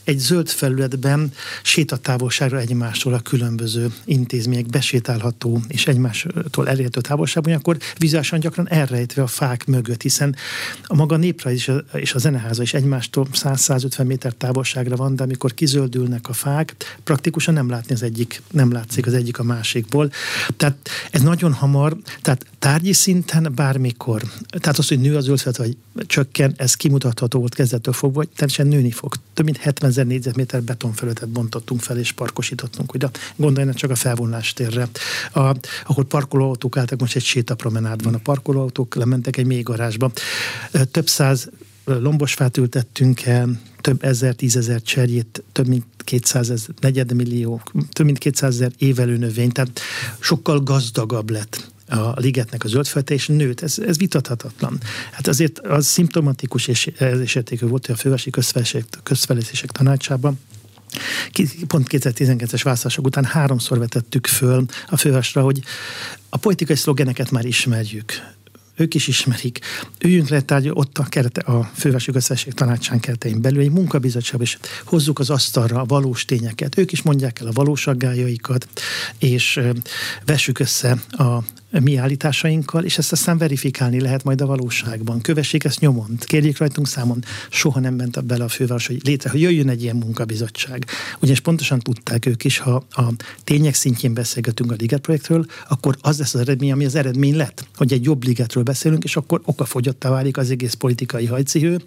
egy 0.05 0.19
zöld 0.19 0.49
felületben 0.49 1.33
sétatávolságra 1.63 2.59
egymástól 2.59 3.15
a 3.15 3.21
különböző 3.21 3.93
intézmények 4.05 4.67
besétálható 4.67 5.61
és 5.69 5.87
egymástól 5.87 6.69
elérhető 6.69 7.01
távolságban, 7.01 7.55
akkor 7.55 7.77
vizuálisan 7.99 8.41
gyakran 8.41 8.69
elrejtve 8.69 9.23
a 9.23 9.27
fák 9.27 9.67
mögött, 9.67 10.03
hiszen 10.03 10.37
a 10.83 10.95
maga 10.95 11.17
népra 11.17 11.51
is 11.51 11.71
és 11.93 12.15
a 12.15 12.19
zeneháza 12.19 12.63
is 12.63 12.75
egymástól 12.75 13.27
100-150 13.33 14.07
méter 14.07 14.33
távolságra 14.33 14.97
van, 14.97 15.17
de 15.17 15.23
amikor 15.23 15.55
kizöldülnek 15.55 16.29
a 16.29 16.33
fák, 16.33 16.99
praktikusan 17.05 17.55
nem 17.55 17.71
látni 17.71 17.95
az 17.95 18.03
egyik, 18.03 18.43
nem 18.51 18.70
látszik 18.73 19.07
az 19.07 19.15
egyik 19.15 19.39
a 19.39 19.43
másikból. 19.43 20.11
Tehát 20.57 20.89
ez 21.11 21.23
nagyon 21.23 21.53
hamar, 21.53 21.97
tehát 22.23 22.47
tárgyi 22.59 22.93
szinten 22.93 23.53
bármikor, 23.55 24.23
tehát 24.49 24.79
az, 24.79 24.89
hogy 24.89 25.01
nő 25.01 25.17
az 25.17 25.25
zöldfelet, 25.25 25.57
vagy 25.57 25.77
csökken, 26.07 26.55
ez 26.57 26.75
kimutatható 26.75 27.39
volt 27.39 27.55
kezdettől 27.55 27.95
fogva, 27.95 28.19
hogy 28.19 28.29
természetesen 28.29 28.81
nőni 28.81 28.91
fog. 28.91 29.15
Több 29.35 29.45
mint 29.45 29.57
70 29.57 29.91
ezer 29.91 30.07
négyzetméter 30.07 30.63
betonfelületet 30.63 31.29
bontottunk 31.29 31.81
fel 31.81 31.99
és 31.99 32.13
parkosítottunk. 32.13 32.95
Ugye 32.95 33.09
gondoljanak 33.37 33.77
csak 33.77 33.91
a 33.91 33.95
felvonlástérre. 33.95 34.89
A, 35.33 35.57
ahol 35.87 36.05
parkolóautók 36.05 36.77
álltak, 36.77 37.01
most 37.01 37.17
egy 37.17 37.25
sétapromenád 37.25 38.03
van. 38.03 38.15
A 38.15 38.19
parkolóautók 38.19 38.95
lementek 38.95 39.37
egy 39.37 39.47
mély 39.47 39.63
garázsba. 39.63 40.11
Több 40.91 41.09
száz 41.09 41.49
lombosfát 41.99 42.57
ültettünk 42.57 43.23
el, 43.23 43.61
több 43.81 44.05
ezer, 44.05 44.35
tízezer 44.35 44.83
cserjét, 44.83 45.43
több 45.53 45.67
mint 45.67 45.85
200 45.97 46.51
ezer, 46.51 46.75
negyedmillió, 46.81 47.63
több 47.93 48.07
mint 48.07 48.19
200 48.19 48.55
ezer 48.55 48.73
évelő 48.79 49.17
növény, 49.17 49.51
tehát 49.51 49.81
sokkal 50.19 50.61
gazdagabb 50.61 51.31
lett 51.31 51.69
a 51.87 52.21
ligetnek 52.21 52.65
a 52.65 52.69
zöldfelte, 52.69 53.15
és 53.15 53.27
nőtt. 53.27 53.61
Ez, 53.61 53.79
ez 53.79 53.99
vitathatatlan. 53.99 54.79
Hát 55.11 55.27
azért 55.27 55.59
az 55.59 55.87
szimptomatikus 55.87 56.67
és 56.67 56.91
értékű 57.35 57.67
volt, 57.67 57.87
hogy 57.87 57.95
a 57.95 57.99
fővárosi 57.99 58.31
közfejlesztések 59.03 59.71
tanácsában 59.71 60.39
pont 61.67 61.87
2012-es 61.91 62.61
választások 62.63 63.07
után 63.07 63.25
háromszor 63.25 63.79
vetettük 63.79 64.27
föl 64.27 64.65
a 64.89 64.97
fővásra, 64.97 65.43
hogy 65.43 65.63
a 66.29 66.37
politikai 66.37 66.77
szlogeneket 66.77 67.31
már 67.31 67.45
ismerjük 67.45 68.13
ők 68.81 68.95
is 68.95 69.09
ismerik. 69.09 69.59
Üljünk 70.01 70.29
le 70.29 70.41
tárgyal 70.41 70.75
ott 70.75 70.99
a, 70.99 71.05
kerete, 71.05 71.41
a 71.41 71.71
fővárosi 71.75 72.13
közösség 72.13 72.53
tanácsán 72.53 73.01
keretein 73.01 73.41
belül 73.41 73.61
egy 73.61 73.71
munkabizottság, 73.71 74.41
és 74.41 74.59
hozzuk 74.85 75.19
az 75.19 75.31
asztalra 75.31 75.81
a 75.81 75.85
valós 75.85 76.25
tényeket. 76.25 76.79
Ők 76.79 76.93
is 76.93 77.03
mondják 77.03 77.41
el 77.41 77.47
a 77.47 77.53
valós 77.53 77.87
aggájaikat, 77.87 78.69
és 79.19 79.61
vessük 80.25 80.59
össze 80.59 80.97
a 81.11 81.39
mi 81.71 81.97
állításainkkal, 81.97 82.85
és 82.85 82.99
ezt 82.99 83.13
aztán 83.13 83.39
verifikálni 83.39 84.01
lehet 84.01 84.25
majd 84.25 84.41
a 84.41 84.47
valóságban. 84.47 85.21
Kövessék 85.21 85.65
ezt 85.65 85.81
nyomon, 85.81 86.19
kérjék 86.19 86.59
rajtunk 86.59 86.89
számon. 86.89 87.25
Soha 87.51 87.81
nem 87.81 87.95
ment 87.95 88.25
bele 88.25 88.45
a 88.45 88.49
főváros, 88.49 88.87
hogy 88.87 89.01
létre, 89.05 89.31
hogy 89.31 89.41
jöjjön 89.41 89.69
egy 89.69 89.83
ilyen 89.83 89.97
munkabizottság. 89.97 90.85
Ugyanis 91.21 91.41
pontosan 91.41 91.79
tudták 91.79 92.27
ők 92.27 92.45
is, 92.45 92.59
ha 92.59 92.85
a 92.91 93.03
tények 93.45 93.75
szintjén 93.75 94.15
beszélgetünk 94.15 94.73
a 94.73 94.75
Liget 94.79 95.01
projektről, 95.01 95.47
akkor 95.69 95.97
az 96.01 96.19
lesz 96.19 96.35
az 96.35 96.41
eredmény, 96.41 96.73
ami 96.73 96.85
az 96.85 96.95
eredmény 96.95 97.37
lett, 97.37 97.67
hogy 97.77 97.93
egy 97.93 98.05
jobb 98.05 98.25
ligetről 98.25 98.63
beszélünk, 98.63 99.05
és 99.05 99.17
akkor 99.17 99.41
okafogyottá 99.45 100.11
válik 100.11 100.37
az 100.37 100.51
egész 100.51 100.75
politikai 100.75 101.27
hajcihő. 101.27 101.81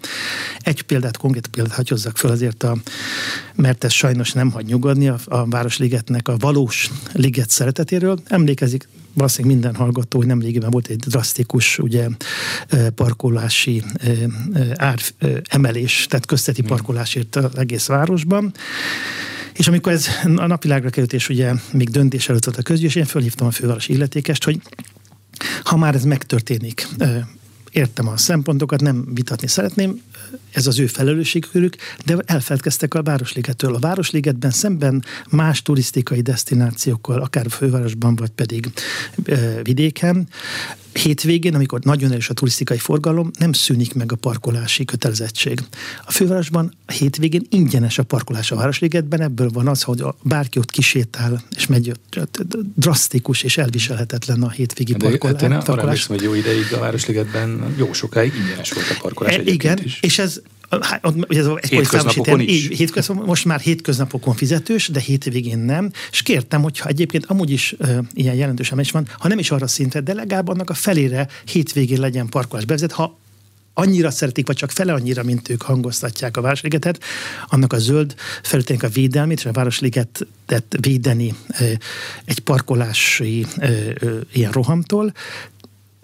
Egy 0.58 0.82
példát, 0.82 1.16
konkrét 1.16 1.46
példát 1.46 1.74
hagyozzak 1.74 2.16
föl 2.16 2.30
azért, 2.30 2.62
a, 2.62 2.76
mert 3.54 3.84
ez 3.84 3.92
sajnos 3.92 4.32
nem 4.32 4.50
hagy 4.50 4.66
nyugodni 4.66 5.08
a, 5.08 5.18
a 5.24 5.46
Városligetnek 5.46 6.28
a 6.28 6.36
valós 6.36 6.90
liget 7.12 7.50
szeretetéről. 7.50 8.20
Emlékezik 8.24 8.88
valószínűleg 9.14 9.56
minden 9.56 9.74
hallgató, 9.74 10.18
hogy 10.18 10.26
nemrégiben 10.26 10.70
volt 10.70 10.86
egy 10.86 10.96
drasztikus 10.96 11.78
ugye, 11.78 12.08
parkolási 12.94 13.82
ár 14.74 14.98
emelés, 15.42 16.06
tehát 16.08 16.26
közteti 16.26 16.62
parkolásért 16.62 17.36
az 17.36 17.58
egész 17.58 17.86
városban. 17.86 18.54
És 19.52 19.68
amikor 19.68 19.92
ez 19.92 20.06
a 20.24 20.46
napvilágra 20.46 20.90
került, 20.90 21.12
és 21.12 21.28
ugye 21.28 21.52
még 21.72 21.90
döntés 21.90 22.28
előtt 22.28 22.44
volt 22.44 22.56
a 22.56 22.62
közgyűlés, 22.62 22.94
én 22.94 23.04
fölhívtam 23.04 23.46
a 23.46 23.50
fővárosi 23.50 23.92
illetékest, 23.92 24.44
hogy 24.44 24.60
ha 25.62 25.76
már 25.76 25.94
ez 25.94 26.04
megtörténik, 26.04 26.88
értem 27.74 28.08
a 28.08 28.16
szempontokat, 28.16 28.80
nem 28.80 29.04
vitatni 29.14 29.46
szeretném, 29.46 30.02
ez 30.52 30.66
az 30.66 30.78
ő 30.78 30.86
felelősségkörük, 30.86 31.76
de 32.04 32.16
elfeledkeztek 32.26 32.94
a 32.94 33.02
Városligetről. 33.02 33.74
A 33.74 33.78
Városligetben 33.78 34.50
szemben 34.50 35.04
más 35.30 35.62
turisztikai 35.62 36.20
destinációkkal, 36.20 37.20
akár 37.20 37.46
a 37.46 37.50
fővárosban, 37.50 38.16
vagy 38.16 38.30
pedig 38.30 38.72
e, 39.24 39.62
vidéken, 39.62 40.28
hétvégén, 40.94 41.54
amikor 41.54 41.80
nagyon 41.80 42.10
erős 42.10 42.28
a 42.28 42.34
turisztikai 42.34 42.78
forgalom, 42.78 43.30
nem 43.38 43.52
szűnik 43.52 43.94
meg 43.94 44.12
a 44.12 44.16
parkolási 44.16 44.84
kötelezettség. 44.84 45.60
A 46.06 46.12
fővárosban 46.12 46.74
a 46.86 46.92
hétvégén 46.92 47.46
ingyenes 47.48 47.98
a 47.98 48.02
parkolás 48.02 48.50
a 48.50 48.56
Városligetben, 48.56 49.20
ebből 49.20 49.48
van 49.48 49.68
az, 49.68 49.82
hogy 49.82 50.00
a 50.00 50.16
bárki 50.22 50.58
ott 50.58 50.70
kisétál, 50.70 51.42
és 51.56 51.66
megy 51.66 51.92
drasztikus 52.74 53.42
és 53.42 53.58
elviselhetetlen 53.58 54.42
a 54.42 54.50
hétvégi 54.50 54.94
parkolás. 54.94 55.40
Hát 55.40 55.50
én 55.50 55.74
arra 55.74 55.94
hogy 56.06 56.22
jó 56.22 56.34
ideig 56.34 56.72
a 56.72 56.78
Városligetben 56.78 57.74
jó 57.76 57.92
sokáig 57.92 58.32
ingyenes 58.34 58.72
volt 58.72 58.86
a 58.90 58.96
parkolás. 59.00 59.34
E, 59.34 59.42
igen, 59.44 59.78
is. 59.84 59.98
és 60.00 60.18
ez 60.18 60.40
ez 61.28 61.46
a 61.46 61.58
hétköznapokon 61.68 62.40
is? 62.40 62.64
Így, 62.64 62.76
hétköznap, 62.76 63.26
most 63.26 63.44
már 63.44 63.60
hétköznapokon 63.60 64.34
fizetős, 64.34 64.88
de 64.88 65.00
hétvégén 65.00 65.58
nem. 65.58 65.90
És 66.10 66.22
kértem, 66.22 66.62
hogyha 66.62 66.88
egyébként 66.88 67.26
amúgy 67.26 67.50
is 67.50 67.74
uh, 67.78 67.98
ilyen 68.12 68.34
jelentős 68.34 68.72
emelés 68.72 68.90
van, 68.90 69.08
ha 69.18 69.28
nem 69.28 69.38
is 69.38 69.50
arra 69.50 69.66
szintre, 69.66 70.00
de 70.00 70.14
legalább 70.14 70.48
annak 70.48 70.70
a 70.70 70.74
felére 70.74 71.28
hétvégén 71.44 72.00
legyen 72.00 72.28
parkolás 72.28 72.64
bevezet, 72.64 72.92
ha 72.92 73.18
annyira 73.74 74.10
szeretik, 74.10 74.46
vagy 74.46 74.56
csak 74.56 74.70
fele 74.70 74.92
annyira, 74.92 75.22
mint 75.22 75.48
ők 75.48 75.62
hangoztatják 75.62 76.36
a 76.36 76.40
Városligetet, 76.40 77.02
annak 77.46 77.72
a 77.72 77.78
zöld 77.78 78.14
felületének 78.42 78.82
a 78.82 78.88
védelmét, 78.88 79.38
és 79.38 79.44
a 79.44 79.52
Városligetet 79.52 80.76
védeni 80.80 81.34
egy 82.24 82.38
parkolási 82.38 83.46
ilyen 84.32 84.52
rohamtól, 84.52 85.12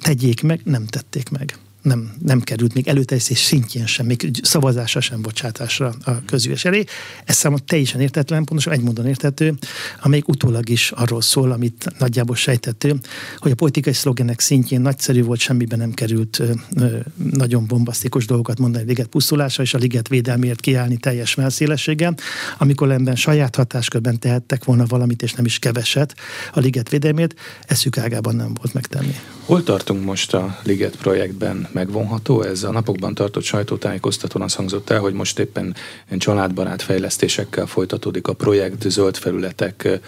tegyék 0.02 0.42
meg, 0.42 0.60
nem 0.64 0.86
tették 0.86 1.28
meg 1.28 1.58
nem, 1.82 2.12
nem 2.24 2.40
került 2.40 2.74
még 2.74 2.88
előterjesztés 2.88 3.38
szintjén 3.38 3.86
sem, 3.86 4.06
még 4.06 4.30
szavazásra 4.42 5.00
sem 5.00 5.22
bocsátásra 5.22 5.94
a 6.04 6.24
közügyes 6.24 6.64
elé. 6.64 6.84
Ez 7.24 7.36
számomra 7.36 7.64
teljesen 7.66 8.00
értetlen, 8.00 8.44
pontosan 8.44 8.72
egy 8.72 8.80
módon 8.80 9.06
értető, 9.06 9.54
amelyik 10.02 10.28
utólag 10.28 10.68
is 10.68 10.90
arról 10.90 11.22
szól, 11.22 11.52
amit 11.52 11.92
nagyjából 11.98 12.36
sejtettő, 12.36 12.94
hogy 13.38 13.50
a 13.50 13.54
politikai 13.54 13.92
szlogenek 13.92 14.40
szintjén 14.40 14.80
nagyszerű 14.80 15.22
volt, 15.22 15.40
semmiben 15.40 15.78
nem 15.78 15.92
került 15.92 16.38
ö, 16.38 16.98
nagyon 17.32 17.66
bombasztikus 17.66 18.26
dolgokat 18.26 18.58
mondani 18.58 18.84
a 18.84 18.86
liget 18.86 19.06
pusztulása 19.06 19.62
és 19.62 19.74
a 19.74 19.78
liget 19.78 20.08
védelmért 20.08 20.60
kiállni 20.60 20.96
teljes 20.96 21.34
melszélességgel, 21.34 22.14
amikor 22.58 22.90
ebben 22.90 23.16
saját 23.16 23.56
hatáskörben 23.56 24.18
tehettek 24.18 24.64
volna 24.64 24.84
valamit, 24.86 25.22
és 25.22 25.32
nem 25.32 25.44
is 25.44 25.58
keveset 25.58 26.14
a 26.52 26.60
liget 26.60 26.88
védelmért, 26.88 27.34
eszük 27.66 27.98
ágában 27.98 28.36
nem 28.36 28.54
volt 28.54 28.74
megtenni. 28.74 29.14
Hol 29.44 29.62
tartunk 29.62 30.04
most 30.04 30.34
a 30.34 30.58
liget 30.62 30.96
projektben? 30.96 31.68
Megvonható. 31.72 32.42
Ez 32.42 32.62
a 32.62 32.70
napokban 32.70 33.14
tartott 33.14 33.42
sajtótájékoztatón 33.42 34.42
az 34.42 34.54
hangzott 34.54 34.90
el, 34.90 35.00
hogy 35.00 35.14
most 35.14 35.38
éppen 35.38 35.74
családbarát 36.18 36.82
fejlesztésekkel 36.82 37.66
folytatódik 37.66 38.28
a 38.28 38.32
projekt, 38.32 38.90
zöld 38.90 39.16
felületek 39.16 40.00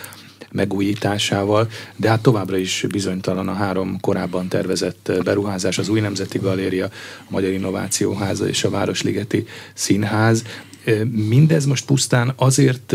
megújításával, 0.53 1.69
de 1.97 2.09
hát 2.09 2.23
továbbra 2.23 2.57
is 2.57 2.85
bizonytalan 2.89 3.49
a 3.49 3.53
három 3.53 4.01
korábban 4.01 4.49
tervezett 4.49 5.13
beruházás, 5.25 5.79
az 5.79 5.89
új 5.89 6.01
Nemzeti 6.01 6.39
Galéria, 6.39 6.85
a 7.19 7.29
Magyar 7.29 7.51
Innovációháza 7.51 8.49
és 8.49 8.65
a 8.65 8.71
Városligeti 8.71 9.47
Színház. 9.75 10.45
Mindez 11.11 11.65
most 11.65 11.85
pusztán 11.85 12.33
azért 12.37 12.95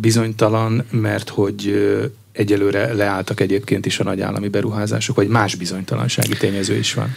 bizonytalan, 0.00 0.84
mert 0.90 1.28
hogy 1.28 1.88
egyelőre 2.32 2.92
leálltak 2.92 3.40
egyébként 3.40 3.86
is 3.86 4.00
a 4.00 4.04
nagy 4.04 4.20
állami 4.20 4.48
beruházások, 4.48 5.16
vagy 5.16 5.28
más 5.28 5.54
bizonytalansági 5.54 6.36
tényező 6.36 6.76
is 6.76 6.94
van? 6.94 7.14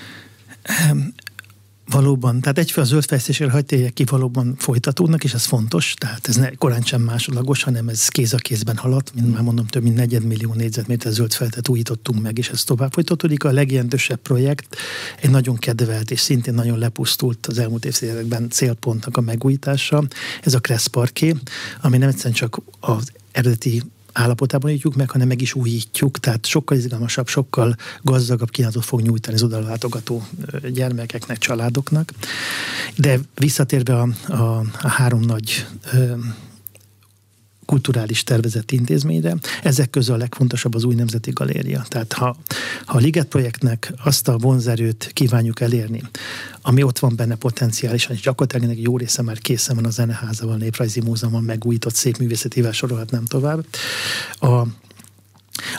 Valóban, 1.86 2.41
tehát 2.41 2.57
egyféle 2.57 2.86
zöld 2.86 3.05
fejlesztésére 3.05 3.51
hagyják 3.51 3.93
ki 3.93 4.03
valóban 4.03 4.55
folytatódnak, 4.57 5.24
és 5.24 5.34
ez 5.34 5.45
fontos, 5.45 5.93
tehát 5.93 6.28
ez 6.28 6.36
ne, 6.36 6.49
korán 6.49 6.82
sem 6.82 7.01
másodlagos, 7.01 7.64
hanem 7.64 7.88
ez 7.88 8.07
kéz 8.07 8.34
a 8.34 8.38
kézben 8.38 8.78
halad, 8.78 9.11
mint 9.14 9.34
már 9.34 9.41
mondom, 9.41 9.68
több 9.68 9.84
mint 9.84 9.95
negyedmillió 9.95 10.53
négyzetméter 10.53 11.11
zöld 11.11 11.34
feltet 11.34 11.70
újítottunk 11.70 12.22
meg, 12.22 12.38
és 12.38 12.49
ez 12.49 12.64
tovább 12.64 12.93
folytatódik. 12.93 13.43
A 13.43 13.51
legjelentősebb 13.51 14.20
projekt 14.20 14.76
egy 15.22 15.30
nagyon 15.30 15.55
kedvelt 15.55 16.11
és 16.11 16.20
szintén 16.20 16.53
nagyon 16.53 16.78
lepusztult 16.78 17.47
az 17.47 17.59
elmúlt 17.59 17.86
évtizedekben 17.86 18.49
célpontnak 18.49 19.18
a 19.18 19.22
megújítása, 19.22 20.03
ez 20.43 20.53
a 20.53 20.59
Kressz 20.59 20.88
Parké, 20.88 21.36
ami 21.82 21.97
nem 21.97 22.09
egyszerűen 22.09 22.36
csak 22.36 22.61
az 22.80 23.11
eredeti 23.32 23.84
állapotában 24.14 24.72
ítjuk 24.72 24.95
meg, 24.95 25.09
hanem 25.09 25.28
meg 25.28 25.41
is 25.41 25.53
újítjuk, 25.53 26.20
tehát 26.20 26.45
sokkal 26.45 26.78
izgalmasabb, 26.78 27.28
sokkal 27.28 27.76
gazdagabb 28.01 28.49
kínálatot 28.49 28.86
fog 28.86 29.01
nyújtani 29.01 29.36
az 29.36 29.43
oda 29.43 29.59
látogató 29.59 30.28
gyermekeknek, 30.74 31.38
családoknak. 31.38 32.11
De 32.97 33.20
visszatérve 33.36 33.99
a, 33.99 34.07
a, 34.28 34.59
a 34.82 34.88
három 34.88 35.22
nagy 35.22 35.66
kulturális 37.74 38.24
tervezett 38.24 38.71
intézményre. 38.71 39.36
Ezek 39.63 39.89
közül 39.89 40.15
a 40.15 40.17
legfontosabb 40.17 40.76
az 40.76 40.84
új 40.84 40.95
Nemzeti 40.95 41.32
Galéria. 41.32 41.86
Tehát 41.88 42.13
ha, 42.13 42.38
ha 42.86 42.97
a 42.97 42.99
Liget 42.99 43.28
projektnek 43.28 43.93
azt 44.03 44.28
a 44.28 44.38
vonzerőt 44.38 45.11
kívánjuk 45.13 45.61
elérni, 45.61 46.01
ami 46.61 46.84
ott 46.84 46.99
van 46.99 47.15
benne 47.15 47.36
potenciálisan, 47.36 48.15
és 48.15 48.21
gyakorlatilag 48.21 48.65
ennek 48.69 48.84
jó 48.84 48.97
része 48.97 49.21
már 49.21 49.38
készen 49.38 49.76
van 49.76 49.86
a 49.86 49.89
Zeneházával, 49.89 50.57
Néprajzi 50.57 51.01
Múzeumban 51.01 51.43
megújított 51.43 51.95
szép 51.95 52.17
művészetével 52.17 52.71
sorolhatnám 52.71 53.26
tovább. 53.26 53.65
A, 54.39 54.61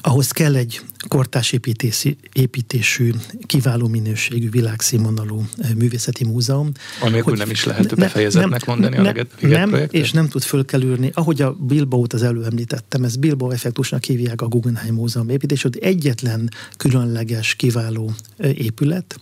ahhoz 0.01 0.31
kell 0.31 0.55
egy 0.55 0.81
kortás 1.09 1.53
építési, 1.53 2.17
építésű, 2.33 3.13
kiváló 3.47 3.89
minőségű, 3.89 4.51
világszínvonalú 4.51 5.47
művészeti 5.77 6.25
múzeum. 6.25 6.73
Amikor 7.01 7.37
nem 7.37 7.51
is 7.51 7.65
lehet 7.65 7.91
ne, 7.91 7.97
befejezetnek 7.97 8.67
nem, 8.67 8.75
mondani 8.75 8.97
ne, 8.97 9.03
a 9.03 9.05
leget, 9.05 9.31
Nem, 9.41 9.69
projektet? 9.69 10.01
és 10.01 10.11
nem 10.11 10.29
tud 10.29 10.43
fölkelülni. 10.43 11.11
Ahogy 11.15 11.43
a 11.43 11.53
Bilbao-t 11.53 12.13
az 12.13 12.23
előemlítettem, 12.23 13.05
ez 13.05 13.17
Bilbao 13.17 13.51
effektusnak 13.51 14.05
hívják 14.05 14.43
a 14.43 14.47
Guggenheim 14.47 14.95
Múzeum 14.95 15.29
építését, 15.29 15.77
egyetlen 15.77 16.51
különleges, 16.77 17.55
kiváló 17.55 18.13
épület, 18.39 19.21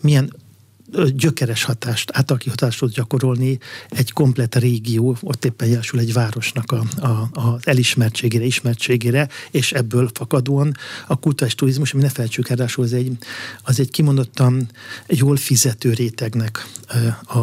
milyen 0.00 0.32
gyökeres 1.14 1.64
hatást, 1.64 2.10
átalaki 2.12 2.48
hatást 2.48 2.78
tud 2.78 2.92
gyakorolni 2.92 3.58
egy 3.88 4.12
komplet 4.12 4.56
régió, 4.56 5.16
ott 5.20 5.44
éppen 5.44 5.68
jelesül 5.68 5.98
egy 5.98 6.12
városnak 6.12 6.72
a, 6.72 6.84
a, 7.00 7.40
a 7.40 7.58
elismertségére, 7.62 8.44
ismertségére, 8.44 9.28
és 9.50 9.72
ebből 9.72 10.10
fakadóan 10.14 10.76
a 11.06 11.16
kulturális 11.16 11.54
turizmus, 11.54 11.92
ami 11.92 12.02
ne 12.02 12.08
felejtsük 12.08 12.48
el, 12.48 12.68
az 12.76 12.92
egy, 12.92 13.16
az 13.62 13.80
egy 13.80 13.90
kimondottan 13.90 14.68
jól 15.06 15.36
fizető 15.36 15.92
rétegnek 15.92 16.66
a, 17.24 17.38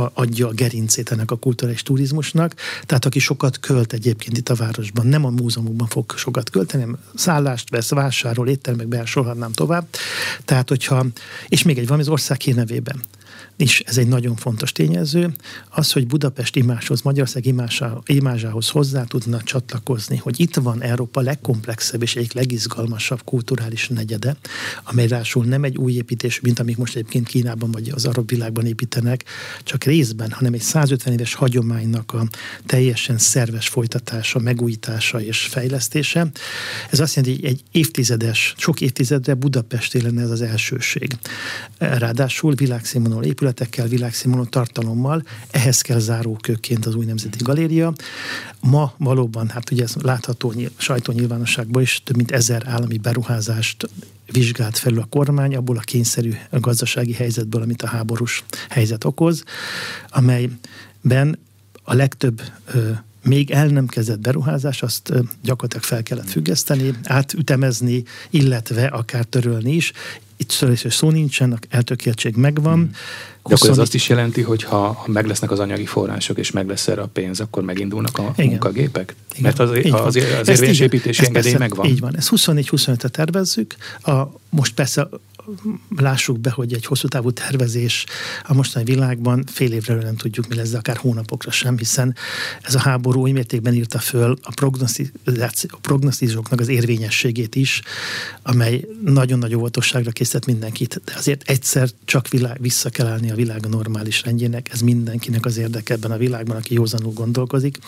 a, 0.00 0.10
adja 0.14 0.48
a 0.48 0.52
gerincét 0.52 1.10
ennek 1.10 1.30
a 1.30 1.36
kulturális 1.36 1.82
turizmusnak. 1.82 2.54
Tehát 2.86 3.04
aki 3.04 3.18
sokat 3.18 3.60
költ 3.60 3.92
egyébként 3.92 4.36
itt 4.36 4.48
a 4.48 4.54
városban, 4.54 5.06
nem 5.06 5.24
a 5.24 5.30
múzeumokban 5.30 5.86
fog 5.86 6.12
sokat 6.16 6.50
költeni, 6.50 6.82
hanem 6.82 6.98
szállást 7.14 7.70
vesz, 7.70 7.90
vásárol, 7.90 8.48
éttermekbe 8.48 9.04
sorolhatnám 9.04 9.52
tovább. 9.52 9.86
Tehát, 10.44 10.68
hogyha, 10.68 11.06
és 11.48 11.62
még 11.62 11.78
egy 11.78 11.86
valami 11.86 12.02
az 12.02 12.08
ország 12.08 12.40
hírnevében 12.40 13.00
is 13.56 13.80
ez 13.80 13.98
egy 13.98 14.08
nagyon 14.08 14.36
fontos 14.36 14.72
tényező, 14.72 15.34
az, 15.68 15.92
hogy 15.92 16.06
Budapest 16.06 16.56
imáshoz, 16.56 17.02
Magyarország 17.02 17.54
imázsához 18.04 18.68
hozzá 18.68 19.04
tudna 19.04 19.42
csatlakozni, 19.42 20.16
hogy 20.16 20.40
itt 20.40 20.54
van 20.54 20.82
Európa 20.82 21.20
legkomplexebb 21.20 22.02
és 22.02 22.16
egyik 22.16 22.32
legizgalmasabb 22.32 23.24
kulturális 23.24 23.88
negyede, 23.88 24.36
amely 24.84 25.06
rásul 25.06 25.44
nem 25.44 25.64
egy 25.64 25.76
új 25.76 25.92
építés, 25.92 26.40
mint 26.40 26.58
amik 26.58 26.76
most 26.76 26.96
egyébként 26.96 27.28
Kínában 27.28 27.70
vagy 27.70 27.90
az 27.94 28.04
arab 28.04 28.28
világban 28.28 28.66
építenek, 28.66 29.24
csak 29.62 29.84
részben, 29.84 30.30
hanem 30.30 30.52
egy 30.52 30.60
150 30.60 31.12
éves 31.12 31.34
hagyománynak 31.34 32.12
a 32.12 32.28
teljesen 32.66 33.18
szerves 33.18 33.68
folytatása, 33.68 34.38
megújítása 34.38 35.20
és 35.20 35.38
fejlesztése. 35.38 36.30
Ez 36.90 37.00
azt 37.00 37.14
jelenti, 37.14 37.40
hogy 37.40 37.50
egy 37.50 37.62
évtizedes, 37.70 38.54
sok 38.56 38.80
évtizedre 38.80 39.34
Budapest 39.34 39.92
lenne 39.92 40.22
ez 40.22 40.30
az 40.30 40.40
elsőség. 40.40 41.16
Ráadásul 41.78 42.54
világszínvonalú 42.54 43.24
épület 43.24 43.41
épületekkel, 43.42 43.86
világszínvonalú 43.86 44.48
tartalommal, 44.48 45.22
ehhez 45.50 45.80
kell 45.80 45.98
zárókőként 45.98 46.86
az 46.86 46.94
új 46.94 47.04
Nemzeti 47.04 47.38
Galéria. 47.44 47.92
Ma 48.60 48.94
valóban, 48.96 49.48
hát 49.48 49.70
ugye 49.70 49.82
ez 49.82 49.94
látható 49.94 50.52
sajtónyilvánosságban 50.76 51.82
is 51.82 52.00
több 52.04 52.16
mint 52.16 52.30
ezer 52.30 52.62
állami 52.66 52.98
beruházást 52.98 53.88
vizsgált 54.32 54.78
felül 54.78 55.00
a 55.00 55.06
kormány 55.10 55.56
abból 55.56 55.76
a 55.76 55.80
kényszerű 55.80 56.32
gazdasági 56.50 57.12
helyzetből, 57.12 57.62
amit 57.62 57.82
a 57.82 57.86
háborús 57.86 58.44
helyzet 58.68 59.04
okoz, 59.04 59.42
amelyben 60.08 61.38
a 61.82 61.94
legtöbb 61.94 62.42
még 63.22 63.50
el 63.50 63.66
nem 63.66 63.86
kezdett 63.86 64.20
beruházás, 64.20 64.82
azt 64.82 65.12
gyakorlatilag 65.42 65.84
fel 65.84 66.02
kellett 66.02 66.30
függeszteni, 66.30 66.94
átütemezni, 67.04 68.02
illetve 68.30 68.86
akár 68.86 69.24
törölni 69.24 69.72
is. 69.72 69.92
Itt 70.42 70.90
szó 70.90 71.10
nincsen, 71.10 71.58
eltökéltség 71.68 72.36
megvan. 72.36 72.74
Hmm. 72.74 72.90
De 73.48 73.54
akkor 73.54 73.70
ez 73.70 73.78
azt 73.78 73.94
is 73.94 74.08
jelenti, 74.08 74.42
hogy 74.42 74.62
ha, 74.62 74.76
ha 74.76 75.04
meg 75.06 75.26
lesznek 75.26 75.50
az 75.50 75.58
anyagi 75.58 75.86
források, 75.86 76.38
és 76.38 76.50
meg 76.50 76.68
lesz 76.68 76.88
erre 76.88 77.02
a 77.02 77.06
pénz, 77.06 77.40
akkor 77.40 77.62
megindulnak 77.62 78.18
a 78.18 78.32
igen. 78.36 78.50
munkagépek? 78.50 79.14
Igen. 79.30 79.42
Mert 79.42 79.58
az, 79.58 79.70
az, 79.92 80.16
az 80.40 80.48
érvényes 80.48 80.80
építési 80.80 81.24
engedély 81.24 81.54
megvan. 81.54 81.86
Így 81.86 82.00
van. 82.00 82.16
Ezt 82.16 82.28
24-25-re 82.36 83.08
tervezzük. 83.08 83.74
A, 84.00 84.22
most 84.50 84.74
persze 84.74 85.08
lássuk 85.96 86.40
be, 86.40 86.50
hogy 86.50 86.72
egy 86.72 86.86
hosszú 86.86 87.08
távú 87.08 87.30
tervezés 87.30 88.04
a 88.42 88.54
mostani 88.54 88.84
világban 88.84 89.44
fél 89.46 89.72
évre 89.72 89.94
nem 89.94 90.16
tudjuk, 90.16 90.48
mi 90.48 90.54
lesz, 90.54 90.70
de 90.70 90.78
akár 90.78 90.96
hónapokra 90.96 91.50
sem, 91.50 91.78
hiszen 91.78 92.14
ez 92.62 92.74
a 92.74 92.78
háború 92.78 93.22
oly 93.22 93.30
mértékben 93.30 93.74
írta 93.74 93.98
föl 93.98 94.38
a, 94.42 94.52
a 95.68 95.78
prognosztizóknak 95.80 96.60
az 96.60 96.68
érvényességét 96.68 97.54
is, 97.54 97.82
amely 98.42 98.84
nagyon 99.04 99.38
nagy 99.38 99.54
óvatosságra 99.54 100.10
készített 100.10 100.46
mindenkit, 100.46 101.00
de 101.04 101.12
azért 101.16 101.50
egyszer 101.50 101.88
csak 102.04 102.28
világ, 102.28 102.60
vissza 102.60 102.90
kell 102.90 103.06
állni 103.06 103.30
a 103.30 103.34
világ 103.34 103.66
normális 103.66 104.22
rendjének, 104.22 104.72
ez 104.72 104.80
mindenkinek 104.80 105.44
az 105.44 105.56
érdeke 105.56 105.94
ebben 105.94 106.10
a 106.10 106.16
világban, 106.16 106.56
aki 106.56 106.74
józanul 106.74 107.12
gondolkozik. 107.12 107.78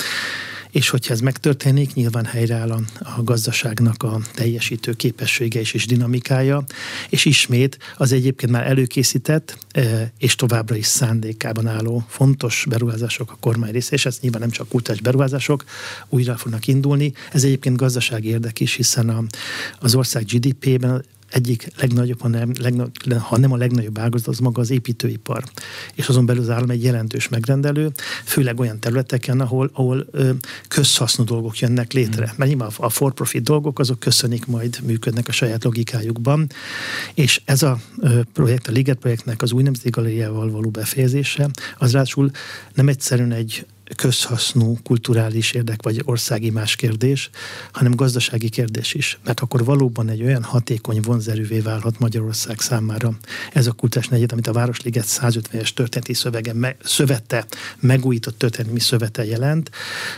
És 0.75 0.89
hogyha 0.89 1.13
ez 1.13 1.21
megtörténik, 1.21 1.95
nyilván 1.95 2.25
helyreáll 2.25 2.71
a, 2.71 2.81
a 2.99 3.23
gazdaságnak 3.23 4.03
a 4.03 4.21
teljesítő 4.35 4.93
képessége 4.93 5.61
is 5.61 5.73
és 5.73 5.87
dinamikája, 5.87 6.65
és 7.09 7.25
is 7.25 7.44
ismét 7.45 7.79
az 7.97 8.13
egyébként 8.13 8.53
már 8.53 8.67
előkészített 8.67 9.59
és 10.19 10.35
továbbra 10.35 10.77
is 10.77 10.87
szándékában 10.87 11.67
álló 11.67 12.05
fontos 12.09 12.67
beruházások 12.69 13.31
a 13.31 13.37
kormány 13.41 13.73
része, 13.73 13.95
és 13.95 14.07
ez 14.07 14.19
nyilván 14.21 14.41
nem 14.41 14.51
csak 14.51 14.69
kultúrás 14.69 15.01
beruházások, 15.01 15.65
újra 16.09 16.37
fognak 16.37 16.67
indulni. 16.67 17.13
Ez 17.33 17.45
egyébként 17.45 17.77
gazdasági 17.77 18.29
érdek 18.29 18.61
is, 18.61 18.75
hiszen 18.75 19.09
a, 19.09 19.23
az 19.79 19.95
ország 19.95 20.25
GDP-ben 20.25 21.05
egyik 21.31 21.69
legnagyobb, 21.77 22.21
ha 22.21 22.29
nem, 22.29 22.53
legnagyobb, 22.61 23.13
ha 23.19 23.39
nem 23.39 23.53
a 23.53 23.57
legnagyobb 23.57 23.99
ágazat, 23.99 24.29
az 24.29 24.39
maga 24.39 24.61
az 24.61 24.71
építőipar. 24.71 25.45
És 25.95 26.09
azon 26.09 26.27
belül 26.27 26.43
az 26.43 26.51
állam 26.51 26.71
egy 26.71 26.83
jelentős 26.83 27.29
megrendelő, 27.29 27.93
főleg 28.25 28.61
olyan 28.61 28.81
területeken, 28.81 29.41
ahol, 29.41 29.71
ahol 29.73 30.07
ö, 30.11 30.31
közhasznú 30.69 31.25
dolgok 31.25 31.59
jönnek 31.59 31.93
létre. 31.93 32.25
Mm. 32.25 32.37
Mert 32.37 32.51
nyilván 32.51 32.71
a 32.77 32.89
for-profit 32.89 33.43
dolgok, 33.43 33.79
azok 33.79 33.99
köszönik 33.99 34.47
majd, 34.47 34.79
működnek 34.83 35.29
a 35.29 35.33
saját 35.33 35.65
logikájukban. 35.65 36.47
És 37.15 37.41
ez 37.45 37.63
a 37.63 37.79
ö, 37.99 38.21
projekt, 38.33 38.69
a 38.69 38.73
Liget 38.73 38.99
projektnek 38.99 39.43
az 39.43 39.53
új 39.53 39.63
nemzeti 39.63 39.91
galériával 39.91 40.51
való 40.51 40.71
befejezése, 40.71 41.51
az 41.79 41.93
ráadásul 41.93 42.31
nem 42.75 42.89
egyszerűen 42.89 43.33
egy 43.33 43.67
közhasznú, 43.97 44.79
kulturális 44.83 45.53
érdek 45.53 45.83
vagy 45.83 46.03
országi 46.05 46.51
más 46.51 46.77
kérdés, 46.77 47.31
hanem 47.73 47.95
gazdasági 47.95 48.49
kérdés 48.49 48.95
is. 48.95 49.19
Mert 49.25 49.41
akkor 49.41 49.65
valóban 49.65 50.09
egy 50.09 50.23
olyan 50.23 50.43
hatékony 50.43 51.01
vonzerűvé 51.01 51.59
válhat 51.59 51.99
Magyarország 51.99 52.61
számára 52.61 53.17
ez 53.53 53.67
a 53.67 53.73
kultúrás 53.73 54.09
negyed, 54.09 54.33
amit 54.33 54.47
a 54.47 54.53
Városliget 54.53 55.07
150-es 55.09 55.69
történeti 55.69 56.15
szövege, 56.15 56.53
me, 56.53 56.77
szövete, 56.83 57.47
megújított 57.81 58.39
történelmi 58.39 58.81
szövete 58.81 59.25
jelent, 59.25 59.71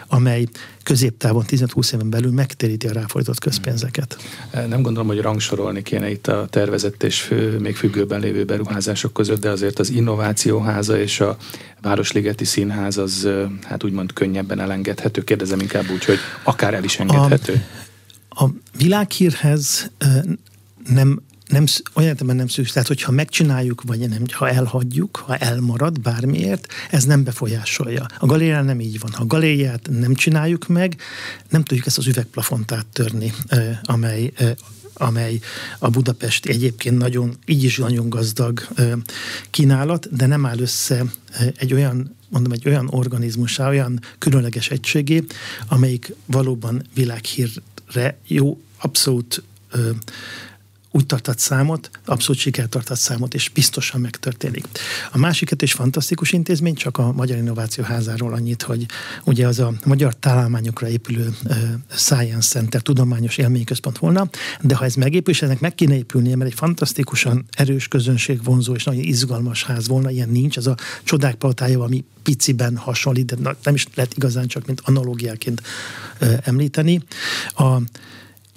amely 0.09 0.47
középtávon 0.87 1.45
15-20 1.49 1.95
éven 1.95 2.11
belül 2.11 2.33
megtéríti 2.33 2.87
a 2.87 2.93
ráfordított 2.93 3.39
közpénzeket. 3.39 4.17
Nem 4.53 4.83
gondolom, 4.83 5.07
hogy 5.07 5.21
rangsorolni 5.21 5.83
kéne 5.83 6.11
itt 6.11 6.27
a 6.27 6.47
tervezett 6.51 7.03
és 7.03 7.21
fő, 7.21 7.59
még 7.59 7.77
függőben 7.77 8.21
lévő 8.21 8.45
beruházások 8.45 9.13
között, 9.13 9.41
de 9.41 9.51
azért 9.51 9.79
az 9.79 9.91
innovációháza 9.91 10.99
és 10.99 11.21
a 11.21 11.37
Városligeti 11.81 12.45
Színház 12.45 12.99
az 12.99 13.29
hát 13.63 13.85
úgymond 13.85 14.13
könnyebben 14.13 14.61
elengedhető. 14.61 15.25
Kérdezem 15.25 15.61
inkább 15.61 15.91
úgy, 15.91 16.05
hogy 16.05 16.19
akár 16.43 16.75
el 16.75 16.85
is 16.85 16.99
engedhető. 16.99 17.65
A, 18.29 18.45
a 18.45 18.51
világhírhez 18.77 19.91
nem 20.89 21.23
nem, 21.47 21.65
olyan 21.93 22.09
értelemben 22.09 22.37
nem 22.37 22.49
szükség. 22.49 22.73
Tehát, 22.73 22.89
hogyha 22.89 23.13
megcsináljuk, 23.13 23.83
vagy 23.83 24.09
nem, 24.09 24.23
ha 24.31 24.49
elhagyjuk, 24.49 25.17
ha 25.17 25.37
elmarad 25.37 26.01
bármiért, 26.01 26.67
ez 26.91 27.05
nem 27.05 27.25
befolyásolja. 27.25 28.07
A 28.19 28.27
galérián 28.27 28.65
nem 28.65 28.81
így 28.81 29.01
van. 29.01 29.13
Ha 29.13 29.23
a 29.23 29.27
galériát 29.27 29.89
nem 29.91 30.15
csináljuk 30.15 30.67
meg, 30.67 30.97
nem 31.49 31.63
tudjuk 31.63 31.87
ezt 31.87 31.99
az 31.99 32.07
üvegplafont 32.07 32.73
áttörni, 32.73 33.33
amely 33.83 34.33
amely 34.99 35.39
a 35.79 35.91
Budapesti 35.91 36.51
egyébként 36.51 36.99
nagyon, 36.99 37.37
így 37.47 37.65
is 37.65 37.77
nagyon 37.77 38.09
gazdag 38.09 38.67
kínálat, 39.51 40.17
de 40.17 40.27
nem 40.27 40.47
áll 40.47 40.59
össze 40.59 41.05
egy 41.57 41.73
olyan 41.73 42.17
mondom, 42.29 42.53
egy 42.53 42.69
olyan 42.69 42.89
organizmusá, 42.91 43.69
olyan 43.69 44.01
különleges 44.19 44.69
egységé, 44.71 45.25
amelyik 45.69 46.15
valóban 46.27 46.83
világhírre 46.95 48.19
jó, 48.27 48.61
abszolút 48.79 49.43
úgy 50.97 51.07
tartott 51.07 51.39
számot, 51.39 51.91
abszolút 52.05 52.41
sikertartott 52.41 52.99
számot, 52.99 53.35
és 53.35 53.49
biztosan 53.49 54.01
megtörténik. 54.01 54.67
A 55.13 55.19
másiket 55.19 55.63
is 55.63 55.73
fantasztikus 55.73 56.33
intézmény, 56.33 56.75
csak 56.75 56.99
a 56.99 57.13
Magyar 57.13 57.37
Innováció 57.37 57.85
Házáról 57.85 58.33
annyit, 58.33 58.63
hogy 58.63 58.87
ugye 59.25 59.47
az 59.47 59.59
a 59.59 59.73
magyar 59.85 60.19
találmányokra 60.19 60.89
épülő 60.89 61.37
Science 61.91 62.49
Center 62.49 62.81
tudományos 62.81 63.37
élményközpont 63.37 63.99
volna, 63.99 64.29
de 64.61 64.75
ha 64.75 64.85
ez 64.85 64.95
megépül, 64.95 65.33
és 65.33 65.43
ennek 65.43 65.61
meg 65.61 65.75
kéne 65.75 65.97
épülnie, 65.97 66.37
mert 66.37 66.51
egy 66.51 66.57
fantasztikusan 66.57 67.45
erős 67.51 67.89
közönség 67.89 68.45
vonzó 68.45 68.75
és 68.75 68.85
nagyon 68.85 69.03
izgalmas 69.03 69.65
ház 69.65 69.89
volna, 69.89 70.11
ilyen 70.11 70.29
nincs, 70.29 70.57
az 70.57 70.67
a 70.67 70.77
csodák 71.05 71.35
palotája, 71.35 71.83
ami 71.83 72.05
piciben 72.23 72.77
hasonlít, 72.77 73.43
de 73.43 73.57
nem 73.63 73.75
is 73.75 73.87
lehet 73.95 74.15
igazán 74.17 74.47
csak 74.47 74.67
mint 74.67 74.81
analógiáként 74.85 75.63
említeni. 76.43 77.03
A 77.57 77.81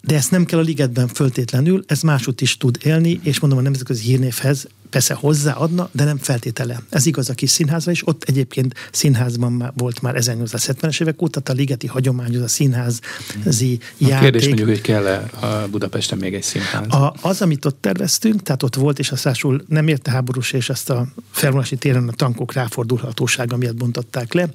de 0.10 0.16
ezt 0.16 0.32
nem 0.32 0.46
kell 0.46 0.60
a 0.60 0.62
ligetben 0.62 1.08
föltétlenül, 1.08 1.84
ez 1.88 2.02
másút 2.02 2.42
is 2.42 2.58
tud 2.58 2.78
élni, 2.84 3.20
és 3.24 3.40
mondom 3.40 3.60
a 3.60 3.62
nemzetközi 3.62 4.04
hírnévhez 4.04 4.68
persze 4.90 5.14
hozzáadna, 5.14 5.90
de 5.92 6.04
nem 6.04 6.18
feltétele. 6.18 6.82
Ez 6.90 7.06
igaz 7.06 7.30
a 7.30 7.34
kis 7.34 7.50
színházra 7.50 7.92
is, 7.92 8.08
ott 8.08 8.24
egyébként 8.24 8.74
színházban 8.92 9.52
már 9.52 9.72
volt 9.76 10.02
már 10.02 10.16
1870-es 10.18 11.02
évek 11.02 11.22
óta, 11.22 11.42
a 11.46 11.52
ligeti 11.52 11.88
hagyomány, 11.88 12.36
az 12.36 12.42
a 12.42 12.48
színházi 12.48 13.80
a 13.82 14.08
játék. 14.08 14.20
kérdés 14.20 14.46
mondjuk, 14.46 14.68
hogy 14.68 14.82
kell-e 14.82 15.18
a 15.40 15.68
Budapesten 15.72 16.18
még 16.18 16.34
egy 16.34 16.44
színház? 16.44 16.88
A, 16.88 17.14
az, 17.22 17.42
amit 17.42 17.66
ott 17.66 17.78
terveztünk, 17.82 18.42
tehát 18.44 18.64
ott 18.64 18.76
volt, 18.76 19.00
és 19.00 19.12
aztásul 19.12 19.64
nem 19.68 19.88
érte 19.88 20.12
háborús, 20.12 20.52
és 20.52 20.70
ezt 20.70 20.90
a 20.90 21.08
felvonási 21.32 21.76
téren 21.76 22.08
a 22.08 22.12
tankok 22.12 22.54
ráfordulhatósága 22.54 23.58
miatt 23.58 23.76
bontották 23.76 24.34
le. 24.34 24.50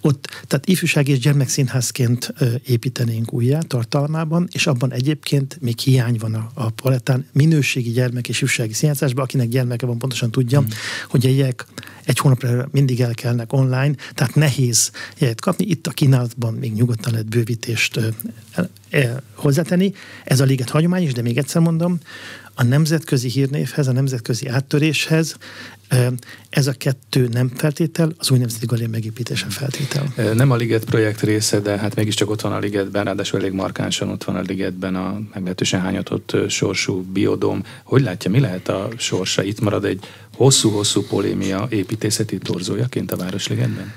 Ott, 0.00 0.26
tehát 0.46 0.66
ifjúság 0.66 1.08
és 1.08 1.18
gyermekszínházként 1.18 2.34
építenénk 2.66 3.32
újjá 3.32 3.58
tartalmában, 3.58 4.48
és 4.52 4.66
abban 4.66 4.92
egyébként 4.92 5.58
még 5.60 5.78
hiány 5.78 6.16
van 6.18 6.34
a, 6.34 6.50
a 6.54 6.70
palettán 6.70 7.26
minőségi 7.32 7.90
gyermek 7.90 8.28
és 8.28 8.36
ifjúsági 8.36 8.72
színházásban, 8.72 9.24
akinek 9.24 9.48
gyermek 9.48 9.77
van, 9.86 9.98
pontosan 9.98 10.30
tudja, 10.30 10.58
hmm. 10.58 10.68
hogy 11.08 11.26
a 11.26 11.28
jegyek 11.28 11.66
egy 12.04 12.18
hónapra 12.18 12.68
mindig 12.70 13.00
elkelnek 13.00 13.52
online, 13.52 13.94
tehát 14.14 14.34
nehéz 14.34 14.90
jegyet 15.18 15.40
kapni. 15.40 15.66
Itt 15.66 15.86
a 15.86 15.90
kínálatban 15.90 16.54
még 16.54 16.72
nyugodtan 16.72 17.12
lehet 17.12 17.28
bővítést 17.28 18.00
hozzátenni. 19.34 19.92
Ez 20.24 20.40
a 20.40 20.44
liget 20.44 20.70
hagyomány 20.70 21.02
is, 21.02 21.12
de 21.12 21.22
még 21.22 21.38
egyszer 21.38 21.62
mondom, 21.62 21.98
a 22.54 22.62
nemzetközi 22.62 23.28
hírnévhez, 23.28 23.88
a 23.88 23.92
nemzetközi 23.92 24.48
áttöréshez 24.48 25.36
ez 26.50 26.66
a 26.66 26.72
kettő 26.72 27.28
nem 27.32 27.50
feltétel, 27.54 28.12
az 28.18 28.30
új 28.30 28.38
nemzeti 28.38 28.66
galéria 28.66 28.90
megépítése 28.90 29.46
feltétel. 29.48 30.34
Nem 30.34 30.50
a 30.50 30.56
Liget 30.56 30.84
projekt 30.84 31.22
része, 31.22 31.60
de 31.60 31.78
hát 31.78 31.94
mégiscsak 31.94 32.30
ott 32.30 32.40
van 32.40 32.52
a 32.52 32.58
Ligetben, 32.58 33.04
ráadásul 33.04 33.40
elég 33.40 33.52
markánsan 33.52 34.08
ott 34.08 34.24
van 34.24 34.36
a 34.36 34.40
Ligetben 34.40 34.96
a 34.96 35.20
meglehetősen 35.32 35.80
hányatott 35.80 36.36
sorsú 36.48 37.02
biodóm. 37.02 37.62
Hogy 37.84 38.02
látja, 38.02 38.30
mi 38.30 38.40
lehet 38.40 38.68
a 38.68 38.88
sorsa? 38.96 39.42
Itt 39.42 39.60
marad 39.60 39.84
egy 39.84 40.04
hosszú-hosszú 40.34 41.02
polémia 41.02 41.66
építészeti 41.70 42.38
torzójaként 42.38 43.12
a 43.12 43.16
Városligetben? 43.16 43.92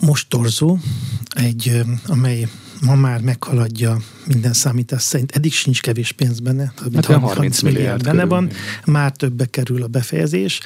Most 0.00 0.28
torzó, 0.28 0.78
egy, 1.36 1.82
amely 2.06 2.46
ma 2.80 2.94
már 2.94 3.20
meghaladja 3.20 4.00
minden 4.26 4.52
számítás 4.52 5.02
szerint. 5.02 5.36
Eddig 5.36 5.52
sincs 5.52 5.80
kevés 5.80 6.12
pénz 6.12 6.40
benne, 6.40 6.72
több 6.76 6.92
mint 6.92 7.06
hát 7.06 7.16
30, 7.16 7.34
30 7.34 7.60
milliárd 7.60 8.02
benne 8.02 8.24
van, 8.24 8.50
már 8.84 9.12
többbe 9.12 9.46
kerül 9.46 9.82
a 9.82 9.86
befejezés. 9.86 10.60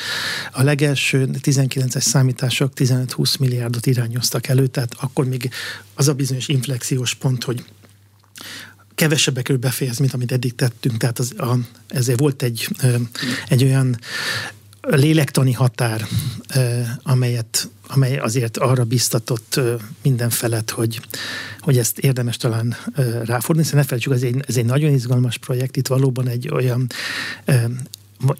A 0.53 0.63
legelső 0.63 1.29
19-es 1.43 2.01
számítások 2.01 2.73
15-20 2.77 3.39
milliárdot 3.39 3.87
irányoztak 3.87 4.47
elő, 4.47 4.67
tehát 4.67 4.95
akkor 5.01 5.25
még 5.29 5.51
az 5.95 6.09
a 6.09 6.15
bizonyos 6.15 6.49
inflexiós 6.49 7.15
pont, 7.15 7.45
hogy 7.45 7.65
kevesebbe 8.95 9.43
kerül 9.43 9.61
befejez, 9.61 9.99
mint 9.99 10.15
amit 10.15 10.33
eddig 10.33 10.55
tettünk. 10.55 10.97
Tehát 10.97 11.19
az, 11.19 11.33
a, 11.37 11.59
ezért 11.89 12.19
volt 12.21 12.43
egy, 12.43 12.69
egy 13.49 13.65
olyan 13.65 13.99
lélektani 14.87 15.53
határ, 15.53 16.07
amelyet, 17.03 17.69
amely 17.87 18.19
azért 18.19 18.57
arra 18.57 18.85
biztatott 18.85 19.61
minden 20.03 20.31
felet, 20.31 20.71
hogy, 20.71 21.01
hogy 21.61 21.79
ezt 21.79 21.99
érdemes 21.99 22.37
talán 22.37 22.77
ráfordulni, 23.25 23.63
hiszen 23.63 23.79
ne 23.79 23.85
felejtsük, 23.85 24.13
ez 24.13 24.23
egy, 24.23 24.45
ez 24.49 24.57
egy 24.57 24.65
nagyon 24.65 24.93
izgalmas 24.93 25.39
projekt, 25.39 25.77
itt 25.77 25.87
valóban 25.87 26.29
egy 26.29 26.49
olyan 26.49 26.87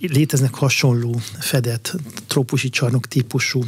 léteznek 0.01 0.55
hasonló 0.55 1.21
fedett 1.39 1.95
trópusi 2.27 2.69
csarnok 2.69 3.07
típusú 3.07 3.65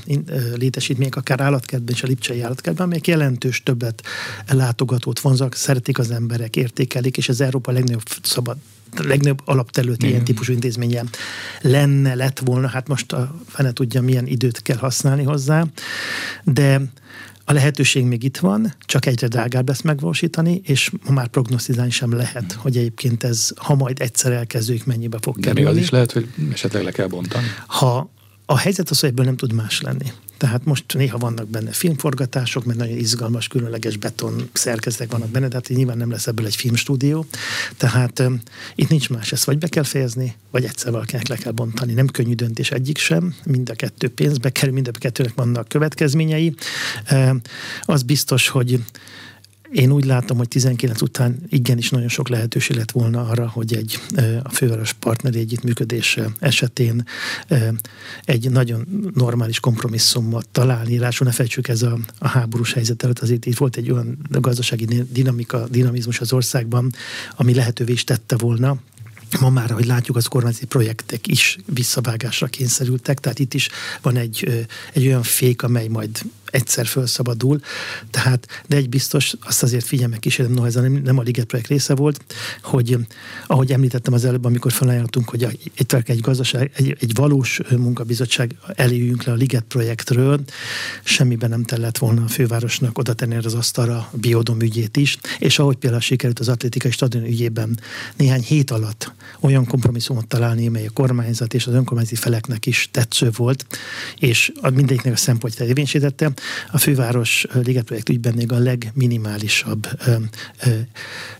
létesítmények, 0.54 1.16
akár 1.16 1.40
állatkertben 1.40 1.94
és 1.94 2.02
a 2.02 2.06
Lipcsei 2.06 2.40
állatkertben, 2.40 2.86
amelyek 2.86 3.06
jelentős 3.06 3.62
többet 3.62 4.02
látogatót 4.48 5.20
vonzak, 5.20 5.54
szeretik 5.54 5.98
az 5.98 6.10
emberek, 6.10 6.56
értékelik, 6.56 7.16
és 7.16 7.28
az 7.28 7.40
Európa 7.40 7.72
legnagyobb 7.72 8.02
szabad 8.22 8.56
legnagyobb 8.96 9.42
alapterület 9.44 10.02
ilyen 10.02 10.24
típusú 10.24 10.52
intézménye 10.52 11.02
lenne, 11.60 12.14
lett 12.14 12.38
volna, 12.38 12.68
hát 12.68 12.88
most 12.88 13.12
a 13.12 13.34
fene 13.46 13.72
tudja, 13.72 14.02
milyen 14.02 14.26
időt 14.26 14.62
kell 14.62 14.76
használni 14.76 15.22
hozzá, 15.22 15.64
de 16.44 16.82
a 17.48 17.52
lehetőség 17.52 18.04
még 18.04 18.22
itt 18.22 18.36
van, 18.36 18.74
csak 18.80 19.06
egyre 19.06 19.26
drágább 19.26 19.68
lesz 19.68 19.80
megvalósítani, 19.80 20.60
és 20.64 20.90
ma 21.04 21.12
már 21.12 21.28
prognosztizálni 21.28 21.90
sem 21.90 22.12
lehet, 22.12 22.52
hogy 22.52 22.76
egyébként 22.76 23.24
ez, 23.24 23.50
ha 23.56 23.74
majd 23.74 24.00
egyszer 24.00 24.32
elkezdődik, 24.32 24.84
mennyibe 24.84 25.18
fog 25.20 25.40
kerülni. 25.40 25.60
De 25.60 25.66
még 25.66 25.76
az 25.76 25.82
is 25.82 25.90
lehet, 25.90 26.12
hogy 26.12 26.28
esetleg 26.52 26.82
le 26.82 26.90
kell 26.90 27.06
bontani. 27.06 27.46
Ha 27.66 28.10
a 28.46 28.58
helyzet 28.58 28.90
az, 28.90 29.00
hogy 29.00 29.08
ebből 29.08 29.24
nem 29.24 29.36
tud 29.36 29.52
más 29.52 29.80
lenni. 29.80 30.12
Tehát 30.36 30.64
most 30.64 30.84
néha 30.94 31.18
vannak 31.18 31.48
benne 31.48 31.70
filmforgatások, 31.70 32.64
mert 32.64 32.78
nagyon 32.78 32.96
izgalmas, 32.96 33.48
különleges 33.48 33.96
beton 33.96 34.48
szerkezetek 34.52 35.12
vannak 35.12 35.28
benne, 35.28 35.48
de 35.48 35.54
hát 35.54 35.68
nyilván 35.68 35.96
nem 35.96 36.10
lesz 36.10 36.26
ebből 36.26 36.46
egy 36.46 36.56
filmstúdió. 36.56 37.26
Tehát 37.76 38.18
um, 38.18 38.40
itt 38.74 38.88
nincs 38.88 39.08
más, 39.10 39.32
ezt 39.32 39.44
vagy 39.44 39.58
be 39.58 39.68
kell 39.68 39.82
fejezni, 39.82 40.34
vagy 40.50 40.64
egyszer 40.64 40.92
valakinek 40.92 41.28
le 41.28 41.36
kell 41.36 41.52
bontani. 41.52 41.92
Nem 41.92 42.06
könnyű 42.06 42.34
döntés 42.34 42.70
egyik 42.70 42.98
sem, 42.98 43.34
mind 43.44 43.70
a 43.70 43.74
kettő 43.74 44.08
pénzbe 44.08 44.50
kerül, 44.50 44.74
mind 44.74 44.88
a 44.88 44.90
kettőnek 44.90 45.34
vannak 45.34 45.68
következményei. 45.68 46.54
Um, 47.10 47.40
az 47.82 48.02
biztos, 48.02 48.48
hogy 48.48 48.80
én 49.72 49.92
úgy 49.92 50.04
látom, 50.04 50.36
hogy 50.36 50.48
19 50.48 51.02
után 51.02 51.38
igenis 51.48 51.90
nagyon 51.90 52.08
sok 52.08 52.28
lehetőség 52.28 52.76
lett 52.76 52.90
volna 52.90 53.28
arra, 53.28 53.48
hogy 53.48 53.74
egy 53.74 54.00
a 54.42 54.50
főváros 54.50 54.92
partneri 54.92 55.38
együttműködés 55.38 56.18
esetén 56.38 57.04
egy 58.24 58.50
nagyon 58.50 59.10
normális 59.14 59.60
kompromisszumot 59.60 60.48
találni. 60.48 60.98
Lássuk, 60.98 61.26
ne 61.26 61.32
fejtsük 61.32 61.68
ez 61.68 61.82
a, 61.82 61.98
a 62.18 62.28
háborús 62.28 62.72
helyzet 62.72 63.02
előtt, 63.02 63.18
azért 63.18 63.46
itt 63.46 63.56
volt 63.56 63.76
egy 63.76 63.90
olyan 63.90 64.18
gazdasági 64.30 64.84
dinamika, 65.12 65.66
dinamizmus 65.68 66.20
az 66.20 66.32
országban, 66.32 66.92
ami 67.36 67.54
lehetővé 67.54 67.92
is 67.92 68.04
tette 68.04 68.36
volna, 68.36 68.76
Ma 69.40 69.50
már, 69.50 69.70
ahogy 69.70 69.86
látjuk, 69.86 70.16
az 70.16 70.26
kormányzati 70.26 70.66
projektek 70.66 71.26
is 71.26 71.58
visszavágásra 71.74 72.46
kényszerültek, 72.46 73.20
tehát 73.20 73.38
itt 73.38 73.54
is 73.54 73.68
van 74.02 74.16
egy, 74.16 74.66
egy 74.92 75.06
olyan 75.06 75.22
fék, 75.22 75.62
amely 75.62 75.86
majd 75.86 76.20
egyszer 76.50 76.86
felszabadul. 76.86 77.60
Tehát, 78.10 78.46
de 78.66 78.76
egy 78.76 78.88
biztos, 78.88 79.34
azt 79.40 79.62
azért 79.62 79.84
figyelme 79.84 80.16
kísérem, 80.16 80.52
no, 80.52 80.64
ez 80.64 80.74
nem, 80.74 80.92
nem 80.92 81.18
a 81.18 81.22
Liget 81.22 81.44
projekt 81.44 81.68
része 81.68 81.94
volt, 81.94 82.24
hogy 82.62 82.98
ahogy 83.46 83.72
említettem 83.72 84.12
az 84.12 84.24
előbb, 84.24 84.44
amikor 84.44 84.72
felajánlottunk, 84.72 85.28
hogy 85.28 85.44
egy, 85.44 85.70
egy 86.04 86.20
gazdaság, 86.20 86.70
egy, 86.74 86.96
egy 87.00 87.14
valós 87.14 87.60
munkabizottság 87.76 88.54
eléjünk 88.74 89.24
le 89.24 89.32
a 89.32 89.36
Liget 89.36 89.64
projektről, 89.68 90.40
semmiben 91.04 91.50
nem 91.50 91.64
tellett 91.64 91.98
volna 91.98 92.24
a 92.24 92.28
fővárosnak 92.28 92.98
oda 92.98 93.12
tenni 93.12 93.36
az 93.36 93.54
asztalra 93.54 93.96
a 93.96 94.10
biodom 94.12 94.60
ügyét 94.60 94.96
is, 94.96 95.18
és 95.38 95.58
ahogy 95.58 95.76
például 95.76 96.02
sikerült 96.02 96.38
az 96.38 96.48
atlétikai 96.48 96.90
stadion 96.90 97.24
ügyében 97.24 97.80
néhány 98.16 98.42
hét 98.42 98.70
alatt 98.70 99.12
olyan 99.40 99.66
kompromisszumot 99.66 100.26
találni, 100.26 100.68
mely 100.68 100.86
a 100.86 100.90
kormányzat 100.90 101.54
és 101.54 101.66
az 101.66 101.74
önkormányzati 101.74 102.16
feleknek 102.16 102.66
is 102.66 102.88
tetsző 102.92 103.30
volt, 103.36 103.66
és 104.18 104.52
mindegyiknek 104.74 105.12
a 105.12 105.16
szempontját 105.16 105.68
érvényesítette, 105.68 106.32
a 106.70 106.78
főváros 106.78 107.46
ligetprojekt 107.64 108.08
ügyben 108.08 108.34
még 108.34 108.52
a 108.52 108.58
legminimálisabb 108.58 109.88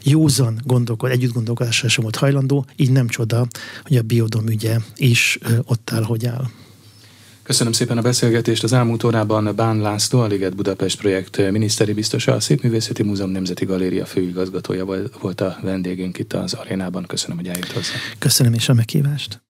józan 0.03 0.61
gondolkod, 0.64 1.11
együtt 1.11 1.32
gondolkodásra 1.32 1.88
sem 1.88 2.03
volt 2.03 2.16
hajlandó, 2.16 2.66
így 2.76 2.90
nem 2.90 3.09
csoda, 3.09 3.47
hogy 3.82 3.97
a 3.97 4.03
biodom 4.03 4.49
ügye 4.49 4.78
is 4.97 5.38
ott 5.64 5.90
áll, 5.92 6.03
hogy 6.03 6.26
áll. 6.26 6.44
Köszönöm 7.42 7.72
szépen 7.72 7.99
a 7.99 8.03
beszélgetést. 8.03 8.64
Az 8.64 8.72
elmúlt 8.72 9.05
órában 9.05 9.53
Bán 9.57 9.80
László, 9.80 10.20
a 10.20 10.26
Liget 10.26 10.57
Budapest 10.57 10.99
projekt 10.99 11.51
miniszteri 11.51 11.92
biztosa, 11.92 12.32
a 12.32 12.40
Szépművészeti 12.40 13.03
Múzeum 13.03 13.30
Nemzeti 13.30 13.64
Galéria 13.64 14.07
főigazgatója 14.07 14.84
volt 15.20 15.40
a 15.40 15.59
vendégünk 15.62 16.18
itt 16.18 16.32
az 16.32 16.53
arénában. 16.53 17.07
Köszönöm, 17.07 17.36
hogy 17.36 17.49
eljött 17.49 17.72
hozzá. 17.72 17.94
Köszönöm 18.18 18.55
is 18.55 18.68
a 18.68 18.74
meghívást. 18.74 19.45